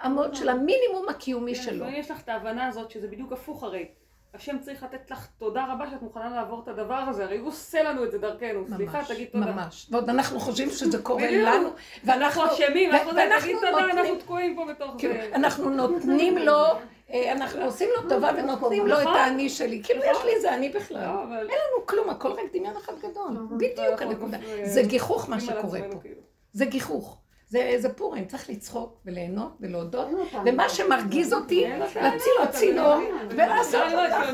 [0.06, 1.86] אמות של המינימום הקיומי כן, שלו.
[1.88, 3.88] יש לך את ההבנה הזאת שזה בדיוק הפוך הרי.
[4.34, 7.82] השם צריך לתת לך תודה רבה שאת מוכנה לעבור את הדבר הזה, הרי הוא עושה
[7.82, 8.60] לנו את זה דרכנו.
[8.60, 9.46] ממש, סליחה, תגיד תודה.
[9.46, 9.86] ממש.
[9.90, 11.68] ועוד אנחנו חושבים שזה קורה לנו,
[12.04, 15.30] ואנחנו אשמים, אנחנו תגיד תודה, אנחנו תקועים פה בתוך כאילו, זה.
[15.34, 16.62] אנחנו נותנים לו,
[17.10, 19.16] אה, אנחנו עושים לו טובה ונותנים לו את נכון.
[19.16, 19.82] האני שלי.
[19.82, 21.00] כאילו, יש לי איזה אני בכלל.
[21.00, 23.30] לא, אין לנו כלום, הכל רק דמיון אחד גדול.
[23.30, 23.58] נכון.
[23.58, 24.38] בדיוק הנקודה.
[24.64, 26.00] זה גיחוך מה שקורה פה.
[26.00, 26.20] כאילו.
[26.52, 27.18] זה גיחוך.
[27.54, 30.08] זה, זה פורים, צריך לצחוק וליהנות ולהודות,
[30.46, 32.94] ומה שמרגיז אותי, להציל לו צינור
[33.28, 34.30] ולעשות ככה.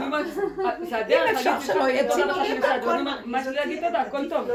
[1.09, 2.37] אם אפשר שלא יהיה צינור,
[3.25, 4.47] מה זה להגיד תודה, הכל טוב.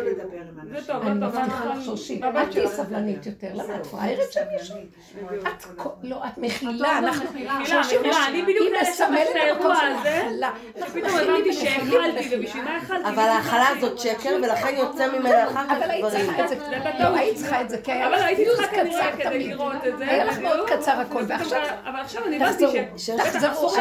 [0.72, 3.76] זה טוב, אני מבטיחה לך שושי, אל תהיי סבלנית יותר, למה?
[3.76, 4.76] את פראיירת של מישהו?
[6.04, 7.26] לא, את מכילה, אנחנו,
[7.66, 10.52] שושי, היא מסמלת את המקום של ההכלה.
[10.94, 13.10] פתאום הבנתי שהאכלתי, ובשביל מה אכלתי?
[13.10, 16.06] אבל ההכלה הזאת שקר, ולכן יוצא ממנה אחר כך דברים.
[16.06, 16.16] אבל
[17.16, 18.10] היית צריכה את זה, כי היה
[18.60, 19.58] לך פיוז קצר תמיד.
[20.00, 21.62] היה לך מאוד קצר הכל, ועכשיו...
[21.84, 22.66] אבל עכשיו אני הבנתי
[22.98, 23.10] ש...
[23.10, 23.76] תחזרו,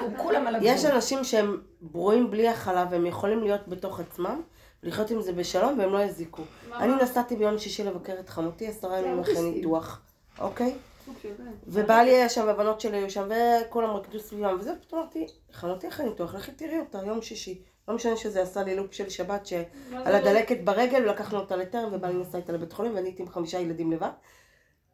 [0.00, 0.34] הגבול.
[0.60, 4.42] יש אנשים שהם ברואים בלי הכלה, והם יכולים להיות בתוך עצמם,
[4.82, 6.42] לחיות עם זה בשלום והם לא יזיקו.
[6.74, 10.00] אני נסעתי ביום שישי לבקר את חמותי עשרה ימים אחרי ניתוח,
[10.38, 10.74] אוקיי?
[11.22, 11.50] זה.
[11.66, 16.06] ובעלי היה שם, והבנות שלי היו שם, וכולם רקדו סביבם, וזה, פתאום אמרתי, חמותי אחרי
[16.06, 17.62] ניתוח, לכי תראי אותה, יום שישי.
[17.88, 22.14] לא משנה שזה עשה לי לופ של שבת, שעל הדלקת ברגל, ולקחנו אותה לטרם, ובעלי
[22.14, 24.10] נסע איתה לבית חולים, ואני הייתי עם חמישה ילדים לבד.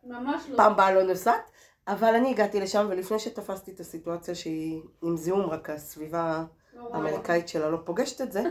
[0.04, 0.56] ממש לא.
[0.56, 1.50] פעם באה לא נוסעת,
[1.88, 6.96] אבל אני הגעתי לשם, ולפני שתפסתי את הסיטואציה שהיא עם זיהום, רק הסביבה נורא.
[6.96, 8.42] האמריקאית שלה לא פוגשת את זה,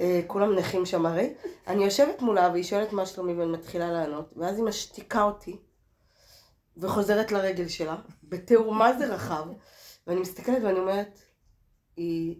[0.00, 1.34] אה, כולם נכים שם הרי,
[1.66, 5.56] אני יושבת מולה והיא שואלת מה שלומי ואני מתחילה לענות, ואז היא משתיקה אותי,
[6.76, 9.46] וחוזרת לרגל שלה, בתיאור מה זה רחב,
[10.06, 11.18] ואני מסתכלת ואני אומרת,
[11.96, 12.36] היא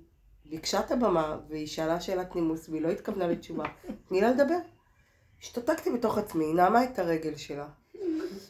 [0.48, 3.64] ביקשה את הבמה, והיא שאלה שאלת נימוס, והיא לא התכוונה לתשובה,
[4.08, 4.58] תני לה לדבר.
[5.40, 7.66] השתתקתי בתוך עצמי, היא נעמה את הרגל שלה.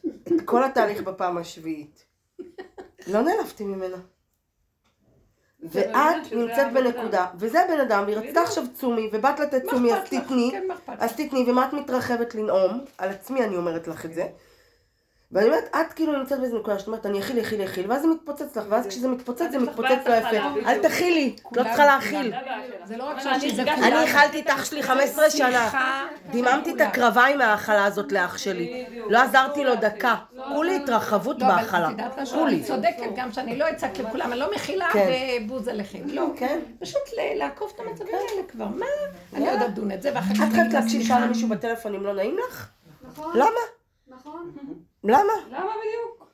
[0.06, 2.04] את כל התהליך בפעם השביעית.
[3.06, 3.96] לא נעלבתי ממנה.
[5.62, 6.72] ואת נמצאת.
[6.72, 10.08] בנקודה, וזה הבן אדם, והיא רצתה עכשיו צומי, ובאת לתת צומי, אז?
[10.08, 10.68] תתני, כן?
[10.86, 12.84] אז תתני, ומה את מתרחבת לנאום?
[12.98, 14.28] על עצמי אני אומרת לך את זה.
[15.32, 18.08] ואני אומרת, את כאילו נמצאת באיזה נקודה שאת אומרת, אני אכיל, אכיל, אכיל, ואז זה
[18.08, 20.36] מתפוצץ לך, ואז כשזה מתפוצץ זה מתפוצץ לא יפה.
[20.66, 22.32] אל תכילי, לא כולם- צריכה להכיל.
[22.96, 23.12] לא
[23.82, 25.70] אני אכלתי את אח שלי 15 שנה.
[26.30, 26.80] דיממתי את.
[26.80, 28.86] הקרביים מההאכלה הזאת לאח שלי.
[29.08, 30.14] לא עזרתי לו דקה.
[30.54, 31.86] כולי התרחבות לא, אבל בהאכלה.
[31.86, 32.38] את יודעת משהו?
[32.38, 32.54] כולי.
[32.56, 35.08] אני צודקת גם שאני לא אצעק לכולם, אני לא מכילה כן.
[35.42, 35.98] ובוז עליכם.
[36.06, 36.60] לא, כן.
[36.80, 37.02] פשוט
[37.36, 38.66] לעקוף את המצבים האלה כבר.
[38.68, 38.86] מה?
[39.34, 41.20] אני עוד אדון את זה, ואחר כך את חייבת להקשיב סליחה.
[41.20, 42.68] למישהו בטלפון אם לא נעים לך?
[43.12, 43.36] נכון?
[43.36, 43.48] למה?
[44.08, 44.52] נכון.
[45.04, 45.32] למה?
[45.48, 46.32] למה בדיוק?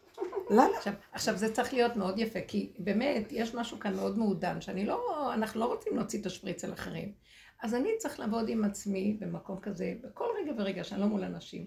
[0.50, 0.76] למה?
[0.76, 4.86] עכשיו, עכשיו זה צריך להיות מאוד יפה, כי באמת יש משהו כאן מאוד מעודן, שאני
[4.86, 7.12] לא, אנחנו לא רוצים להוציא את השפריץ על אחרים.
[7.62, 11.66] אז אני צריך לעבוד עם עצמי במקום כזה, בכל רגע ורגע שאני לא מול אנשים.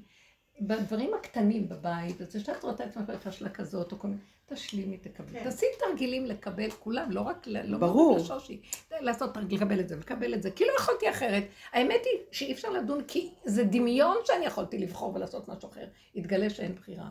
[0.61, 4.19] בדברים הקטנים בבית, זה שאת רואה את עצמך בפשלה כזאת, או כל מיני,
[4.49, 5.39] תשלימי, תקבלי.
[5.39, 5.43] כן.
[5.43, 8.17] תעשי תרגילים לקבל, כולם, לא רק, לא ברור.
[8.17, 8.61] לשושי.
[8.91, 11.43] לעשות תרגיל, לקבל את זה, לקבל את זה, כי לא יכולתי אחרת.
[11.71, 15.87] האמת היא שאי אפשר לדון, כי זה דמיון שאני יכולתי לבחור ולעשות משהו אחר.
[16.15, 17.09] יתגלה שאין בחירה.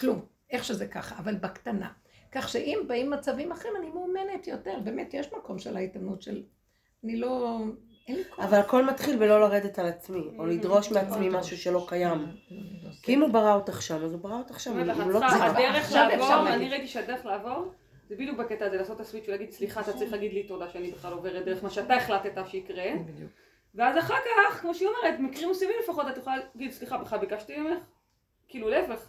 [0.00, 0.24] כלום.
[0.50, 1.92] איך שזה ככה, אבל בקטנה.
[2.32, 4.78] כך שאם באים מצבים אחרים, אני מאומנת יותר.
[4.84, 6.42] באמת, יש מקום של ההתאמנות של...
[7.04, 7.58] אני לא...
[8.38, 12.26] אבל הכל מתחיל בלא לרדת על עצמי, או לדרוש מעצמי משהו שלא קיים.
[13.02, 15.42] כי אם הוא ברא אותך שם, אז הוא ברא אותך שם, הוא לא צריך...
[15.42, 16.48] הדרך לעבור.
[16.48, 17.72] אני ראיתי שהדרך לעבור,
[18.08, 20.90] זה בדיוק בקטע הזה, לעשות את הסוויץ' ולהגיד, סליחה, אתה צריך להגיד לי תודה שאני
[20.90, 22.84] בכלל עוברת דרך מה שאתה החלטת שיקרה.
[23.06, 23.30] בדיוק.
[23.74, 24.14] ואז אחר
[24.48, 27.78] כך, כמו שהיא אומרת, מקרים מסוימים לפחות, את יכולה להגיד, סליחה, בכלל ביקשתי ממך?
[28.48, 29.08] כאילו, להפך.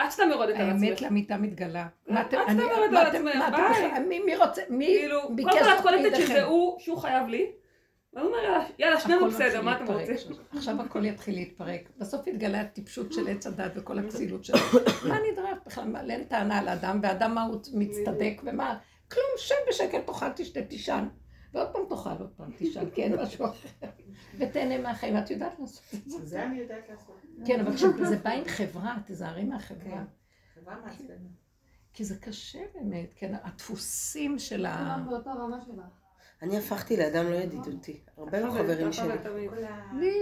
[0.00, 1.02] את סתם יורדת על האמת עצמך.
[1.02, 1.86] לאמיתה מתגלה.
[2.08, 2.36] מה אתם...
[2.36, 4.20] את אני- סתם יורדת מה על אתם- עצמך, מה אתם ביי.
[4.20, 4.62] מי- רוצה...
[4.68, 6.16] מי כאילו, ביקש קודם כל את קולטת?
[6.16, 7.46] שזה הוא, שהוא חייב לי,
[8.14, 9.92] והוא אומר, "יאללה, שנינו בסדר, מה אתם.
[9.92, 10.16] רוצים?
[10.56, 11.90] עכשיו הכל יתחיל להתפרק.
[11.98, 14.58] בסוף יתגלה הטיפשות של עץ הדת וכל הכסילות שלו.
[15.08, 15.88] מה נדרש בכלל?
[15.88, 18.78] מה, אין טענה על האדם, ואדם מה הוא מצטדק ומה?
[19.10, 21.08] כלום, שב בשקט, תאכל, תשתה, תישן.
[21.54, 23.86] ועוד פעם תאכל, עוד פעם תישן, כי אין משהו אחר.
[24.38, 26.26] ותהנה מהחיים, את יודעת לעשות את זה.
[26.26, 27.20] זה אני יודעת לעשות.
[27.46, 29.90] כן, אבל כשזה בא עם חברה, תיזהרי מהחברה.
[29.90, 30.04] כן.
[30.54, 31.18] חברה מעצבנת.
[31.92, 34.96] כי זה קשה באמת, כן, הדפוסים של ה...
[35.08, 36.03] באותה רמה שלך.
[36.44, 38.00] אני הפכתי לאדם לא ידידותי.
[38.16, 39.14] הרבה לא חברים שלי.
[39.98, 40.12] לי,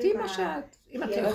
[0.00, 1.30] תהיי מה שאת, אם את לא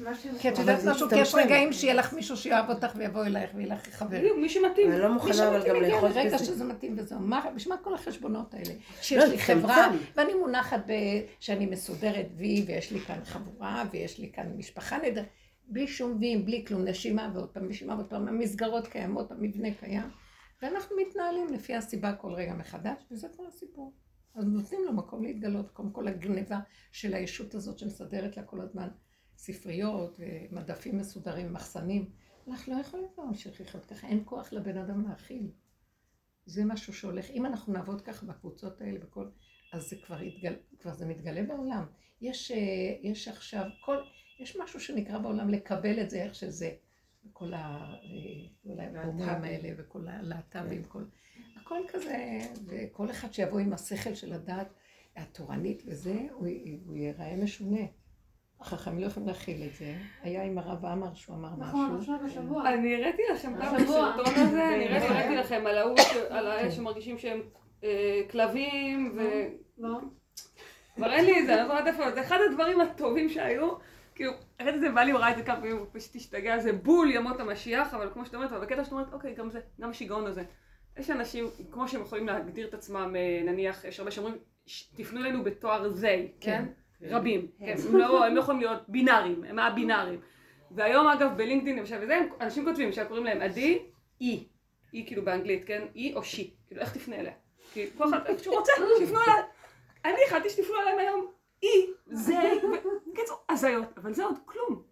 [0.00, 1.34] מה שהם כי את יודעת משהו, כי יש.
[1.34, 4.18] רגעים שיהיה לך מישהו שיאהב אותך ויבוא אלייך ויהיה לך חבר.
[4.18, 4.92] בדיוק, מי שמתאים.
[4.92, 6.44] אני לא מוכנה אבל שמתאים גם מגיע לאחוז לרגע בזה.
[6.44, 7.20] שזה מתאים וזהו.
[7.20, 8.74] מה, בשביל מה כל החשבונות האלה?
[8.74, 9.38] לא, שיש לי.
[9.38, 10.92] חברה, ואני מונחת ב...
[11.40, 15.26] שאני מסודרת וי, ויש לי כאן חבורה, ויש לי כאן משפחה נהדרת.
[15.68, 20.02] בלי שום ויים, בלי כלום, נשימה ועוד פעם נשימה ועוד פעם, המסגרות קיימות, המבנה קיים,
[20.62, 23.94] ואנחנו מתנהלים לפי הסיבה כל רגע מחדש, וזה כל הסיפור.
[24.34, 26.58] אז נותנים לו מקום להתגלות, קודם כל הגניבה
[26.92, 28.88] של הישות הזאת שמסדרת לה כל הזמן
[29.36, 32.10] ספריות ומדפים מסודרים ומחסנים.
[32.48, 35.50] אנחנו לא יכולים להמשיך לחיות ככה, אין כוח לבן אדם להכיל.
[36.46, 39.28] זה משהו שהולך, אם אנחנו נעבוד ככה בקבוצות האלה בכל,
[39.72, 41.86] אז זה כבר, יתגל, כבר זה מתגלה בעולם.
[42.20, 42.56] יש, אה,
[43.02, 43.96] יש עכשיו, כל,
[44.40, 46.70] יש משהו שנקרא בעולם לקבל את זה איך שזה.
[47.32, 47.94] כל ה-
[48.68, 51.02] אה, האלה וכל הלהט"בים, כל...
[51.60, 54.74] הכל כזה, וכל אחד שיבוא עם השכל של הדת
[55.16, 56.48] התורנית וזה, הוא,
[56.86, 57.80] הוא ייראה משונה.
[58.60, 59.94] החכמים לא יכולים להכיל את זה.
[60.22, 61.98] היה עם הרב עמר שהוא אמר נכון, משהו.
[61.98, 62.68] עכשיו השבוע.
[62.68, 64.12] אני הראיתי לכם פעם השבוע.
[64.12, 65.96] בסרטון הזה, אני הראיתי הראיתי לכם על ההוא,
[66.30, 67.40] על האלה שמרגישים שהם
[67.84, 69.20] אה, כלבים, ו...
[69.78, 69.98] לא.
[70.96, 73.70] כבר אין לי את זה, אני לא יודעת איפה, זה אחד הדברים הטובים שהיו.
[74.14, 74.32] כאילו,
[74.68, 77.94] את זה, בעלי ראה את זה כמה פעמים, הוא פשוט השתגע, זה בול ימות המשיח,
[77.94, 80.42] אבל כמו שאת אומרת, אבל בקטע שאת אומרת, אוקיי, גם זה, גם השיגעון הזה.
[80.98, 84.34] יש אנשים, כמו שהם יכולים להגדיר את עצמם, אה, נניח, יש הרבה שאומרים,
[84.66, 86.64] "ש- תפנו אלינו בתואר זה, כן?
[87.02, 90.20] רבים, כן, הם לא הם לא יכולים להיות בינאריים, הם א-בינאריים.
[90.70, 93.78] והיום אגב בלינקדאין למשל וזה, אנשים כותבים, למשל קוראים להם עדי,
[94.20, 94.44] אי,
[94.94, 95.82] אי כאילו באנגלית, כן?
[95.94, 97.32] אי או שי, כאילו איך תפנה אליה?
[97.72, 99.42] כי כל אחד, איך שהוא רוצה, שיפנו אליי.
[100.04, 101.26] אני החלטתי שתפנו אליהם היום
[101.62, 102.34] היא, זה,
[103.12, 104.82] בקיצור, הזיות, אבל זה עוד כלום.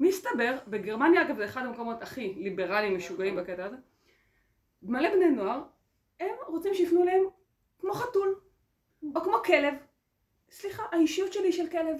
[0.00, 3.76] מסתבר, בגרמניה אגב זה אחד המקומות הכי ליברליים משוגעים בקטע הזה,
[4.82, 5.62] מלא בני נוער,
[6.20, 7.22] הם רוצים שיפנו להם
[7.78, 8.40] כמו חתול,
[9.14, 9.74] או כמו כלב.
[10.50, 11.96] סליחה, האישיות שלי היא של כלב.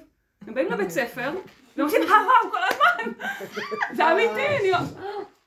[0.47, 1.33] הם באים לבית ספר,
[1.77, 3.13] והם עושים הוואו כל הזמן.
[3.97, 4.71] זה אמיתי, אני...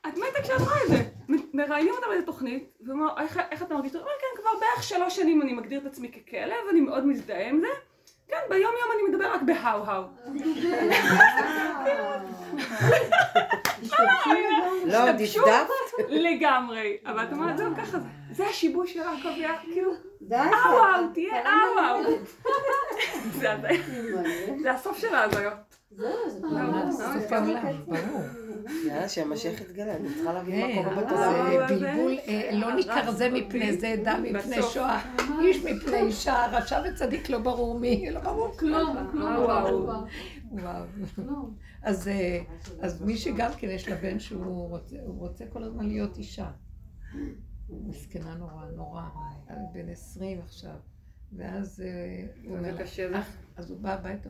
[0.08, 1.04] את מתה כשאת רואה את זה.
[1.54, 3.10] מראיינים אותם באיזה תוכנית, ואומרים,
[3.52, 3.94] איך אתה מרגיש?
[3.94, 7.50] הוא אומר, כן, כבר בערך שלוש שנים אני מגדיר את עצמי ככלב, אני מאוד מזדהה
[7.50, 7.68] עם זה.
[8.28, 10.04] כן, ביום יום אני מדבר רק בהאו-האו.
[14.86, 16.10] לא, השתמשו דפדפת?
[16.10, 16.98] לגמרי.
[17.06, 18.08] אבל את אומרת, זהו, ככה זה.
[18.32, 20.36] זה השיבוש של העקביה, כאילו, די.
[20.36, 22.18] אאו-האו, תהיה אאו-האו.
[23.40, 23.82] זה הזיה.
[24.62, 25.54] זה הסוף של ההזיות.
[25.92, 26.40] זהו, זה
[27.86, 28.22] ברור.
[28.86, 31.68] יאללה, שהמשיח יתגלה, אני צריכה להבין מה כן, קורה זה בתודעה.
[31.68, 35.02] בלבול, אה, לא נכרזה מפני זה, דע מפני שואה,
[35.42, 38.98] איש מפני אישה, רשע וצדיק לא ברור מי, לא ברור כלום.
[39.14, 39.94] וואו.
[40.52, 40.84] וואו.
[41.84, 42.40] אז, אה,
[43.02, 46.48] מי שגם כן יש לה בן שהוא רוצה, הוא רוצה כל הזמן להיות אישה.
[47.70, 49.04] מסכנה נורא, נורא.
[49.74, 50.76] בן עשרים עכשיו.
[51.38, 52.78] ואז אה, הוא אומר
[53.56, 54.30] אז הוא בא הביתה,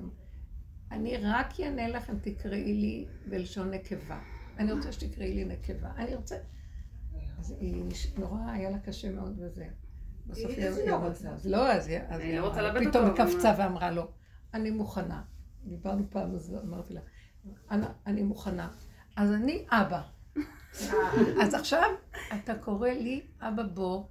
[0.91, 4.19] אני רק אענה לכם, תקראי לי בלשון נקבה.
[4.59, 5.91] אני רוצה שתקראי לי נקבה.
[5.97, 6.35] אני רוצה...
[7.39, 7.83] אז היא
[8.17, 9.67] נורא היה לה קשה מאוד בזה.
[10.27, 11.29] בסוף היא- לא רוצה.
[11.31, 11.71] אז לא,
[12.09, 14.07] אז היא לא פתאום היא קפצה ואמרה לו,
[14.53, 15.23] אני מוכנה.
[15.65, 17.01] דיברנו פעם, אז אמרתי לה,
[17.71, 18.69] "אנא, אני מוכנה.
[19.15, 20.01] אז אני אבא.
[21.41, 21.89] אז עכשיו
[22.35, 24.03] אתה קורא לי אבא בוא,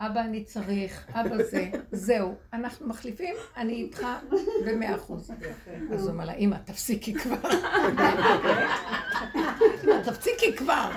[0.00, 4.06] אבא אני צריך, אבא זה, זהו, אנחנו מחליפים, אני איתך
[4.66, 5.30] במאה אחוז.
[5.92, 7.36] אז הוא אומר לה, אמא, תפסיקי כבר.
[9.84, 10.90] אמא, תפסיקי כבר.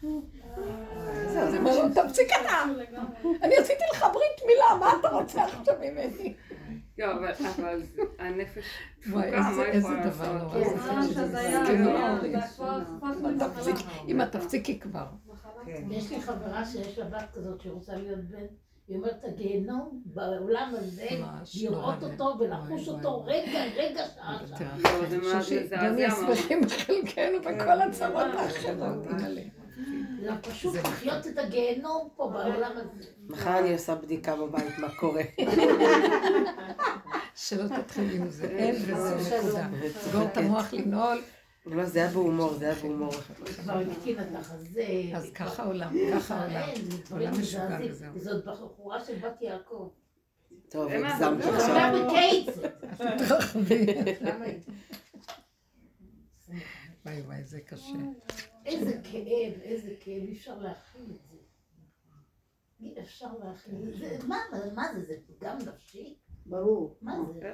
[0.00, 0.22] הוא
[1.56, 2.62] אומר לו, תפסיק אתה.
[3.42, 6.34] אני עשיתי לך ברית מילה, מה אתה רוצה עכשיו ממני?
[7.02, 7.82] לא, אבל
[8.18, 8.64] הנפש
[9.00, 10.26] תפוקה, איזה- מה איזה יכולה לעשות?
[10.26, 10.64] נורא.
[10.64, 12.20] כן, ממש הזיה, כן, זה מאוד.
[12.20, 13.28] זה כבר הפכנו
[14.08, 15.06] אמא, תפסיקי כבר.
[15.66, 15.82] כן.
[15.90, 18.38] יש לי חברה שיש לה בת כזאת שרוצה להיות בן,
[18.88, 22.02] היא אומרת, הגיהנום בעולם הזה, ממש לראות.
[22.02, 23.24] אותו ולחוש אותו.
[23.24, 24.76] רגע, רגע, שעה, שעה.
[24.84, 25.82] לא, מזעזע
[26.28, 26.38] ממש.
[26.38, 29.06] שמחים בחלקנו בכל הצרות האחרות,
[30.42, 33.04] פשוט לחיות את הגיהנום פה בעולם הזה.
[33.28, 35.22] מחר אני עושה בדיקה בבית, מה קורה.
[37.34, 39.68] שלא תתחיל עם זה, אין וזה נקודה.
[40.00, 40.36] סגור את.
[40.36, 41.22] המוח לנעול,
[41.66, 43.12] לא, זה היה בהומור, זה היה בהומור.
[43.12, 44.86] כבר הקינה את החזה.
[45.14, 46.46] אז ככה העולם, ככה
[47.08, 47.78] דברים עולם משוגע.
[47.90, 48.18] וזהו.
[48.18, 49.88] זאת בחורה של בת יעקב.
[50.68, 51.44] טוב, הגזמת.
[51.44, 51.66] עכשיו.
[51.68, 52.58] עכשיו בקייטס.
[54.20, 54.60] למה היא?
[57.06, 57.98] וואי וואי, זה קשה.
[58.66, 61.36] איזה כאב, איזה כאב, אי אפשר להכיל את זה.
[62.80, 64.18] אי אפשר להכיל את זה.
[64.28, 64.36] מה,
[64.74, 66.14] מה זה, זה גם נפשי?
[66.46, 66.98] ברור.
[67.02, 67.52] מה זה?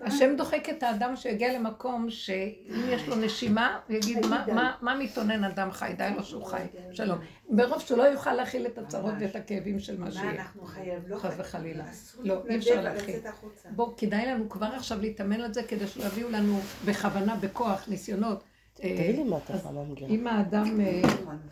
[0.00, 4.94] השם דוחק את האדם שיגיע למקום שאם יש לו נשימה, הוא יגיד "מה- מה- מה
[4.98, 6.62] מתאונן אדם חי, די לו שהוא חי,
[6.92, 7.18] שלום.
[7.50, 10.30] ברוב שהוא לא יוכל להכיל את הצרות ואת הכאבים של מה מה שיהיה.
[10.30, 11.08] אנחנו חייב?
[11.08, 11.34] לא חס.
[11.38, 11.84] וחלילה.
[12.18, 13.26] לא, אי אפשר להכיל.
[13.26, 13.68] החוצה.
[13.70, 18.44] בוא, כדאי לנו כבר עכשיו להתאמן על זה כדי שלא יביאו לנו בכוונה, בכוח, ניסיונות.
[18.84, 20.06] אה, תגידי לי מה אתה יכולה להמגר.
[20.08, 21.02] אם האדם אה,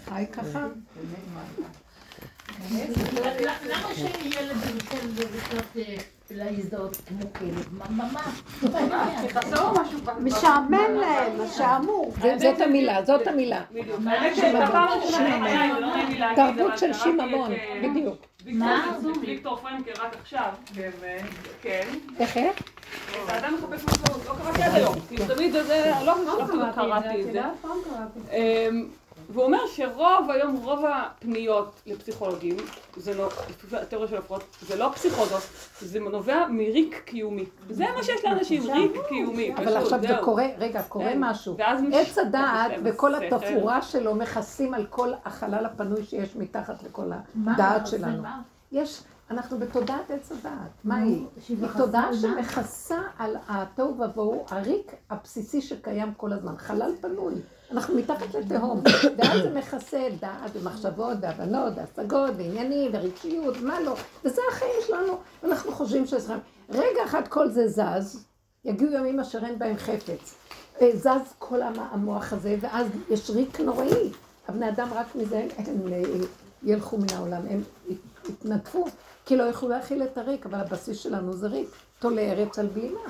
[0.04, 0.66] חי ככה,
[2.70, 5.86] למה שילד ייתן לקנות
[6.30, 7.68] להזדהות כמו כלב?
[7.72, 8.30] מה,
[10.20, 11.46] משעמם להם.
[12.22, 13.62] זה- זאת המילה, זאת המילה.
[16.36, 18.16] תרבות של שיממון, את, אה, בדיוק.
[18.46, 18.84] מה?
[19.02, 21.16] ויקטור- ויקטור פרנקל רק עכשיו, כן, ו-
[21.62, 21.88] כן.
[22.20, 22.58] איך איך?
[23.24, 24.94] את האדם מחפש משמעות, לא קראתי עד היום.
[25.34, 27.40] תמיד זה, לא לא אפילו קראתי את זה.
[29.30, 32.56] והוא אומר שרוב היום, רוב הפניות לפסיכולוגים,
[32.96, 35.42] זה לא, לפי התיאוריה של הפרעות, זה לא פסיכוזות,
[35.80, 37.44] זה נובע מריק קיומי.
[37.70, 39.54] זה מה שיש לאנשים, ריק קיומי.
[39.54, 40.16] אבל עכשיו זה.
[40.22, 41.16] קורה, רגע, קורה כן.
[41.20, 41.56] משהו.
[41.92, 43.14] עץ הדעת וכל.
[43.14, 47.10] התפאורה שלו מכסים על כל החלל הפנוי שיש מתחת לכל
[47.46, 48.22] הדעת שלנו.
[48.72, 50.70] יש, אנחנו בתודעת עץ הדעת.
[50.84, 51.24] מה היא?
[51.48, 57.34] היא תודעה שמכסה על התוהו ובוהו, הריק הבסיסי שקיים כל הזמן, חלל פנוי.
[57.72, 58.82] אנחנו מתחת לתהום,
[59.18, 65.12] ואז זה מכסה דעת ומחשבות והבנות והשגות ועניינים ורגשיות, מה לא, וזה החיים שלנו,
[65.42, 66.34] ואנחנו חושבים שזה.
[66.70, 68.24] רגע אחד כל זה זז,
[68.64, 70.34] יגיעו ימים אשר אין בהם חפץ.
[70.80, 74.10] אה, זז כל המ- המוח הזה, ואז יש ריק נוראי.
[74.48, 76.02] הבני אדם רק מזה הם, אה,
[76.62, 78.84] ילכו מן העולם, הם ית- יתנדפו,
[79.26, 81.68] כי לא יוכלו להכיל את הריק, אבל הבסיס שלנו זה ריק.
[81.98, 83.00] תולה ארץ על בלימה.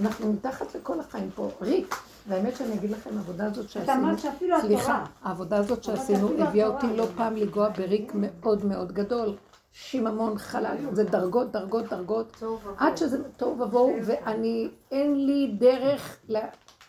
[0.00, 1.94] אנחנו מתחת לכל החיים פה, ריק.
[2.28, 4.18] והאמת שאני אגיד לכם, העבודה הזאת שעשינו,
[4.60, 5.04] סליחה.
[5.22, 7.06] העבודה הזאת שעשינו הביאה אותי לא.
[7.16, 9.36] פעם לנגוע בריק מאוד מאוד גדול,
[9.72, 12.42] שיממון חלל, זה דרגות, דרגות, דרגות,
[12.76, 16.20] עד שזה תוהו ובוהו, ואני, אין לי דרך.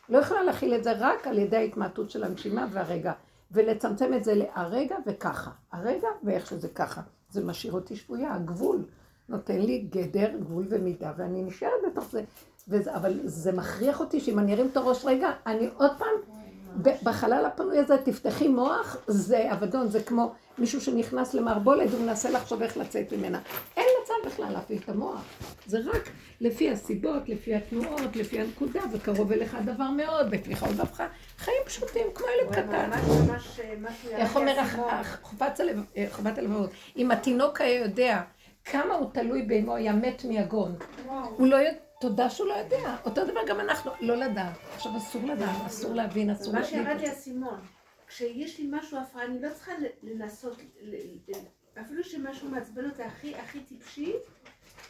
[0.09, 3.11] לא יכולה להכיל את זה רק על ידי ההתמעטות של הנשימה והרגע,
[3.51, 7.01] ולצמצם את זה להרגע וככה, הרגע ואיך שזה ככה.
[7.29, 8.85] זה משאיר אותי שבויה, הגבול
[9.29, 12.23] נותן לי גדר, גבול ומידה, ואני נשארת בתוך זה.
[12.69, 16.07] וזה, אבל זה מכריח אותי שאם אני ארים את הראש רגע, אני עוד פעם,
[17.03, 22.77] בחלל הפנוי הזה תפתחי מוח, זה אבדון, זה כמו מישהו שנכנס למערבולת ומנסה לחשוב איך
[22.77, 23.39] לצאת ממנה.
[23.77, 25.21] אין מצב בכלל להפעיל את המוח.
[25.65, 26.09] זה רק
[26.41, 31.07] לפי הסיבות, לפי התנועות, לפי הנקודה, וקרוב אליך הדבר מאוד, בפליחה ובהפכה.
[31.37, 32.89] חיים פשוטים, כמו ילד קטן.
[34.11, 34.57] איך אומר
[36.11, 36.69] חובת הלבבות?
[36.97, 38.21] אם התינוק היה יודע
[38.65, 40.75] כמה הוא תלוי באמו, היה מת מיגון.
[41.37, 41.88] הוא לא יודע...
[41.99, 42.95] תודה שהוא לא יודע.
[43.05, 44.57] אותו דבר גם אנחנו, לא לדעת.
[44.75, 46.79] עכשיו אסור לדעת, אסור להבין, אסור להבין.
[46.83, 47.59] מה שירד לי האסימון,
[48.07, 49.71] כשיש לי משהו הפרעה, אני לא צריכה
[50.03, 50.57] לנסות,
[51.81, 54.13] אפילו שמשהו מעצבן אותה הכי הכי טיפשי,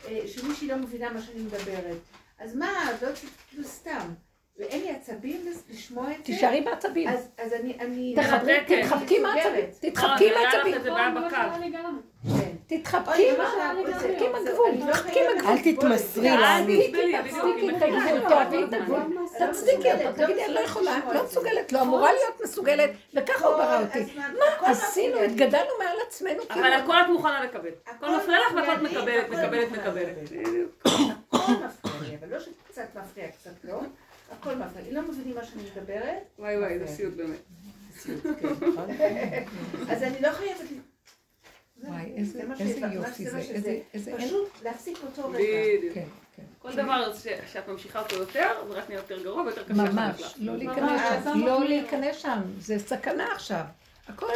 [0.08, 1.98] אה, שמישהי לא מבינה מה שאני מדברת.
[2.40, 2.68] אז מה,
[3.02, 3.08] לא
[3.50, 4.14] כאילו סתם.
[4.60, 6.24] ואין לי עצבים לשמוע את זה.
[6.24, 7.10] תישארי בעצבים.
[7.38, 8.16] אז אני...
[8.68, 9.66] תתחבקי מהעצבים.
[9.80, 10.80] תתחבקי מהעצבים.
[12.68, 13.72] תתחבקי עם הגבול.
[13.88, 14.72] תתחבקי עם הגבול.
[15.46, 16.92] אל תתמסרי לעני.
[18.30, 19.00] תאהבי את הגבול.
[19.40, 20.26] תצדיקי אותו.
[20.26, 24.00] תגידי, אני לא יכולה, לא מסוגלת, לא אמורה להיות מסוגלת, וככה הוא ברא אותי.
[24.18, 25.20] מה עשינו?
[25.20, 26.44] התגדלנו מעל עצמנו.
[26.50, 27.70] אבל הכל את מוכנה לקבל.
[27.88, 30.16] הכל מפריע לך והכל מקבלת, מקבלת, מקבלת.
[31.32, 33.80] הכל מפריע לי, אבל לא שקצת מפריע, קצת לא.
[34.40, 34.92] הכל מפריע לי.
[34.92, 36.24] לא מבינים מה שאני מדברת.
[36.40, 37.40] וואי וואי, זה סיוט באמת.
[39.92, 40.62] אז אני לא חייבת...
[41.84, 42.42] וואי, איזה
[42.94, 44.18] יופי זה, איזה...
[44.18, 45.94] פשוט להפסיק אותו רגע.
[45.94, 46.06] כן,
[46.36, 46.44] כן.
[46.60, 47.14] כל דבר
[47.54, 49.74] שאת ממשיכה אותו יותר, זה רק נהיה יותר גרוע ויותר קשה.
[49.74, 53.64] ממש, לא להיכנס שם, לא להיכנס שם, זה סכנה עכשיו.
[54.08, 54.34] הכל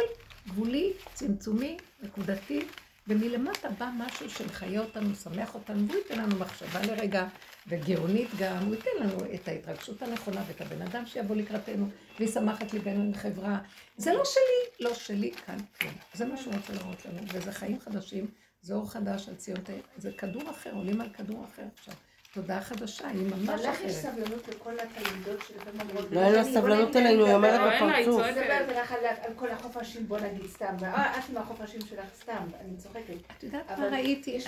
[0.48, 2.66] גבולי, צמצומי, נקודתי,
[3.08, 7.26] ומלמטה בא משהו שמחיה אותנו, שמח אותנו, והוא ייתן לנו מחשבה לרגע,
[7.66, 11.88] וגאונית גם, הוא ייתן לנו את ההתרגשות הנכונה ואת הבן אדם שיבוא לקראתנו,
[12.20, 13.58] וישמח את ליבנו עם חברה.
[13.96, 15.92] זה לא שלי, לא שלי כאן, כן.
[16.14, 18.26] זה מה שהוא רוצה לראות לנו, וזה חיים חדשים,
[18.62, 19.60] זה אור חדש על ציון,
[19.96, 21.94] זה כדור אחר, עולים על כדור אחר עכשיו.
[22.34, 23.74] תודעה חדשה, היא ממש אחרת.
[23.74, 26.10] לך יש סבלנות לכל התלמידות שלכם אומרות...
[26.10, 28.22] לא, אין לה סבלנות אלינו, היא אומרת בפרצוף.
[28.22, 28.92] אני מדברת לך
[29.22, 30.74] על כל החופשים, בוא נגיד סתם.
[30.82, 33.14] אה, את עם החופשים שלך סתם, אני צוחקת.
[33.38, 34.40] את יודעת מה ראיתי?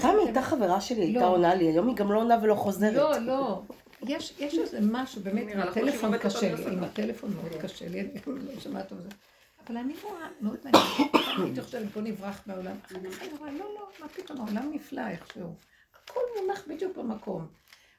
[0.00, 2.94] פעם היא הייתה חברה שלי, הייתה עונה לי, היום היא גם לא עונה ולא חוזרת.
[2.94, 3.62] לא, לא.
[4.02, 8.60] יש איזה משהו, באמת, עם הטלפון קשה לי, עם הטלפון מאוד קשה לי, אני לא
[8.60, 9.08] שמעת על זה.
[9.66, 11.08] אבל אני רואה, מאוד מעניין,
[11.44, 12.76] הייתי חושבת, בוא נברח מהעולם.
[12.86, 15.54] אחר כך אני רואה, לא, לא, מה פתאום, העולם נפלא איכשהו.
[16.10, 17.46] הכל מונח בדיוק במקום.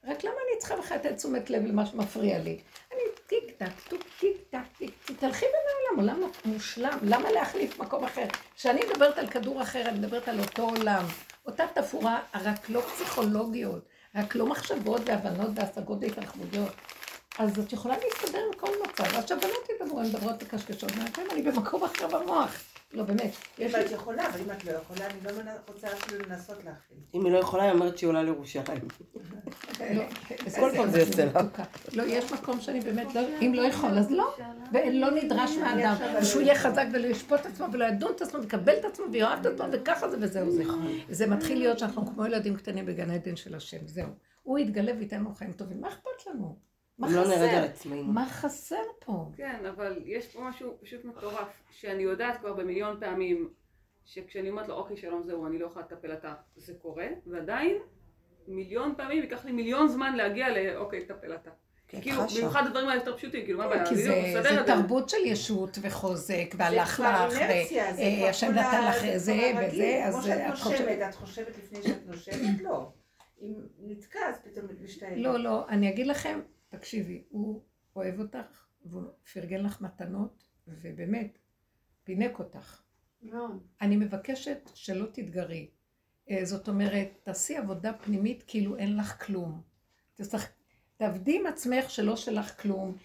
[0.04, 2.60] רק למה אני צריכה לך לתת תשומת לב למה שמפריע לי?
[2.94, 8.04] אני טיק טק, טוק, טיק טק, טיק, תלכי בין העולם, עולם מושלם, למה להחליף מקום
[8.04, 8.26] אחר?
[8.56, 11.06] כשאני מדברת על כדור אחר, אני מדברת על אותו עולם,
[11.46, 13.86] אותה תפאורה, רק לא פסיכולוגיות,
[14.16, 16.72] רק לא מחשבות והבנות והשגות והתרחבויות.
[17.40, 19.04] אז את יכולה להסתדר עם כל מצב.
[19.04, 20.92] אז שהבנות ידברו, הן מדברות בקשקשות,
[21.32, 22.71] אני במקום אחר במוח.
[22.94, 23.32] לא, באמת.
[23.60, 26.98] אם את יכולה, אבל אם את לא יכולה, אני לא רוצה אפילו לנסות להכין.
[27.14, 28.88] אם היא לא יכולה, היא אומרת שהיא עולה לירושלים.
[29.80, 30.04] לא,
[30.60, 31.42] כל פעם זה יוצא לה.
[31.94, 34.36] לא, יש מקום שאני באמת לא, אם לא יכול, אז לא.
[34.72, 35.96] ולא נדרש מהאדם.
[36.22, 39.40] ושהוא יהיה חזק ולא ישפוט את עצמו ולא ידון את עצמו ויקבל את עצמו ויאהב
[39.40, 40.64] את עצמו וככה זה וזהו זה.
[41.10, 44.08] זה מתחיל להיות שאנחנו כמו ילדים קטנים בגן עדן של השם, זהו.
[44.44, 45.82] הוא יתגלה וייתן לנו חיים טובים.
[45.82, 46.71] מה אכפת לנו?
[47.02, 47.70] מה לא חסר?
[48.04, 49.26] מה חסר פה?
[49.38, 53.50] כן, אבל יש פה משהו פשוט מטורף, שאני יודעת כבר במיליון פעמים,
[54.06, 57.78] שכשאני אומרת לו, אוקיי, שלום, זהו, אני לא יכולה לטפל אתה, זה קורה, ועדיין,
[58.48, 61.52] מיליון פעמים ייקח לי מיליון זמן להגיע ל, אוקיי, טפל אתה.
[61.88, 63.86] כאילו, במיוחד הדברים האלה יותר פשוטים, כאילו, מה הבעיה?
[63.86, 67.34] כי זה תרבות של ישות וחוזק, והלך לך,
[67.98, 70.30] והשם נתן לך זה וזה, אז...
[70.30, 72.62] את חושבת, את חושבת לפני שאת נושמת?
[72.62, 72.90] לא.
[73.42, 75.14] אם נתקע, אז פתאום משתעל.
[75.16, 76.40] לא, לא, אני אגיד לכם,
[76.72, 77.62] תקשיבי, הוא
[77.96, 79.04] אוהב אותך, והוא
[79.34, 81.38] פרגן לך מתנות, ובאמת,
[82.04, 82.82] פינק אותך.
[83.22, 83.48] לא.
[83.82, 85.70] אני מבקשת שלא תתגרי.
[86.30, 89.62] אה, זאת אומרת, תעשי עבודה פנימית כאילו אין לך כלום.
[90.16, 90.52] תצטרך,
[90.98, 92.98] תעבדי עם עצמך שלא שלך כלום.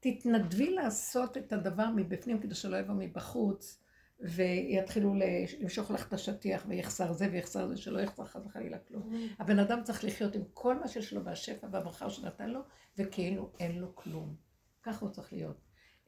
[0.00, 3.81] תתנדבי לעשות את הדבר מבפנים כדי שלא יבוא מבחוץ,
[4.22, 5.14] ויתחילו
[5.60, 9.02] למשוך לך את השטיח ויחסר זה ויחסר זה, שלא יחסר חס וחלילה כלום.
[9.12, 9.42] Mm.
[9.42, 12.60] הבן אדם צריך לחיות עם כל מה שיש לו והשפע והברכה שנתן לו,
[12.98, 14.34] וכאילו אין לו כלום.
[14.82, 15.56] ככה הוא צריך להיות.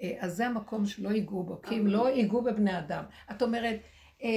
[0.02, 3.04] אה, אז זה המקום שלא ייגעו בו, כי אם לא ייגעו בבני אדם.
[3.30, 3.80] את אומרת,
[4.22, 4.28] אה,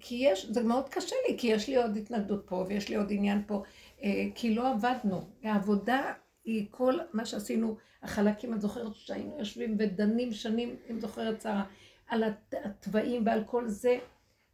[0.00, 3.06] כי יש, זה מאוד קשה לי, כי יש לי עוד התנגדות פה ויש לי עוד
[3.10, 3.62] עניין פה,
[4.02, 5.30] אה, כי לא עבדנו.
[5.42, 6.12] העבודה
[6.44, 11.64] היא כל מה שעשינו, החלקים, את זוכרת שהיינו יושבים ודנים שנים, אם זוכרת שרה,
[12.12, 13.98] על התוואים ועל כל זה,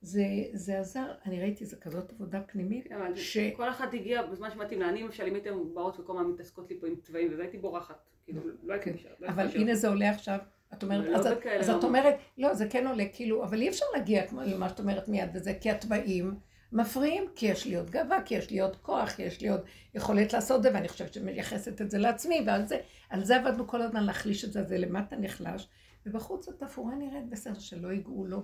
[0.00, 3.38] זה, זה עזר, אני ראיתי, זה כזאת עבודה פנימית, כן, אבל ש...
[3.56, 4.88] כל אחת הגיעה בזמן שמתאים לה.
[4.88, 7.96] אני למשל, אם הייתם באות וכל הזמן מתעסקות לי פה עם צבעים, וזה הייתי בורחת.
[8.24, 8.96] כאילו, לא הייתי כן.
[8.96, 9.20] נשארת.
[9.20, 9.62] לא הייתי אבל נשארת.
[9.62, 10.38] הנה זה עולה עכשיו,
[10.72, 11.84] את אומרת, לא אז, את, בכאלה אז את רמות.
[11.84, 15.54] אומרת, לא, זה כן עולה, כאילו, אבל אי אפשר להגיע למה שאת אומרת מיד וזה,
[15.60, 16.34] כי התוואים
[16.72, 19.60] מפריעים, כי יש לי עוד גאווה, כי יש לי עוד כוח, כי יש לי עוד
[19.94, 22.78] יכולת לעשות את זה, ואני חושבת שמייחסת את זה לעצמי, ועל זה,
[23.10, 25.68] על זה עבדנו כל הזמן להחליש את זה, זה למטה נחלש,
[26.08, 28.42] ובחוץ התפאורה נראית בסדר, שלא ייגעו, לא,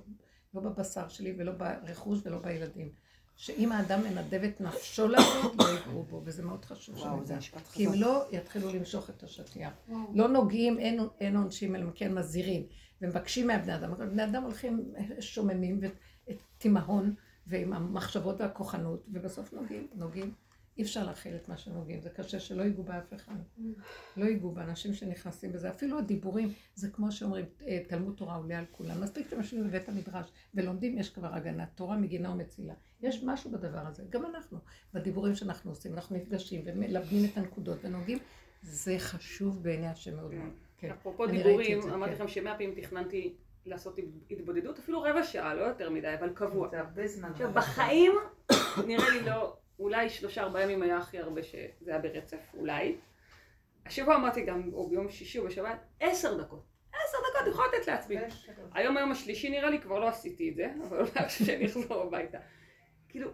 [0.54, 2.88] לא בבשר שלי ולא ברכוש ולא בילדים.
[3.36, 7.36] שאם האדם מנדב את נפשו לעבוד, לא ייגעו בו, וזה מאוד חשוב שנדע.
[7.36, 7.92] משפט כי אם.
[7.94, 9.72] לא, יתחילו למשוך את השטיח.
[10.14, 12.66] לא נוגעים, אין, אין עונשים, אלא כן מזהירים.
[13.02, 13.94] ומבקשים מהבני אדם.
[13.94, 15.80] בני אדם הולכים שוממים
[16.28, 17.14] ותימהון,
[17.46, 20.32] ועם המחשבות והכוחנות, ובסוף נוגעים, נוגעים.
[20.78, 23.34] אי אפשר להכיל את מה שנוגעים, זה קשה שלא ייגעו באף אחד.
[24.16, 25.70] לא ייגעו באנשים שנכנסים בזה.
[25.70, 29.00] אפילו הדיבורים, זה כמו שאומרים, אה, תלמוד תורה עולה על כולם.
[29.00, 31.66] מספיק שאתם יושבים בבית המדרש ולומדים, יש כבר הגנה.
[31.66, 32.74] תורה מגינה ומצילה.
[33.02, 34.02] יש משהו בדבר הזה.
[34.10, 34.58] גם אנחנו,
[34.94, 38.18] בדיבורים שאנחנו עושים, אנחנו נפגשים ומלבנים את הנקודות ונוגעים.
[38.62, 40.52] זה חשוב בעיני השם מאוד מאוד.
[40.78, 40.90] כן.
[40.90, 42.16] אפרופו דיבורים, אמרתי כן.
[42.16, 43.34] לכם שמאה פעמים תכננתי
[43.66, 43.98] לעשות
[44.30, 46.68] התבודדות, אפילו רבע שעה, לא יותר מדי, אבל קבוע.
[46.70, 47.30] זה הרבה זמן.
[47.30, 48.12] עכשיו, בחיים,
[48.86, 52.96] נראה לי לא, אולי שלושה ארבעה ימים היה הכי הרבה שזה היה ברצף, אולי.
[53.86, 56.64] השבוע אמרתי גם, או ביום שישי או בשבת, עשר דקות.
[56.92, 58.16] עשר דקות אני יכולה לתת לעצמי.
[58.74, 62.02] היום היום השלישי נראה לי, כבר לא עשיתי את זה, אבל אולי עכשיו שאני אחזור
[62.02, 62.38] הביתה.
[63.08, 63.30] כאילו,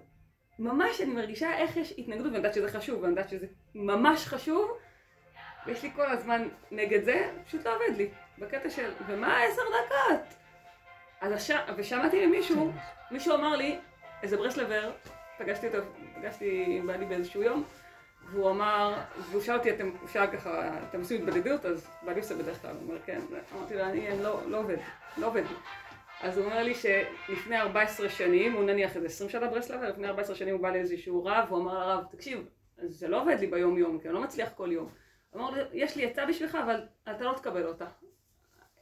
[0.59, 4.71] ממש אני מרגישה איך יש התנגדות, ואני יודעת שזה חשוב, ואני יודעת שזה ממש חשוב,
[5.67, 8.11] ויש לי כל הזמן נגד זה, פשוט לא עובד לי.
[8.39, 10.35] בקטע של, ומה עשר דקות?
[11.21, 12.73] אז עכשיו, ושמעתי ממישהו,
[13.11, 13.79] מישהו אמר לי,
[14.23, 14.93] איזה ברסלבר,
[15.41, 15.79] פגשתי אותו,
[16.15, 17.65] פגשתי עם בעלי באיזשהו יום,
[18.31, 18.95] והוא אמר,
[19.31, 21.65] והוא שאל אותי, אתם, הוא שאל ככה, אתם עושים התבודדות?
[21.65, 23.21] אז בעלי עושה בדרך כלל, הוא אומר, כן.
[23.55, 24.77] אמרתי לו, אני לא, לא עובד,
[25.17, 25.43] לא עובד.
[26.21, 30.37] אז הוא אומר לי שלפני 14 שנים, הוא נניח איזה 20 שנה ברסלבר, לפני 14
[30.37, 34.01] שנים הוא בא לאיזשהו רב, הוא אמר לרב, תקשיב, זה לא עובד לי ביום יום,
[34.01, 34.89] כי אני לא מצליח כל יום.
[35.31, 36.81] הוא אמר לי, יש לי עצה בשבילך, אבל
[37.11, 37.87] אתה לא תקבל אותה.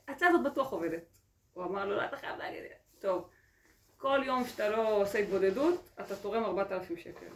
[0.08, 1.02] ההצעה הזאת בטוח עובדת.
[1.52, 2.68] הוא אמר לו, לא, אתה חייב להגיד לי.
[2.98, 3.28] טוב,
[3.98, 7.26] כל יום שאתה לא עושה התבודדות, אתה תורם 4,000 שקל.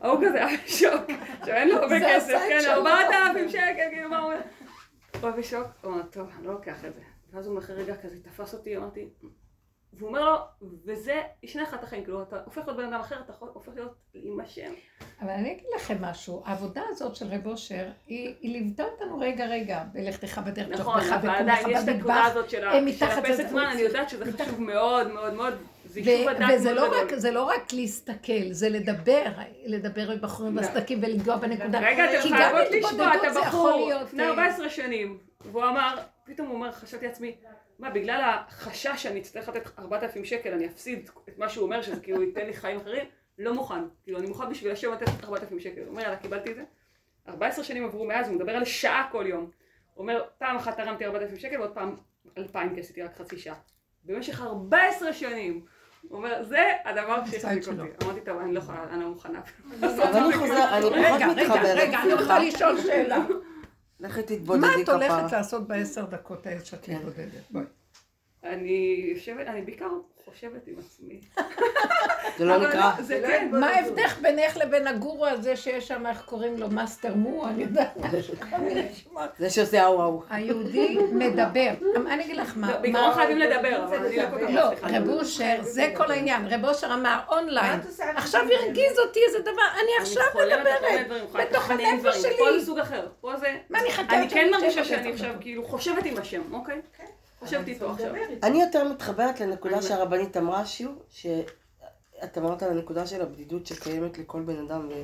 [0.00, 1.10] ההוא כזה היה בשוק,
[1.40, 2.72] עכשיו אין לו הרבה כסף, כן, שלו.
[2.72, 4.40] 4,000 שקל, כאילו מה הוא אומר?
[5.20, 7.00] הוא היה בשוק, הוא אומר, טוב, אני לא לוקח את זה.
[7.32, 9.08] ואז הוא אחרי רגע כזה תפס אותי, אמרתי,
[9.98, 10.36] והוא אומר לו,
[10.86, 13.94] וזה ישנה לך את החיים, כאילו, אתה הופך להיות בן אדם אחר, אתה הופך להיות
[14.14, 14.72] עם השם.
[15.22, 19.46] אבל אני אגיד לכם משהו, העבודה הזאת של רב אושר, היא, היא ליוותה אותנו רגע
[19.46, 23.30] רגע, בלכתך בדרך, נכון, אבל וקומך עדיין יש את במטבח, הזאת של הם מתחת הפסק
[23.30, 23.48] לזה.
[23.48, 25.54] זמן, אני יודעת שזה מתחת- חשוב מאוד מאוד מאוד,
[25.84, 26.00] זה
[26.54, 26.86] וזה לא.
[27.02, 29.22] רק, זה לא רק להסתכל, זה לדבר,
[29.66, 30.62] לדבר עם בחורים לא.
[30.62, 31.78] בסדקים ולנגוע בנקודה.
[31.80, 35.18] רגע, אתם חייבות לשמוע את הבחור לפני אה, 14 שנים,
[35.52, 35.94] והוא אמר,
[36.24, 37.34] פתאום הוא אומר, חשבתי לעצמי,
[37.78, 42.00] מה, בגלל החשש שאני אצטרך לתת 4,000 שקל, אני אפסיד את מה שהוא אומר, שזה
[42.00, 43.04] כאילו ייתן לי חיים אחרים?
[43.38, 43.84] לא מוכן.
[44.04, 45.80] כאילו, אני מוכן בשביל השם לתת 4,000 שקל.
[45.80, 46.62] הוא אומר, יאללה, קיבלתי את זה.
[47.28, 49.50] 14 שנים עברו מאז, הוא מדבר על שעה כל יום.
[49.94, 51.96] הוא אומר, פעם אחת תרמתי 4,000 שקל, ועוד פעם
[52.38, 53.54] 2,000, כי עשיתי רק חצי שעה.
[54.04, 55.64] במשך 14 שנים.
[56.08, 57.68] הוא אומר, זה הדבר שהחזיק.
[57.68, 58.04] אותי.
[58.04, 59.40] אמרתי, טוב, אני לא יכולה, אני לא מוכנה.
[59.80, 61.76] אבל אני חוזר, אני פחות רגע, רגע, מתחברת.
[61.76, 63.18] רגע, אני רוצה לשאול שאלה.
[64.04, 65.28] לכי מה תתבודדי את הולכת כפרה.
[65.32, 66.96] לעשות בעשר דקות האלה שאת כן.
[66.96, 67.50] מתבודדת?
[67.50, 67.64] בואי.
[68.44, 69.88] אני יושבת, אני בעיקר
[70.34, 71.20] חושבת עם עצמי.
[72.38, 72.90] זה לא נקרא.
[73.00, 73.48] זה כן.
[73.52, 77.96] מה ההבדל בינך לבין הגורו הזה שיש שם, איך קוראים לו, מאסטר מו, אני יודעת.
[79.38, 80.22] זה שעושה אהו אהו.
[80.30, 81.70] היהודי מדבר.
[82.06, 84.70] אני אגיד לך מה, לא, מה- בעיקרון חייבים לדבר, אבל אני לא כל כך לא,
[84.72, 84.98] מצליחה.
[84.98, 86.46] רב אושר, זה כל העניין.
[86.50, 87.80] רב אושר אמר אונליין.
[88.16, 91.06] עכשיו הרגיז אותי איזה דבר, אני עכשיו מדברת.
[91.34, 92.16] בתוך הנפש.
[92.22, 92.36] שלי.
[92.38, 93.08] פה זה סוג אחר.
[93.20, 93.56] פה זה...
[93.70, 95.34] מה אני חשבת אני כן מרגישה שאני עכשיו?
[95.40, 96.80] כאילו חושבת עם השם, אוקיי?
[97.44, 98.12] חושבת איתו עכשיו.
[98.42, 104.18] אני יותר מתחברת לנקודה אני- שהרבנית אמרה שיעור, שאת אמרת על הנקודה של הבדידות שקיימת
[104.18, 105.02] לכל בן אדם, ו...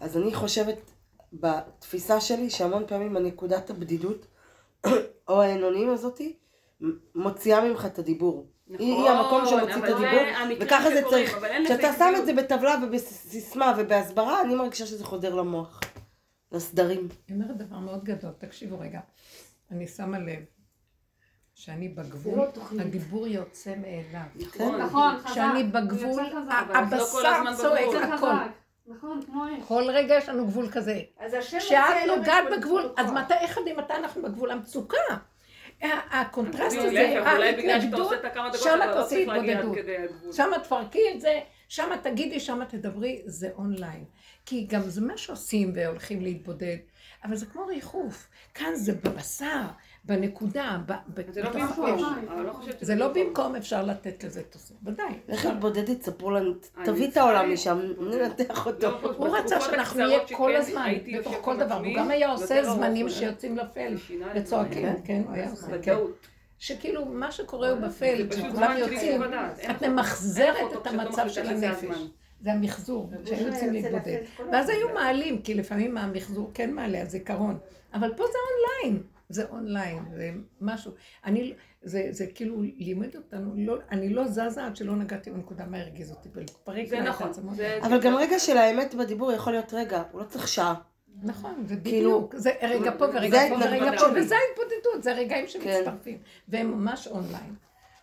[0.00, 0.76] אז אני חושבת
[1.32, 4.26] בתפיסה שלי שהמון פעמים הנקודת הבדידות,
[5.28, 6.36] או האנונים הזאתי,
[7.14, 8.46] מוציאה ממך את הדיבור.
[8.68, 10.20] היא- היא המקום שמוציא את נכון, הדיבור,
[10.60, 11.38] וככה זה צריך.
[11.64, 12.12] כשאתה שם.
[12.20, 15.80] את זה בטבלה ובסיסמה ובהסברה, אני מרגישה שזה חודר למוח.
[16.52, 17.08] לסדרים.
[17.28, 19.00] היא אומרת דבר מאוד גדול, תקשיבו רגע.
[19.70, 20.44] אני שמה לב
[21.58, 22.80] שאני בגבול, לא.
[22.80, 24.26] הדיבור יוצא מאליו.
[24.36, 24.80] נכון.
[24.80, 25.34] נכון, חזק.
[25.72, 28.12] בגבול, אבל זה לא כל הבשר צועק בגבול.
[28.12, 28.32] הכל.
[28.86, 29.64] נכון, כמו איך.
[29.68, 31.00] כל רגע יש לנו גבול כזה.
[31.18, 33.12] אז השם כשאת נוגעת את בגבול, אז.
[33.12, 34.50] מתי, איך יודעים מתי אנחנו בגבול?
[34.50, 34.96] המצוקה.
[35.82, 40.34] ה- הקונטרסט הזה, ההתנגדות, עושה את שם לא תעשי צריך להגיע עד התבודדות.
[40.34, 44.04] שם תפרקי את זה, שם תגידי, שם תדברי, זה אונליין.
[44.46, 46.76] כי גם זה מה שעושים והולכים להתבודד,
[47.24, 48.28] אבל זה כמו ריחוף.
[48.54, 49.62] כאן זה בבשר,
[50.06, 51.86] בנקודה, ב- זה לא במקום,
[52.44, 55.06] לא שזה זה לא במקום, אפשר לתת לזה תוספת, ודאי.
[55.28, 56.02] איך את בודדת?
[56.02, 56.52] ספרו לנו,
[56.84, 58.90] תביא את העולם משם, ננתח אותו.
[58.90, 61.74] לא, הוא רצה שאנחנו נהיה כל הזמן, בתוך כל דבר.
[61.74, 63.94] הוא גם היה עושה זמנים שיוצאים לפל
[64.34, 65.02] וצועקים, לדברים.
[65.04, 65.96] כן, הוא היה עושה, כן.
[66.58, 69.22] שכאילו מה שקורה הוא בפל, כשכולם יוצאים,
[69.70, 71.98] את ממחזרת את לא המצב של הנפש.
[72.40, 74.18] זה המחזור, שהיה יוצאים יוצא להתבודד.
[74.52, 74.68] ואז.
[74.68, 77.58] היו מעלים, כי לפעמים המחזור כן מעלה, הזיכרון.
[77.94, 78.38] אבל פה זה
[78.82, 80.30] אונליין, זה אונליין, זה
[80.60, 80.92] משהו.
[81.24, 85.78] אני, זה, זה כאילו לימד אותנו, לא, אני לא זזה עד שלא נגעתי בנקודה מה
[85.78, 86.28] הרגיז אותי,
[86.86, 87.32] זה נכון.
[87.54, 90.74] זה- אבל גם רגע של האמת בדיבור יכול להיות רגע, הוא לא צריך שעה.
[91.22, 94.20] נכון, זה כאילו- בדיוק, זה רגע פה ורגע זה פה ורגע פה, שלי.
[94.20, 95.52] וזה ההתבודדות, זה הרגעים כן.
[95.52, 97.54] שמצטרפים, והם ממש אונליין.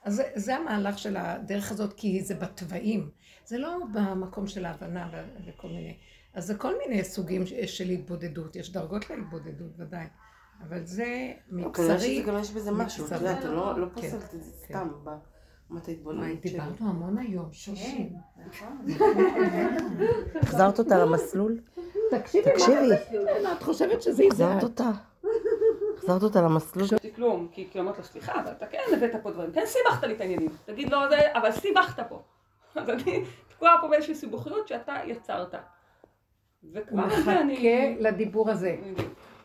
[0.03, 3.09] אז זה, זה המהלך של הדרך הזאת, כי זה בתוואים,
[3.45, 5.09] זה לא במקום של ההבנה
[5.47, 5.97] וכל מיני.
[6.33, 10.05] אז זה כל מיני סוגים של התבודדות, יש דרגות להתבודדות ודאי,
[10.67, 11.99] אבל זה כנראה מבשרי.
[11.99, 13.11] שזה גם יש בזה משהו, את.
[13.11, 14.73] יודעת, לא לא כן, פוסלת את זה כן.
[14.73, 16.51] סתם ברמת ההתבוננות שלי.
[16.51, 18.09] דיברנו המון היום, שושי.
[20.41, 21.59] החזרת אותה למסלול?
[22.11, 22.49] תקשיבי?
[23.51, 24.47] את חושבת שזה יזהר?
[24.47, 24.91] החזרת אותה.
[25.97, 26.87] החזרת אותה למסלול.
[26.91, 30.03] לא כלום, כי כי אמרת לו, סליחה, אבל אתה כן הבאת פה דברים, כן סיבכת
[30.03, 30.49] לי את העניינים.
[30.65, 32.21] תגיד לו, זה, אבל סיבכת פה.
[32.75, 35.53] אז אני תקועה פה באיזושהי סיבוכיות שאתה יצרת.
[35.53, 37.03] הוא וכבר
[37.41, 37.53] אני...
[37.53, 38.75] מחכה לדיבור הזה.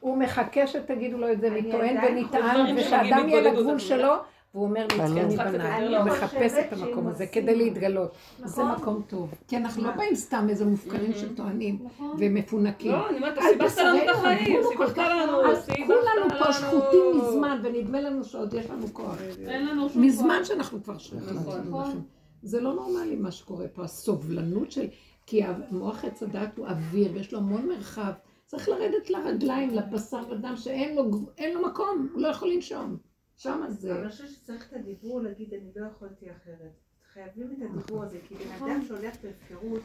[0.01, 4.13] הוא מחכה שתגידו לו את זה מטוען עדיין ונטען, ושאדם יהיה לגבול שלו,
[4.55, 5.01] והוא אומר לי.
[5.01, 6.05] אני יותר הוא.
[6.05, 8.13] מחפש את המקום הזה כדי להתגלות.
[8.39, 8.71] זה נכון.
[8.71, 9.35] מקום טוב.
[9.49, 9.91] כי אנחנו לא?
[9.91, 12.17] באים סתם איזה מופקרים שטוענים נכון.
[12.19, 12.93] ומפונקים.
[12.93, 16.53] לא, אני אומרת, סיבכת לנו את החיים, סיבכת לנו, סיבכת כולנו פה לנו.
[16.53, 19.17] שחוטים מזמן, ונדמה לנו שעוד יש לנו כוח.
[19.49, 20.49] אין לנו שום מזמן כוח.
[20.49, 21.37] שאנחנו כבר שחוטים.
[21.69, 22.03] נכון.
[22.43, 24.87] זה לא נורמלי מה שקורה פה, הסובלנות של...
[25.27, 28.13] כי המוח עץ הדעת הוא אוויר, ויש לו המון מרחב.
[28.49, 31.11] צריך לרדת לרגליים, לבשר ודם, שאין לו,
[31.55, 32.97] לו מקום, הוא לא יכול לנשום.
[33.37, 33.93] שם זה...
[33.93, 36.73] אבל אני חושבת שצריך את הדיבור להגיד, אני לא יכולתי אחרת.
[37.13, 39.81] חייבים את הדיבור הזה, כי בן אדם שהולך בהפקרות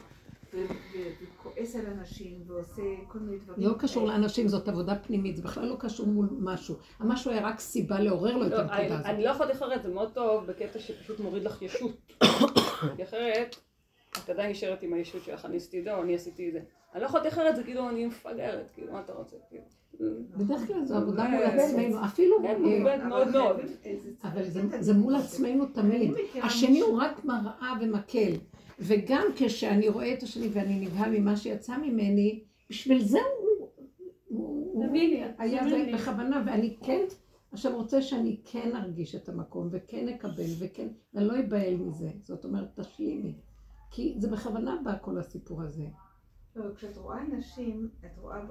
[0.54, 3.68] וכועס על אנשים ועושה כל מיני דברים.
[3.68, 6.76] לא קשור לאנשים, זאת עבודה פנימית, זה בכלל לא קשור מול משהו.
[7.00, 9.06] המשהו היה רק סיבה לעורר לו את לא, הנקודה אני- הזאת.
[9.06, 12.14] אני לא יכולת אחרת, זה מאוד טוב בקטע שפשוט מוריד לך ישות.
[12.96, 13.56] כי אחרת,
[14.24, 16.60] את עדיין נשארת עם הישות שלך, אני עשיתי את זה או אני עשיתי את זה.
[16.94, 19.36] אני לא יכולת אחרת, זה כאילו אני מפגרת, כאילו מה אתה רוצה?
[19.50, 19.64] כאילו.
[20.38, 22.36] בדרך כלל זו עבודה זה- מול עצמנו, אפילו...
[22.42, 23.56] כן, אה, מוגבלת אבל מאוד מאוד.
[24.24, 24.62] אבל זה,
[24.94, 25.16] מול.
[25.16, 26.12] עצמנו תמיד.
[26.44, 28.32] השני הוא רק מראה ומקל.
[28.80, 33.70] וגם כשאני רואה את השני ואני נבהל ממה שיצא ממני, בשביל זה הוא,
[35.38, 35.62] היה
[35.94, 37.02] בכוונה, ואני כן,
[37.52, 42.10] עכשיו רוצה שאני כן ארגיש את המקום, וכן אקבל, וכן, ואני לא אבהל מזה.
[42.24, 43.34] זאת אומרת, תשלימי.
[43.92, 45.84] כי זה בכוונה בא כל הסיפור הזה.
[46.56, 48.42] לא, כשאת רואה אנשים, את רואה,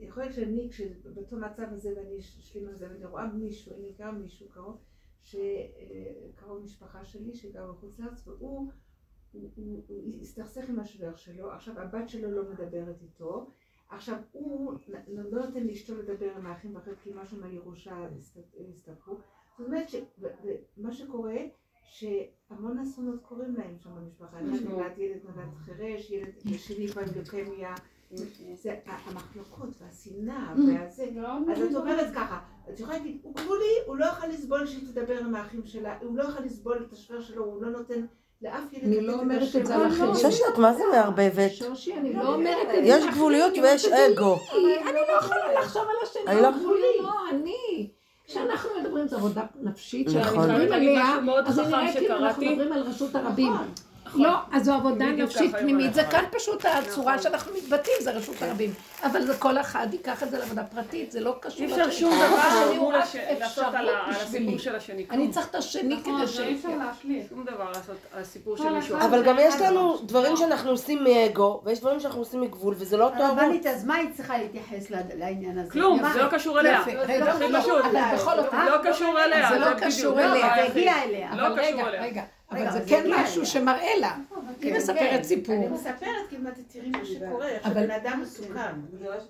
[0.00, 4.48] יכול להיות שאני, כשבאותו מצב הזה ואני שלמה בזה, ואני רואה מישהו, אני מכירה מישהו
[4.48, 4.76] קרוב,
[5.22, 8.70] שקרוב משפחה שלי, שגר בחוץ לארץ, והוא
[9.32, 13.50] הוא, הוא, הוא הסתכסך עם השוור שלו, עכשיו הבת שלו לא מדברת איתו,
[13.88, 14.72] עכשיו הוא
[15.08, 19.14] לא נותן לאשתו לדבר עם האחים ואחרי כי משהו מהירושה הסת- הסתבכו.
[19.58, 21.36] זאת אומרת שמה שקורה,
[21.90, 24.36] שהמון אסונות קורים להם שם במשפחה.
[24.36, 27.74] אחד נולד ילד נולד חירש, ילד שני כבר עם לוקמיה.
[28.54, 31.12] זה המחלוקות והשנאה והזה.
[31.52, 32.38] אז את אומרת ככה,
[32.70, 36.16] את יכולה להגיד, הוא גבולי, הוא לא יכול לסבול שהיא תדבר עם האחים שלה, הוא
[36.16, 38.06] לא יכול לסבול את השוור שלו, הוא לא נותן.
[38.82, 39.86] אני לא אומרת את זה על.
[39.86, 40.14] אחרים.
[40.14, 41.50] שושי, את מה זה מערבבת?
[41.50, 42.90] שושי, אני לא אומרת את זה.
[42.90, 44.38] יש גבוליות ויש אגו.
[44.52, 46.22] אני לא יכולה לחשוב על השני.
[47.30, 47.90] אני
[48.30, 50.22] כשאנחנו מדברים זו עבודה נפשית, נכון.
[50.22, 51.16] שאנחנו אני מדברים עליה,
[51.46, 52.46] אז זה נראה כאילו אנחנו.
[52.46, 53.52] מדברים על רשות הרבים.
[54.10, 54.22] נכון.
[54.22, 56.04] לא, אז זו עבודה נפשית פנימית, זה.
[56.04, 57.22] כאן פשוט הצורה נכון.
[57.22, 58.70] שאנחנו מתבטאים, זה רשות הרבים.
[59.04, 61.90] אבל זה כל אחד ייקח את זה לעבודה פרטית, זה לא קשור אי אפשר.
[61.90, 64.58] שום דבר השני הוא מול רק הש- לעשות על ה- על אפשרות הסיפור בשבילי.
[64.58, 64.96] של השני.
[65.10, 65.30] אני כלום.
[65.30, 66.58] צריך את השני נכון, כדי אי ש...
[66.64, 67.26] אפשר להשליך.
[67.28, 68.96] שום דבר לעשות על הסיפור של מישהו.
[68.98, 73.04] אבל גם יש לנו דברים שאנחנו עושים מאגו, ויש דברים שאנחנו עושים מגבול, וזה לא
[73.04, 73.66] אותו ערוץ.
[73.66, 75.70] אז מה היא צריכה להתייחס לעניין הזה?
[75.70, 76.02] כלום?
[76.12, 76.82] זה לא קשור אליה.
[76.86, 77.58] זה לא לא, לא
[78.92, 79.48] קשור אליה.
[79.52, 80.52] זה לא קשור אליה.
[80.56, 80.62] זה.
[80.64, 81.30] הגיע אליה.
[81.36, 82.22] לא קשור אליה.
[82.50, 83.46] אבל זה כן משהו.
[83.46, 84.16] שמראה לה.
[84.60, 85.22] היא כן, מספרת.
[85.24, 85.54] סיפור.
[85.54, 86.00] אני מספרת
[86.30, 88.74] כמעט, תראי מה שקורה, איך אבל- שבן אדם מסוכן.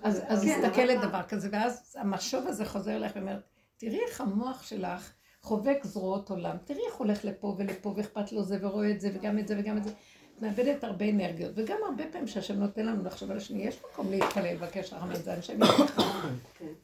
[0.03, 3.39] אז אז כן, מסתכלת דבר כזה, ואז המשוב הזה חוזר אליך ואומר,
[3.77, 5.11] תראי איך המוח שלך
[5.41, 9.39] חובק זרועות עולם, תראי איך הולך לפה ולפה, ואכפת לו זה, ורואה את זה, וגם
[9.39, 9.89] את זה, וגם את זה.
[10.41, 14.53] מאבדת הרבה אנרגיות, וגם הרבה פעמים שהשם נותן לנו לחשוב על השני, יש מקום להתפלל,
[14.53, 16.01] לבקש רחמים, זה אנשי משפחה.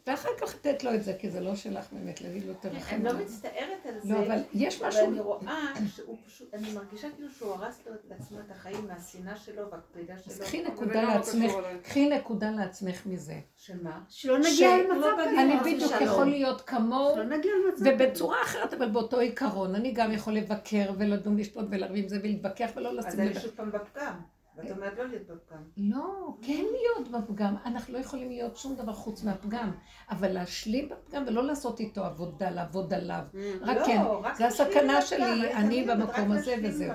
[0.07, 2.95] ואחר כך לתת לו את זה, כי זה לא שלך באמת, להגיד לו תרחם.
[2.95, 5.07] אני לא מצטערת על זה, לא, אבל יש אבל משהו...
[5.07, 9.71] אני רואה שהוא פשוט, אני מרגישה כאילו שהוא הרס לו לעצמו את החיים מהשנאה שלו
[9.71, 10.45] והקפידה אז שלו.
[10.45, 11.51] קחי זה נקודה לא לעצמך.
[11.81, 13.39] קחי נקודה לעצמך מזה.
[13.57, 13.99] שמה?
[14.09, 15.41] שלא נגיע למצב כזה.
[15.41, 15.91] אני בדיוק.
[16.01, 17.95] יכול להיות כמוהו, שלא נגיע למצב כזה.
[17.95, 19.75] ובצורה אחרת, אבל באותו עיקרון.
[19.75, 23.46] אני גם יכול לבקר ולדון, לשפוט ולריב עם זה ולהתווכח ולא אז לשים לב.
[23.47, 24.13] שוב פעם בפגם.
[24.57, 25.63] ואת אומרת לא להיות בפגם.
[25.77, 27.55] לא, כן להיות בפגם.
[27.65, 29.71] אנחנו לא יכולים להיות שום דבר חוץ מהפגם.
[30.09, 33.23] אבל להשלים בפגם ולא לעשות איתו עבודה, לעבוד עליו.
[33.61, 34.01] רק לא, כן,
[34.37, 36.93] זה הסכנה שלי, אני במקום הזה וזהו.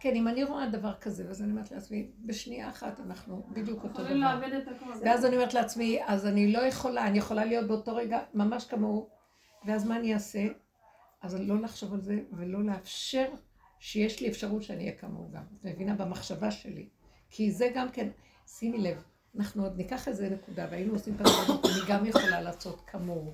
[0.00, 4.02] כן, אם אני רואה דבר כזה, ואז אני אומרת לעצמי, בשנייה אחת אנחנו בדיוק אותו
[4.02, 4.40] יכולים דבר.
[4.40, 4.90] לאבד את הכל.
[5.04, 9.08] ואז אני אומרת לעצמי, אז אני לא יכולה, אני יכולה להיות באותו רגע ממש כמוהו,
[9.66, 10.46] ואז מה אני אעשה?
[11.22, 13.26] אז לא לחשוב על זה ולא לאפשר
[13.84, 15.42] שיש לי אפשרות שאני אהיה כמוהו גם.
[15.60, 15.94] את מבינה?
[15.94, 16.88] במחשבה שלי.
[17.30, 18.08] כי זה גם כן,
[18.46, 19.02] שימי לב,
[19.36, 21.26] אנחנו עוד ניקח איזה נקודה, והיינו עושים פעם,
[21.64, 23.32] אני גם יכולה לעשות כמוהו.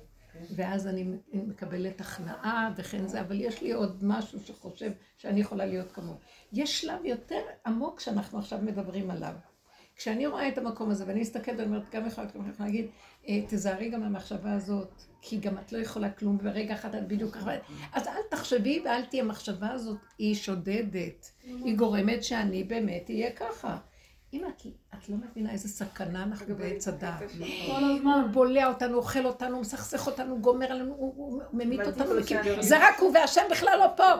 [0.55, 5.91] ואז אני מקבלת הכנעה וכן זה, אבל יש לי עוד משהו שחושב שאני יכולה להיות
[5.91, 6.17] כמוהו.
[6.53, 9.33] יש שלב יותר עמוק שאנחנו עכשיו מדברים עליו.
[9.95, 12.91] כשאני רואה את המקום הזה, ואני מסתכלת ואני אומרת, גם יכולה גם יכולה להגיד, "אה,
[13.47, 17.51] תזהרי גם מהמחשבה הזאת, כי גם את לא יכולה כלום, וברגע אחד את בדיוק ככה.
[17.93, 21.31] אז אל תחשבי ואל תהיה, המחשבה הזאת היא שודדת.
[21.43, 23.77] היא גורמת שאני באמת אהיה ככה.
[24.33, 27.19] אם את, את לא מבינה איזה סכנה אנחנו בעץ הדעת.
[27.67, 28.21] כל הזמן.
[28.23, 32.13] הוא בולע אותנו, אוכל אותנו, מסכסך אותנו, גומר עלינו, הוא, ממית אותנו.
[32.59, 34.13] זה רק הוא והשם בכלל לא פה.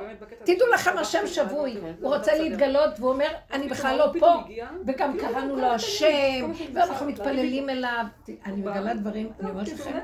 [0.43, 0.67] תדעו.
[0.73, 1.77] לכם, השם שבוי.
[2.01, 2.35] הוא רוצה.
[2.35, 4.33] להתגלות, והוא אומר, אני בכלל לא פה.
[4.87, 8.05] וגם כאילו, קראנו לו השם, ואנחנו מתפללים אליו.
[8.45, 8.93] אני מגלה.
[8.93, 9.99] דברים, אני לא, אומרת לכם,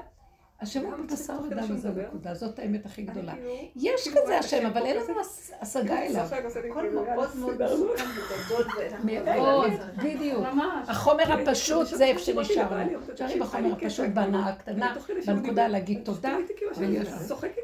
[0.61, 2.01] השם הוא גם בשר צריך ודם שנדבר.
[2.01, 3.31] הנקודה, זאת האמת הכי גדולה.
[3.33, 4.97] כאילו, יש כאילו, כזה השם, אבל אין.
[4.97, 6.25] לנו הש- השגה אליו.
[6.25, 6.39] הכל
[6.81, 7.63] כאילו, מאוד מאוד.
[7.63, 8.65] מסוכן וגדול.
[9.37, 9.71] מאוד,
[10.03, 10.43] בדיוק.
[10.87, 12.83] החומר הפשוט זה איפה שנשארנו.
[13.13, 14.95] תשארי תקשיב, בחומר אני הפשוט, בהנאה הקטנה,
[15.27, 16.37] בנקודה להגיד תודה.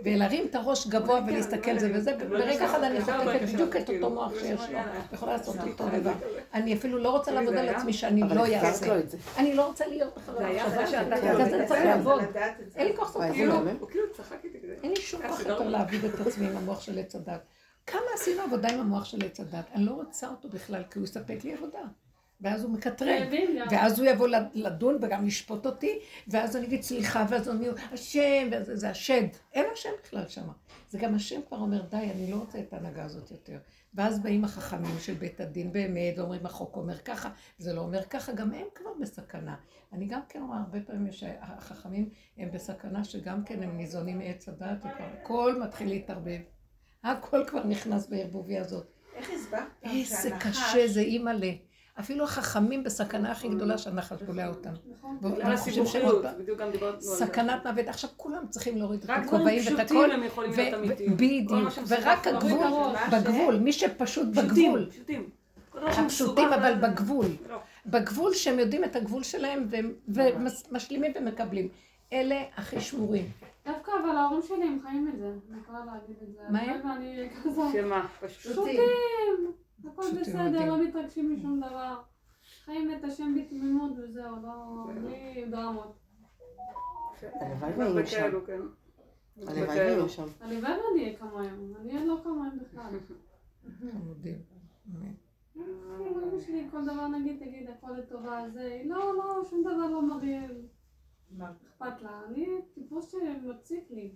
[0.03, 3.19] ולהרים את הראש גבוה כן, ולהסתכל לא זה יודע, וזה, ברגע אחד אני בקשר,
[3.53, 4.79] בדיוק את אותו מוח כאילו, שיש לו.
[5.13, 6.11] יכולה לעשות אותו דבר.
[6.53, 8.95] אני אפילו לא רוצה לעבוד זה על עצמי שאני לא אעשה.
[9.37, 10.87] אני לא רוצה להיות אחרי זה היה אחרי.
[10.87, 12.21] שאתה צריך לעבוד.
[12.83, 13.67] אין לי כוח לעשות כלום.
[13.79, 14.75] הוא כאילו צחק איתי כזה.
[14.83, 15.57] אין לי שום אה, כוח סידרנו.
[15.57, 17.41] יותר להעביד את עצמי עם המוח של עץ הדת.
[17.85, 19.65] כמה עשינו עבודה עם המוח של עץ הדת?
[19.73, 21.81] אני לא רוצה אותו בכלל, כי הוא יספק לי עבודה.
[22.41, 22.71] ואז הוא
[23.59, 23.67] גם.
[23.71, 28.49] ואז הוא יבוא לדון וגם לשפוט אותי, ואז אני אגיד סליחה, ואז אני אומר, השם,
[28.51, 29.23] וזה זה השד.
[29.53, 30.47] אין השם בכלל שם.
[30.89, 33.57] זה גם השם כבר אומר, די, אני לא רוצה את ההנהגה הזאת יותר.
[33.95, 38.33] ואז באים החכמים של בית הדין באמת, ואומרים, החוק אומר ככה, זה לא אומר ככה,
[38.33, 39.55] גם הם כבר בסכנה.
[39.93, 44.77] אני גם כן רואה הרבה פעמים שהחכמים הם בסכנה שגם כן הם ניזונים מעץ הדת,
[44.77, 46.39] וכבר הכל מתחיל להתערבב.
[47.03, 48.87] הכל כבר נכנס בערבוביה הזאת.
[49.15, 51.51] איך הסברת איזה קשה זה, אימא'לה.
[51.99, 54.69] אפילו החכמים בסכנה הכי גדולה שהנחש בולע אותם.
[54.97, 55.17] נכון.
[55.21, 57.25] בגלל הסיבוכיות, בדיוק גם דיברנו על זה.
[57.25, 57.87] סכנת מוות.
[57.87, 60.11] עכשיו כולם צריכים להוריד את רק דברים הכובעים ואת פשוטים הכל.
[60.11, 61.17] הם יכולים להיות אמיתיים.
[61.17, 61.51] בדיוק,
[61.87, 62.61] ורק הגבול,
[63.11, 64.89] בגבול, מי שפשוט פשוטים, בגבול.
[64.89, 65.29] פשוטים.
[65.87, 67.25] הפשוטים אבל בגבול.
[67.49, 67.57] לא.
[67.85, 71.67] בגבול שהם יודעים את הגבול שלהם והם- ומשלימים ומקבלים.
[72.13, 73.25] אלה הכי שמורים.
[73.65, 75.25] דווקא אבל ההורים שלי הם חיים את זה.
[75.51, 76.41] אני יכולה להגיד את זה.
[76.49, 76.81] מה הם?
[77.73, 78.05] שמה?
[78.21, 78.51] פשוט.
[78.51, 78.79] פשוטים.
[79.79, 80.67] הכל בסדר, מדהים.
[80.67, 82.01] לא מתרגשים משום דבר.
[82.65, 84.87] חיים את השם בתמימות וזהו, לא...
[84.95, 85.95] בלי דרמות.
[87.21, 88.45] הלוואי הרבה והיינו שם.
[88.45, 88.61] כן.
[89.37, 89.67] הלוואי.
[89.67, 90.25] והיינו שם.
[90.41, 91.73] הלוואי ואני אהיה כמוהם.
[91.79, 92.91] אני לא כמוהם בכלל.
[93.91, 94.41] חמודים.
[94.85, 95.15] באמת.
[95.55, 98.81] כאילו, אמא שלי כל דבר נגיד, תגיד, הכל לטובה, זה...
[98.85, 100.47] לא, לא, שום דבר לא מראה.
[101.31, 101.51] מה?
[101.67, 102.21] אכפת לה.
[102.27, 104.11] אני טיפוס שמציק לי.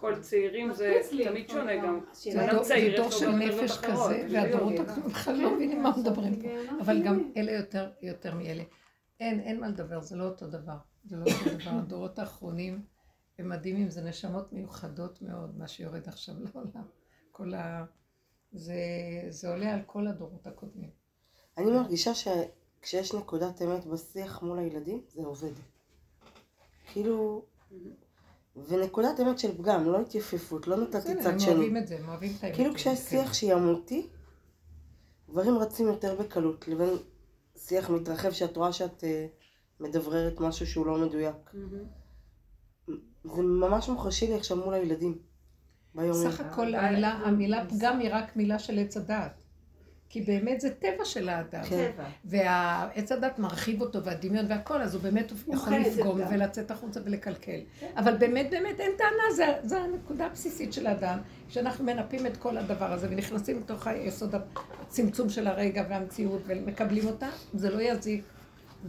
[0.00, 1.76] כל צעירים זה תמיד שונה.
[1.76, 2.00] גם.
[2.12, 4.26] זה בן דור- של נפש כזה.
[4.32, 6.48] והדורות הקודמים בכלל לא מבינים מה מדברים פה.
[6.80, 7.32] אבל גם.
[7.36, 8.62] אלה יותר, יותר מאלה.
[9.20, 10.76] אין, אין מה לדבר, זה לא אותו דבר.
[11.04, 11.70] זה לא אותו דבר.
[11.78, 12.82] הדורות האחרונים
[13.38, 16.84] הם מדהימים, זה נשמות מיוחדות מאוד, מה שיורד עכשיו לעולם.
[17.32, 17.84] כל ה...
[18.52, 18.74] זה,
[19.28, 20.90] זה עולה על כל הדורות הקודמים.
[21.58, 25.52] אני מרגישה שכשיש נקודת אמת בשיח מול הילדים, זה עובד.
[26.92, 27.44] כאילו...
[28.68, 31.52] ונקודת אמת של פגם, לא התייפפות, לא נתתי בסדר, צד הם שני.
[31.54, 32.54] אוהבים את זה, הם אוהבים את האמת.
[32.54, 33.04] כאילו כשיש כן.
[33.04, 34.06] שיח שהיא אמותי,
[35.28, 36.88] דברים רצים יותר בקלות, לבין
[37.56, 39.26] שיח מתרחב שאת רואה שאת אה,
[39.80, 41.50] מדבררת משהו שהוא לא מדויק.
[43.24, 45.18] זה ממש מוחשי לי עכשיו מול הילדים.
[45.94, 49.45] ביום סך הכל המילה, המילה פגם היא רק מילה של עץ הדעת.
[50.16, 51.62] כי באמת זה טבע של האדם.
[51.62, 51.90] כן.
[51.92, 52.04] טבע.
[52.24, 56.20] והעץ הדת מרחיב אותו, והדמיון והכל, אז הוא באמת יכול לפגום.
[56.30, 57.60] ולצאת החוצה ולקלקל.
[57.96, 61.18] אבל באמת, באמת אין טענה, זה הנקודה הבסיסית של האדם,
[61.48, 64.34] שאנחנו מנפים את כל הדבר הזה ונכנסים לתוך היסוד
[64.80, 68.24] הצמצום של הרגע והמציאות ומקבלים אותה, זה לא יזיק.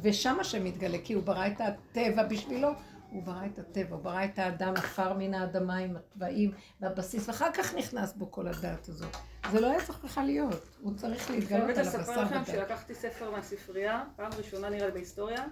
[0.02, 2.70] ושם השם מתגלה, כי הוא ברא את הטבע בשבילו,
[3.12, 6.52] הוא ברא את הטבע, הוא ברא את האדם עפר מן האדמה עם התוואים
[6.82, 9.18] והבסיס, ואחר כך נכנס בו כל הדעת הזאת.
[9.52, 12.46] זה לא היה צריך בכלל להיות, הוא צריך להתגלות על לספר הבשר לכם ודם.
[12.46, 15.46] שלקחתי ספר מהספרייה, פעם ראשונה נראה לי בהיסטוריה,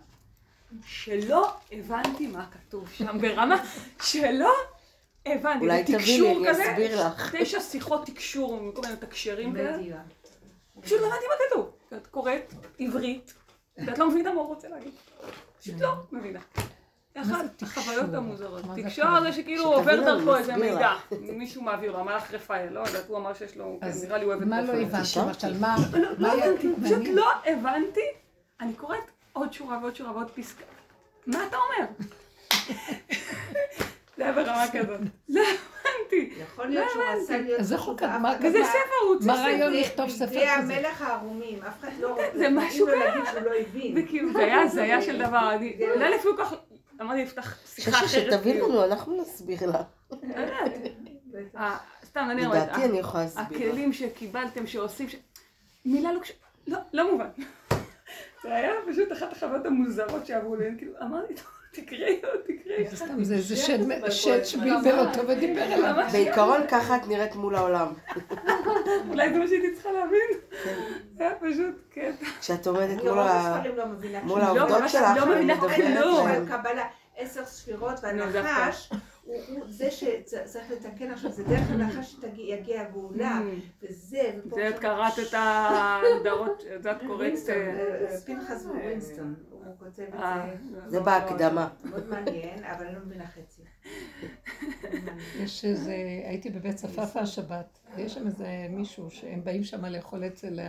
[0.85, 3.55] שלא הבנתי מה כתוב שם, ברמה
[4.01, 4.53] שלא
[5.25, 5.59] הבנתי.
[5.59, 7.35] אולי תביני, תקשור אני כזה, אסביר לך.
[7.39, 9.97] תשע שיחות תקשור מכל מיני תקשרים כאלה.
[10.81, 11.71] פשוט לא הבנתי מה כתוב.
[11.97, 13.33] את קוראת עברית,
[13.77, 14.93] ואת לא מבינה מה הוא רוצה להגיד.
[15.59, 16.39] פשוט לא מבינה.
[17.21, 18.65] אחת החוויות המוזרות.
[18.65, 19.05] מה זה תקשור?
[19.21, 20.91] זה שכאילו עובר דרכו איזה מידע.
[21.21, 24.31] מישהו מעביר לו, המלאך רפאל, לא יודעת, הוא אמר שיש לו, כן, נראה לי הוא
[24.33, 24.81] אוהב את מה לא רפאל.
[24.83, 25.19] הבנתי?
[25.19, 25.75] למשל, מה...
[25.93, 27.07] לא, מה לא הבנתי, פשוט.
[27.13, 27.99] לא הבנתי.
[28.61, 28.99] אני קוראת
[29.33, 30.63] עוד שורה ועוד שורה ועוד פסקה.
[31.27, 31.87] מה אתה אומר?
[34.17, 34.99] זה היה ברמה כזאת.
[35.29, 36.33] לא הבנתי.
[36.43, 37.61] יכול להיות שהוא לא רצה להיות...
[37.97, 38.07] כתב?
[38.21, 38.77] מה- אף וזה ספר,
[39.07, 39.81] הוא מה הוציא הרעיון ספר.
[39.81, 40.75] לכתוב ספר זה כזה?
[40.75, 42.17] המלך הערומים, אף אחד לא...
[42.33, 43.95] זה משהו נתנו לו להגיד שהוא לא הבין.
[43.95, 45.51] זה כאילו, זה היה הזיה של דבר.
[45.53, 46.53] אני- אולי לפי כך,
[47.01, 48.09] אמרתי, נפתח שיחה אחרת.
[48.09, 48.69] שתבין כאילו.
[48.69, 49.83] לנו, אנחנו נסביר לה.
[51.57, 53.45] אה, סתם, אני אומרת, לדעתי אני יכולה להסביר.
[53.69, 55.15] הכלים שקיבלתם, שעושים, ש-
[55.85, 57.29] מילה לא קשורה, לא, לא מובן.
[58.43, 63.25] זה היה פשוט אחת החוויות המוזרות שעברו לי, כאילו, אמרתי, "טוב, תקראי עוד, תקראי.
[63.25, 65.95] זה שד- שד שבלבל אותו ודיבר אליו.
[66.11, 67.87] בעיקרון ככה את נראית מול העולם.
[69.09, 70.39] אולי זה מה שהייתי צריכה להבין.
[71.17, 72.25] זה היה פשוט קטע.
[72.39, 73.17] כשאת עומדת מול
[73.75, 74.41] לא מבינה מול.
[74.41, 76.27] העובדות ממש שלך, לא מבינה כלום.
[77.17, 78.89] עשר ספירות והנחש,
[79.23, 83.39] הוא הוא זה שצריך לתקן עכשיו, זה דרך הנחש שתגיע הגאולה,
[83.83, 87.19] וזה, ופה זה את קראת את ההגדרות, את את קוראת...
[87.19, 89.35] ווינסטון, אה, אה, פנחס ווינסטון,
[89.65, 91.69] הוא כותב את זה, זה בהקדמה.
[91.83, 93.61] מאוד מעניין, אבל אני לא מבינה חצי.
[95.43, 95.95] יש איזה,
[96.27, 100.59] הייתי בבית צפאפא השבת, ויש שם איזה מישהו שהם באים שם לאכול אצל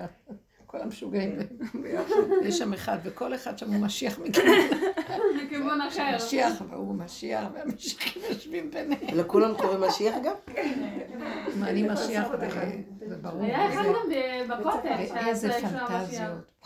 [0.67, 1.39] כל המשוגעים
[1.83, 2.15] ביחד.
[2.47, 4.59] יש שם אחד, וכל אחד שם הוא משיח מכיוון
[5.45, 6.17] לכיוון אחר.
[6.17, 9.19] משיח, והוא משיח, והמשיחים יושבים ביניהם.
[9.19, 10.35] לכולם קוראים משיח גם?
[11.57, 12.29] מה, אני משיח,
[13.09, 13.43] זה ברור.
[13.43, 15.87] היה אחד גם בכותל, המשיח.
[15.89, 16.57] פנטזיות.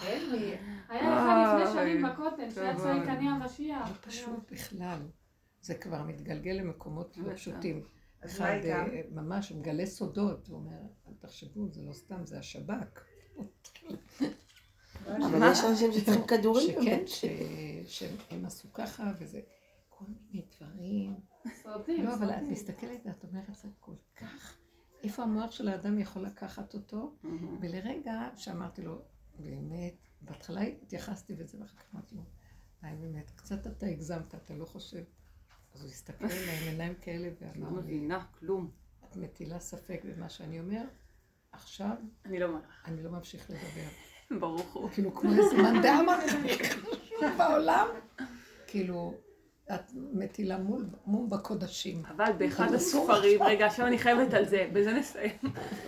[0.88, 3.08] היה אחד לפני שנים בכותל, שהיה צועק.
[3.08, 3.88] אני המשיח.
[3.88, 4.98] לא פשוט בכלל.
[5.60, 7.82] זה כבר מתגלגל למקומות לא פשוטים.
[8.24, 8.58] אחד?
[8.64, 13.00] אה, ממש מגלה סודות, הוא אומר, אל תחשבו, זה לא סתם, זה השב"כ.
[15.06, 16.82] אבל יש אנשים שצריכים כדורים.
[17.06, 17.06] שכן,
[17.86, 19.40] שהם עשו ככה, וזה
[19.88, 21.14] כל מיני דברים.
[21.62, 22.42] סרטים, לא, אבל את.
[22.42, 24.56] מסתכלת ואת אומרת, זה כל כך...
[25.02, 27.16] איפה המוח של האדם יכול לקחת אותו?
[27.60, 29.02] ולרגע שאמרתי לו,
[29.38, 32.22] באמת, בהתחלה התייחסתי וזה, ואחר כך אמרתי לו,
[32.82, 35.02] די באמת, קצת אתה הגזמת, אתה לא חושב.
[35.74, 38.70] אז הוא הסתכל עליי עם עיניים כאלה לא ואמר לי, מבינה כלום.
[39.04, 40.84] את מטילה ספק במה שאני אומר,
[41.52, 41.88] עכשיו
[42.24, 42.66] אני לא מבינה.
[42.86, 43.88] אני לא ממשיך לדבר.
[44.40, 44.90] ברוך הוא.
[44.90, 46.18] כאילו כמו איזה דאמר
[47.38, 47.86] בעולם,
[48.66, 49.14] כאילו,
[49.74, 52.02] את מטילה מול, מול בקודשים.
[52.16, 55.32] אבל באחד אסור הספרים, רגע, עכשיו אני חייבת על זה, בזה נסיים.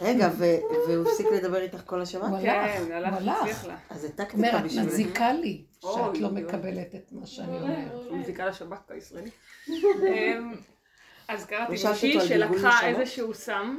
[0.01, 2.31] רגע, והוא הפסיק לדבר איתך כל השבת?
[2.43, 3.15] כן, הלך.
[3.15, 3.77] הצליח לה.
[3.91, 4.87] אז זה טקטיקה אומר, את.
[4.87, 6.31] מזיקה לי שאת לא.
[6.31, 8.05] מקבלת את מה שאני אומר.
[8.09, 9.31] הוא מזיקה לשב"כ הישראלי.
[9.69, 10.55] אמ,
[11.29, 12.87] אז קראתי לא מישהי שלקחה?
[12.87, 13.77] איזשהו סם,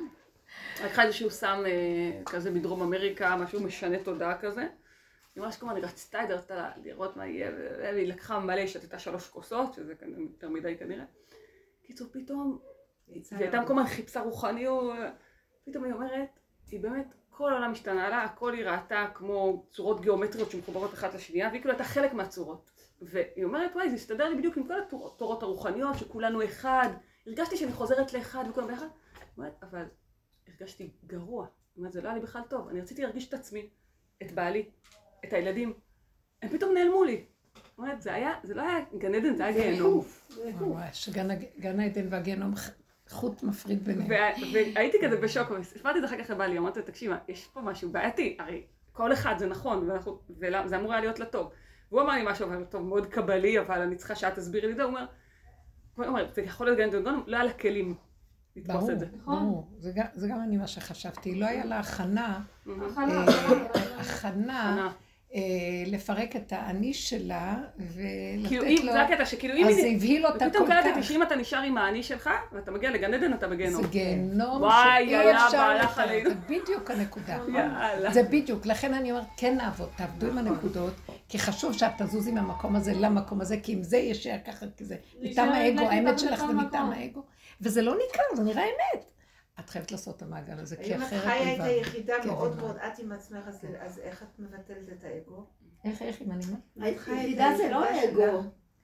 [0.86, 4.68] לקחה איזשהו סם אה, כזה מדרום אמריקה, משהו משנה תודעה כזה.
[5.36, 9.28] היא ממש כמובן רצתה, היא רצתה לראות מה יהיה, והיא לקחה מלא, היא שתתה שלוש
[9.28, 11.06] כוסות, שזה יותר מדי כנראה.
[11.84, 12.60] קיצור, פתאום,
[13.08, 14.94] והיא הייתה כל הזמן חיפשה רוחניות,
[15.66, 16.40] פתאום היא אומרת,
[16.72, 21.48] היא באמת, כל העולם השתנה לה, הכל היא ראתה כמו צורות גיאומטריות שמחוברות אחת לשנייה,
[21.48, 22.66] והיא כאילו הייתה חלק מהצורות.
[23.02, 26.90] והיא אומרת, וואי, זה הסתדר לי בדיוק עם כל התורות הרוחניות, שכולנו אחד.
[27.28, 28.88] הרגשתי שאני חוזרת לאחד וכולם ביחד.
[29.38, 29.86] היא אבל
[30.48, 31.48] הרגשתי גרוע.
[31.78, 32.68] אומרת, זה לא היה לי בכלל טוב.
[32.68, 33.70] אני רציתי להרגיש את עצמי,
[34.24, 34.66] את בעלי,
[35.26, 35.74] את הילדים.
[36.42, 37.24] הם פתאום נעלמו לי.
[37.78, 40.06] אומרת, זה היה, זה לא היה גן עדן, זה היה גיהנום.
[40.62, 41.10] ממש,
[41.60, 42.54] גן העדן והגיהנום
[43.10, 44.10] חוט מפריד ביניהם.
[44.10, 47.62] וה- והייתי כזה בשוק, והסברתי את זה אחר כך לבעלי, אמרתי לו, תקשיב, יש פה
[47.62, 51.52] משהו בעייתי, הרי כל אחד זה נכון, ואנחנו- וזה אמור היה להיות לטוב.
[51.92, 54.78] והוא אמר לי משהו, אבל טוב, מאוד קבלי, אבל אני צריכה שאת תסבירי לי את
[54.78, 55.06] זה, הוא אומר,
[55.96, 57.96] הוא אומר, זה יכול להיות גן דגון, לא היה לה כלים
[58.56, 59.06] לתפוס את זה.
[59.26, 59.68] ברור.
[59.80, 61.36] זה גם- זה גם אני מה שחשבתי.
[61.36, 62.40] לא היה לה הכנה,
[64.00, 64.78] הכנה.
[64.80, 64.88] אה.
[65.36, 65.40] אה,
[65.88, 67.56] לפרק את האני שלה
[68.48, 68.94] כאילו ולתת אם, לו...
[68.94, 69.96] זה הקטע שכאילו אם אז זה היא...
[69.96, 71.04] הבהיל אותה ופתאום כל קלטתי כך.
[71.08, 73.82] שאם אתה נשאר עם האני שלך, ואתה מגיע לגן עדן, אתה בגיהנום.
[73.84, 76.02] זה גיהנום שאי אפשר.
[76.02, 76.30] עלינו.
[76.30, 77.38] זה בדיוק הנקודה.
[78.14, 80.94] זה בדיוק, לכן אני אומרת, כן נעבוד, תעבדו עם הנקודות,
[81.30, 84.96] כי חשוב שאת תזוזי מהמקום הזה למקום הזה, כי אם זה יישאר ככה, כי זה
[85.22, 86.54] מטעם האגו, האמת שלך זה.
[86.54, 87.24] מטעם האגו,
[87.62, 89.06] וזה לא ניכר, זה נראה אמת.
[89.60, 91.60] את חייבת לעשות את המעגל הזה, כי אם את אחרת חיה את.
[91.62, 92.56] היחידה מאוד.
[92.58, 93.48] מאוד, את עם עצמך,
[93.80, 95.46] אז- איך את מבטלת את האגו?
[95.86, 96.44] איך, איך, אם אני...
[96.80, 98.44] היחידה זה לא האגו.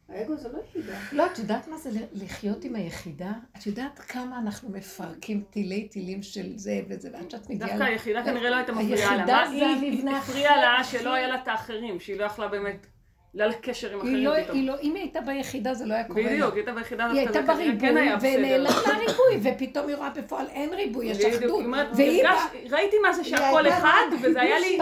[0.10, 1.00] האגו זה לא יחידה.
[1.12, 3.32] לא, את יודעת מה זה לחיות עם היחידה?
[3.58, 7.70] את יודעת כמה אנחנו מפרקים תילי תילים של זה וזה, ועד שאת מגיעה...
[7.70, 9.24] דווקא היחידה כנראה לא הייתה מפריעה לה.
[9.24, 12.24] היחידה מה זה היא המבנה הפריעה לה הכי- שלא היה לה את האחרים, שהיא לא
[12.26, 12.88] יכלה באמת,
[13.34, 14.58] לא היה לה קשר עם אחרים לא, פתאום.
[14.58, 16.24] היא לא, אם היא הייתה ביחידה זה לא היה קורה.
[16.24, 18.30] בדיוק, היא הייתה ביחידה היא הייתה בריבוי, כן בסדר.
[18.40, 18.70] ונעלם לה
[19.00, 21.64] ריבוי, ופתאום היא רואה בפועל אין ריבוי, יש אחדות.
[21.96, 22.24] והיא
[22.72, 24.78] ראיתי מה זה שהכל אחד, וזה היה לי.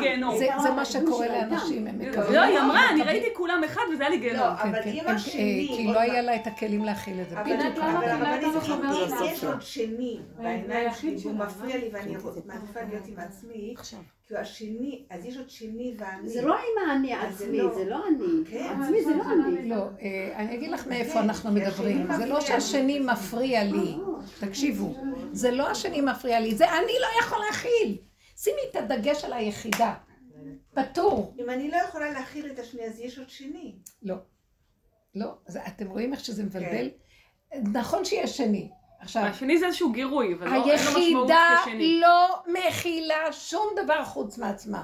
[0.00, 0.38] גיהנום.
[0.38, 1.26] זה, מה שקורה.
[1.28, 2.32] לאנשים, הם מקבלים.
[2.32, 3.22] לא, היא אמרה, אני מקבלים.
[3.22, 4.46] ראיתי כולם אחד וזה היה לי גיהנום.
[4.46, 5.68] לא, כן, אבל כן, אם הם- השני...
[5.70, 7.40] אה, כי לא היה לה את הכלים להכיל את זה.
[7.40, 8.42] אבל לא הרבנית,
[9.32, 12.16] יש לא עוד שני בעיניים והיחיד שלי, והוא מפריע לי ואני
[12.46, 13.74] מעדיפה להיות עם עצמי,
[14.26, 16.28] כי הוא השני, אז יש עוד שני ואני.
[16.28, 17.74] זה לא עם האני עצמי, לא.
[17.74, 18.50] זה לא אני.
[18.50, 18.80] כן.
[18.82, 19.68] עצמי זה לא אני.
[19.68, 22.06] לא, אה, אני אגיד לך מאיפה כן, אנחנו כי מדברים.
[22.16, 22.40] זה לא.
[22.40, 23.96] שהשני מפריע לי.
[24.40, 24.94] תקשיבו,
[25.32, 27.98] זה לא השני מפריע לי, זה אני לא יכול להכיל.
[28.36, 29.94] שימי את הדגש על היחידה.
[30.74, 31.34] פטור.
[31.38, 33.76] אם אני לא יכולה להכיל את השני, אז יש עוד שני.
[34.02, 34.16] לא.
[35.14, 35.34] לא.
[35.46, 36.90] אז אתם רואים איך שזה מבלבל?
[37.72, 38.70] נכון שיש שני.
[39.00, 42.00] עכשיו, השני זה איזשהו גירוי, אבל לא- אין לו משמעות היחידה כשני.
[42.00, 44.82] לא מכילה שום דבר חוץ מעצמה.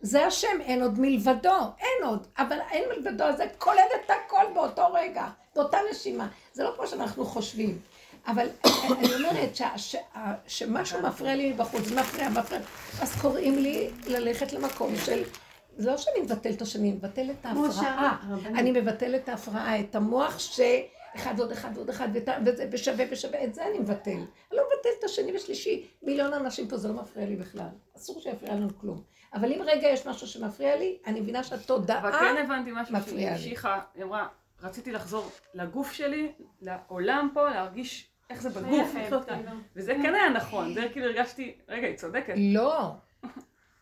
[0.00, 4.92] זה השם, אין עוד מלבדו, אין עוד, אבל אין מלבדו, זה כולל את הכל באותו
[4.92, 5.24] רגע,
[5.54, 6.28] באותה נשימה.
[6.52, 7.78] זה לא כמו שאנחנו חושבים.
[8.26, 8.46] אבל
[8.98, 9.98] אני אומרת שה- שה-
[10.46, 12.60] שמשהו מפריע לי מבחוץ, זה מפריע, מפריע,
[13.02, 15.22] אז קוראים לי ללכת למקום של...
[15.76, 18.16] זה לא שאני מבטלת את השני, אני מבטלת את ההפרעה.
[18.46, 20.60] אני מבטלת את ההפרעה, את המוח ועוד
[21.16, 21.52] אחד ועוד
[21.88, 24.10] אחד, ואת ה- וזה ושווה ושווה, את זה אני מבטל.
[24.10, 25.86] אני לא מבטלת את השני ושלישי.
[26.02, 27.68] מיליון אנשים פה, זה לא מפריע לי בכלל.
[27.96, 29.02] אסור שיפריע לנו כלום.
[29.34, 32.12] אבל אם רגע יש משהו שמפריע לי, אני מבינה אבל שהתודעה...
[32.20, 33.28] כן הבנתי משהו שהיא לי.
[33.28, 34.26] המשיכה, היא אמרה,
[34.62, 38.92] רציתי לחזור לגוף שלי, לעולם פה, להרגיש איך זה בגוף,
[39.26, 39.42] כאן.
[39.76, 42.34] וזה כן היה נכון, זה כאילו הרגשתי, רגע, היא צודקת.
[42.36, 42.90] לא.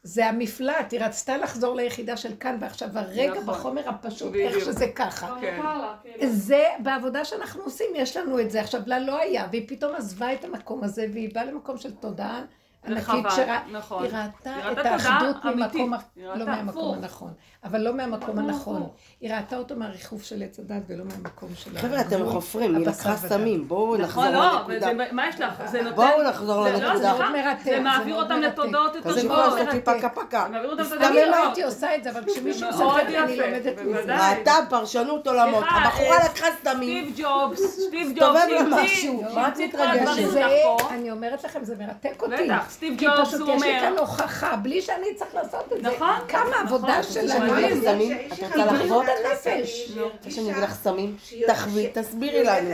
[0.08, 3.46] זה המפלט, היא רצתה לחזור ליחידה של כאן ועכשיו, הרגע נכון.
[3.46, 4.54] בחומר הפשוט, בדיוק.
[4.54, 5.36] איך שזה ככה.
[5.40, 5.60] כן.
[6.04, 6.32] כאילו.
[6.32, 8.60] זה בעבודה שאנחנו עושים, יש לנו את זה.
[8.60, 12.44] עכשיו, לה לא היה, והיא פתאום עזבה את המקום הזה, והיא באה למקום של תודעה
[12.92, 14.02] ענקית, שראה, נכון.
[14.04, 15.44] היא ראתה היא את האחדות.
[15.44, 16.94] ממקום, היא לא מהמקום.
[16.98, 17.32] הנכון,
[17.64, 18.88] אבל לא מהמקום הפוך, הנכון.
[19.20, 23.16] היא ראתה אותו מהריחוף של עץ הדת ולא מהמקום של חבר'ה, אתם חופרים, היא לקחה.
[23.16, 25.04] סמים, בואו נחזור נכון, לא, אבל לנקודה.
[25.06, 25.62] זה- מה יש לך?
[25.66, 25.96] זה נותן...
[25.96, 26.98] בואו נחזור זה לא, לנקודה.
[27.14, 28.40] סליחה, מאוד מרתק, זה זה מעביר אותם.
[28.40, 29.74] לתודעות יותר כזה מאוד כמו גבוהות.
[29.74, 29.98] מרתק.
[29.98, 30.46] פקה פקה.
[30.50, 30.56] זה
[30.96, 31.34] אם לא גבוהות.
[31.46, 34.16] הייתי עושה את זה, אבל כשמישהו מאוד מספר לי, אני לומדת מזה.
[34.30, 35.64] ראתה פרשנות עולמות.
[35.70, 37.12] הבחורה אה, לקחה סמים.
[37.14, 40.30] סטיב ג'ובס, סטיב ג'ובס, לה שהמציא- משהו, מה את את מתרגשת?
[40.30, 40.88] זה, פה.
[40.90, 42.48] אני אומרת לכם, זה מרתק אותי.
[42.78, 45.82] סטיב כי ג'ובס, פשוט הוא יש לי אומר- כאן הוכחה, בלי שאני צריך לעשות את
[45.82, 45.88] זה.
[45.88, 47.12] נכון, כמה עבודה נכון.
[47.12, 47.58] שלנו.
[47.58, 48.18] אגיד לך סמים?
[48.32, 49.04] את רוצה לחוות?
[49.08, 49.90] הנפש.
[49.98, 51.16] רוצה שאני אגיד לך סמים?
[51.46, 52.70] תחווי, תסבירי לנו.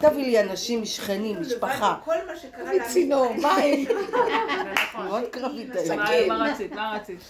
[0.00, 1.94] תביאי לי אנשים, שכנים, משפחה.
[2.04, 3.88] כל מה שקרה מצינור, מים.
[4.72, 5.06] נכון.
[5.06, 5.68] מאוד קרבית
[6.28, 6.72] מה- רצית?
[6.72, 7.20] מה רצית?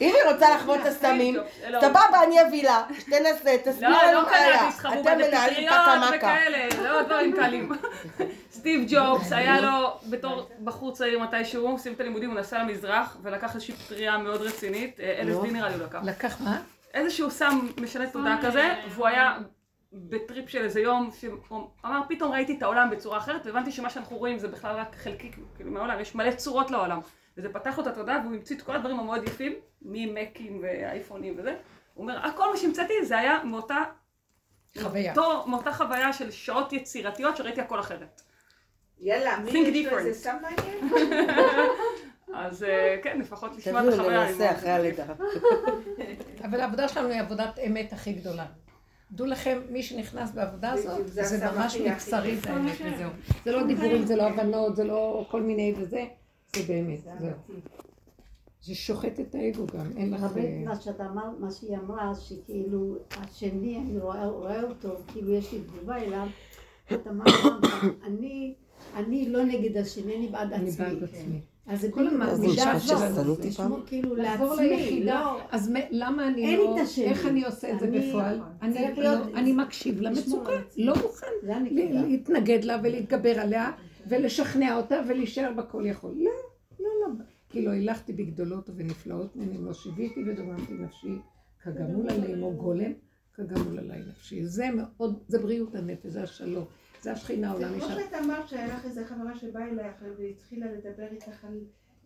[0.00, 1.36] אם היא רוצה לחוות את הסמים,
[1.68, 1.80] לא.
[1.80, 2.82] סבבה, אני אביא לה.
[3.10, 4.68] תנסה, תסביר לא, לנו לא מה כאלה, היה.
[5.00, 5.30] אתם מנהלים
[5.66, 6.16] בפטריות טקה מכה.
[6.16, 7.72] וכאלה, לא דברים קלים.
[8.56, 13.16] סטיב ג'ובס היה לו, בתור בחור צעיר מתישהו, הוא סיים את הלימודים, הוא נסע למזרח,
[13.22, 16.00] ולקח איזושהי פטריה מאוד רצינית, LSD נראה לי הוא לקח.
[16.04, 16.62] לקח מה?
[16.94, 19.38] איזשהו סם משנה תודעה כזה, והוא היה
[19.92, 21.38] בטריפ של איזה יום, שהוא
[21.84, 25.30] אמר, פתאום ראיתי את העולם בצורה אחרת, והבנתי שמה שאנחנו רואים זה בכלל רק חלקי,
[25.56, 27.00] כאילו מהעולם, יש מלא צורות לעולם.
[27.38, 29.52] וזה פתח לו את התודעה, והוא המציא את כל הדברים המאוד יפים,
[29.82, 31.56] ממקים ואייפונים וזה.
[31.94, 33.76] הוא אומר, "אה, כל מה שהמצאתי זה היה מאותה,
[34.82, 35.12] חוויה.
[35.14, 38.22] מאותו, מאותה חוויה של שעות יצירתיות שראיתי הכל אחרת.
[39.00, 39.98] יאללה, מי Think יש לו different.
[39.98, 40.92] איזה סם מעניין?
[42.34, 44.30] אז אה, כן, לפחות לשמוע את תביאו, החוויה.
[44.30, 45.04] ננסה אחרי הלידה.
[46.44, 48.46] אבל העבודה שלנו היא עבודת אמת הכי גדולה.
[49.12, 52.36] דעו לכם, מי שנכנס בעבודה הזאת, בדיוק, זה ממש הכי, הכי מבשרי.
[52.36, 53.10] זה האמת וזהו.
[53.44, 56.04] זה לא דיבורים, זה לא הבנות, זה לא כל מיני וזה,
[56.56, 57.30] זה באמת, זהו.
[58.62, 60.22] זה שוחט את האגו גם, אין לך...
[60.22, 65.32] רבית, אה, מה שאת אמרת, מה שהיא אמרה, שכאילו, השני, אני רואה, רואה אותו, כאילו
[65.32, 66.26] יש לי תגובה אליו,
[66.92, 67.64] את אמרת,
[68.06, 68.54] אני,
[68.96, 70.84] אני לא נגד השני, אני בעד אני עצמי.
[70.86, 71.40] בעד עצמי.
[71.66, 73.86] אז זה כל אז המעמידה נשמע הזאת, לשמור פעם?
[73.86, 77.04] כאילו לעבור לעצמי, ליחידה, לא, אז למה אני אין לי לא, את השני.
[77.04, 78.40] איך אני עושה את זה אני- בפועל?
[78.62, 80.50] אני לא- אני מקשיב למצוקה.
[80.76, 81.52] לא מוכן זה.
[82.08, 83.72] להתנגד לה ולהתגבר עליה
[84.08, 86.10] ולשכנע אותה ולהישאר בכל יכול.
[86.16, 86.30] לא,
[86.80, 87.24] לא, לא.
[87.48, 91.08] כי לא הילכתי בגדולות ובנפלאות ממני, לא שיוויתי ודוממתי נפשי,
[91.64, 92.92] כגמול עלי עמו גולם,
[93.34, 94.44] כגמול עלי נפשי.
[94.46, 96.64] זה מאוד, זה בריאות הנפש, זה השלום,
[97.06, 97.84] זה השכינה זה העולמית.
[97.84, 101.60] כמו שאת אמרת שהיה לך איזה חברה שבאה אלייך והתחילה לדבר איתך על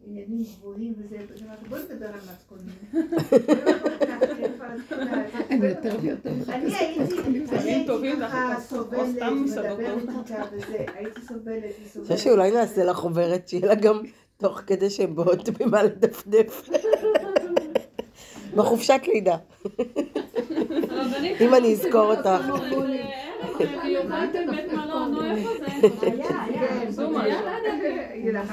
[0.06, 2.74] עניינים גבוהים וזה, אז אמרתי בואי נדבר על מתכונים.
[5.50, 7.14] אני יותר ויותר אני הייתי.
[7.52, 7.86] אני
[8.20, 9.22] ככה סובלת.
[9.22, 12.06] מדברת איתה וזה, הייתי סובלת אני וסובלת.
[12.06, 14.00] חושבת שאולי נעשה לך חוברת שיהיה לה גם
[14.36, 16.68] תוך כדי שהן באות במה לדפדף.
[18.56, 19.36] בחופשת לידה.
[21.40, 22.44] אם אני אזכור אותך.
[23.84, 25.66] מיוחד בבית מלון, נו איפה זה?
[26.02, 26.68] היה, היה.
[26.68, 26.88] כן,
[27.20, 27.40] היה,
[28.14, 28.48] יהיה לך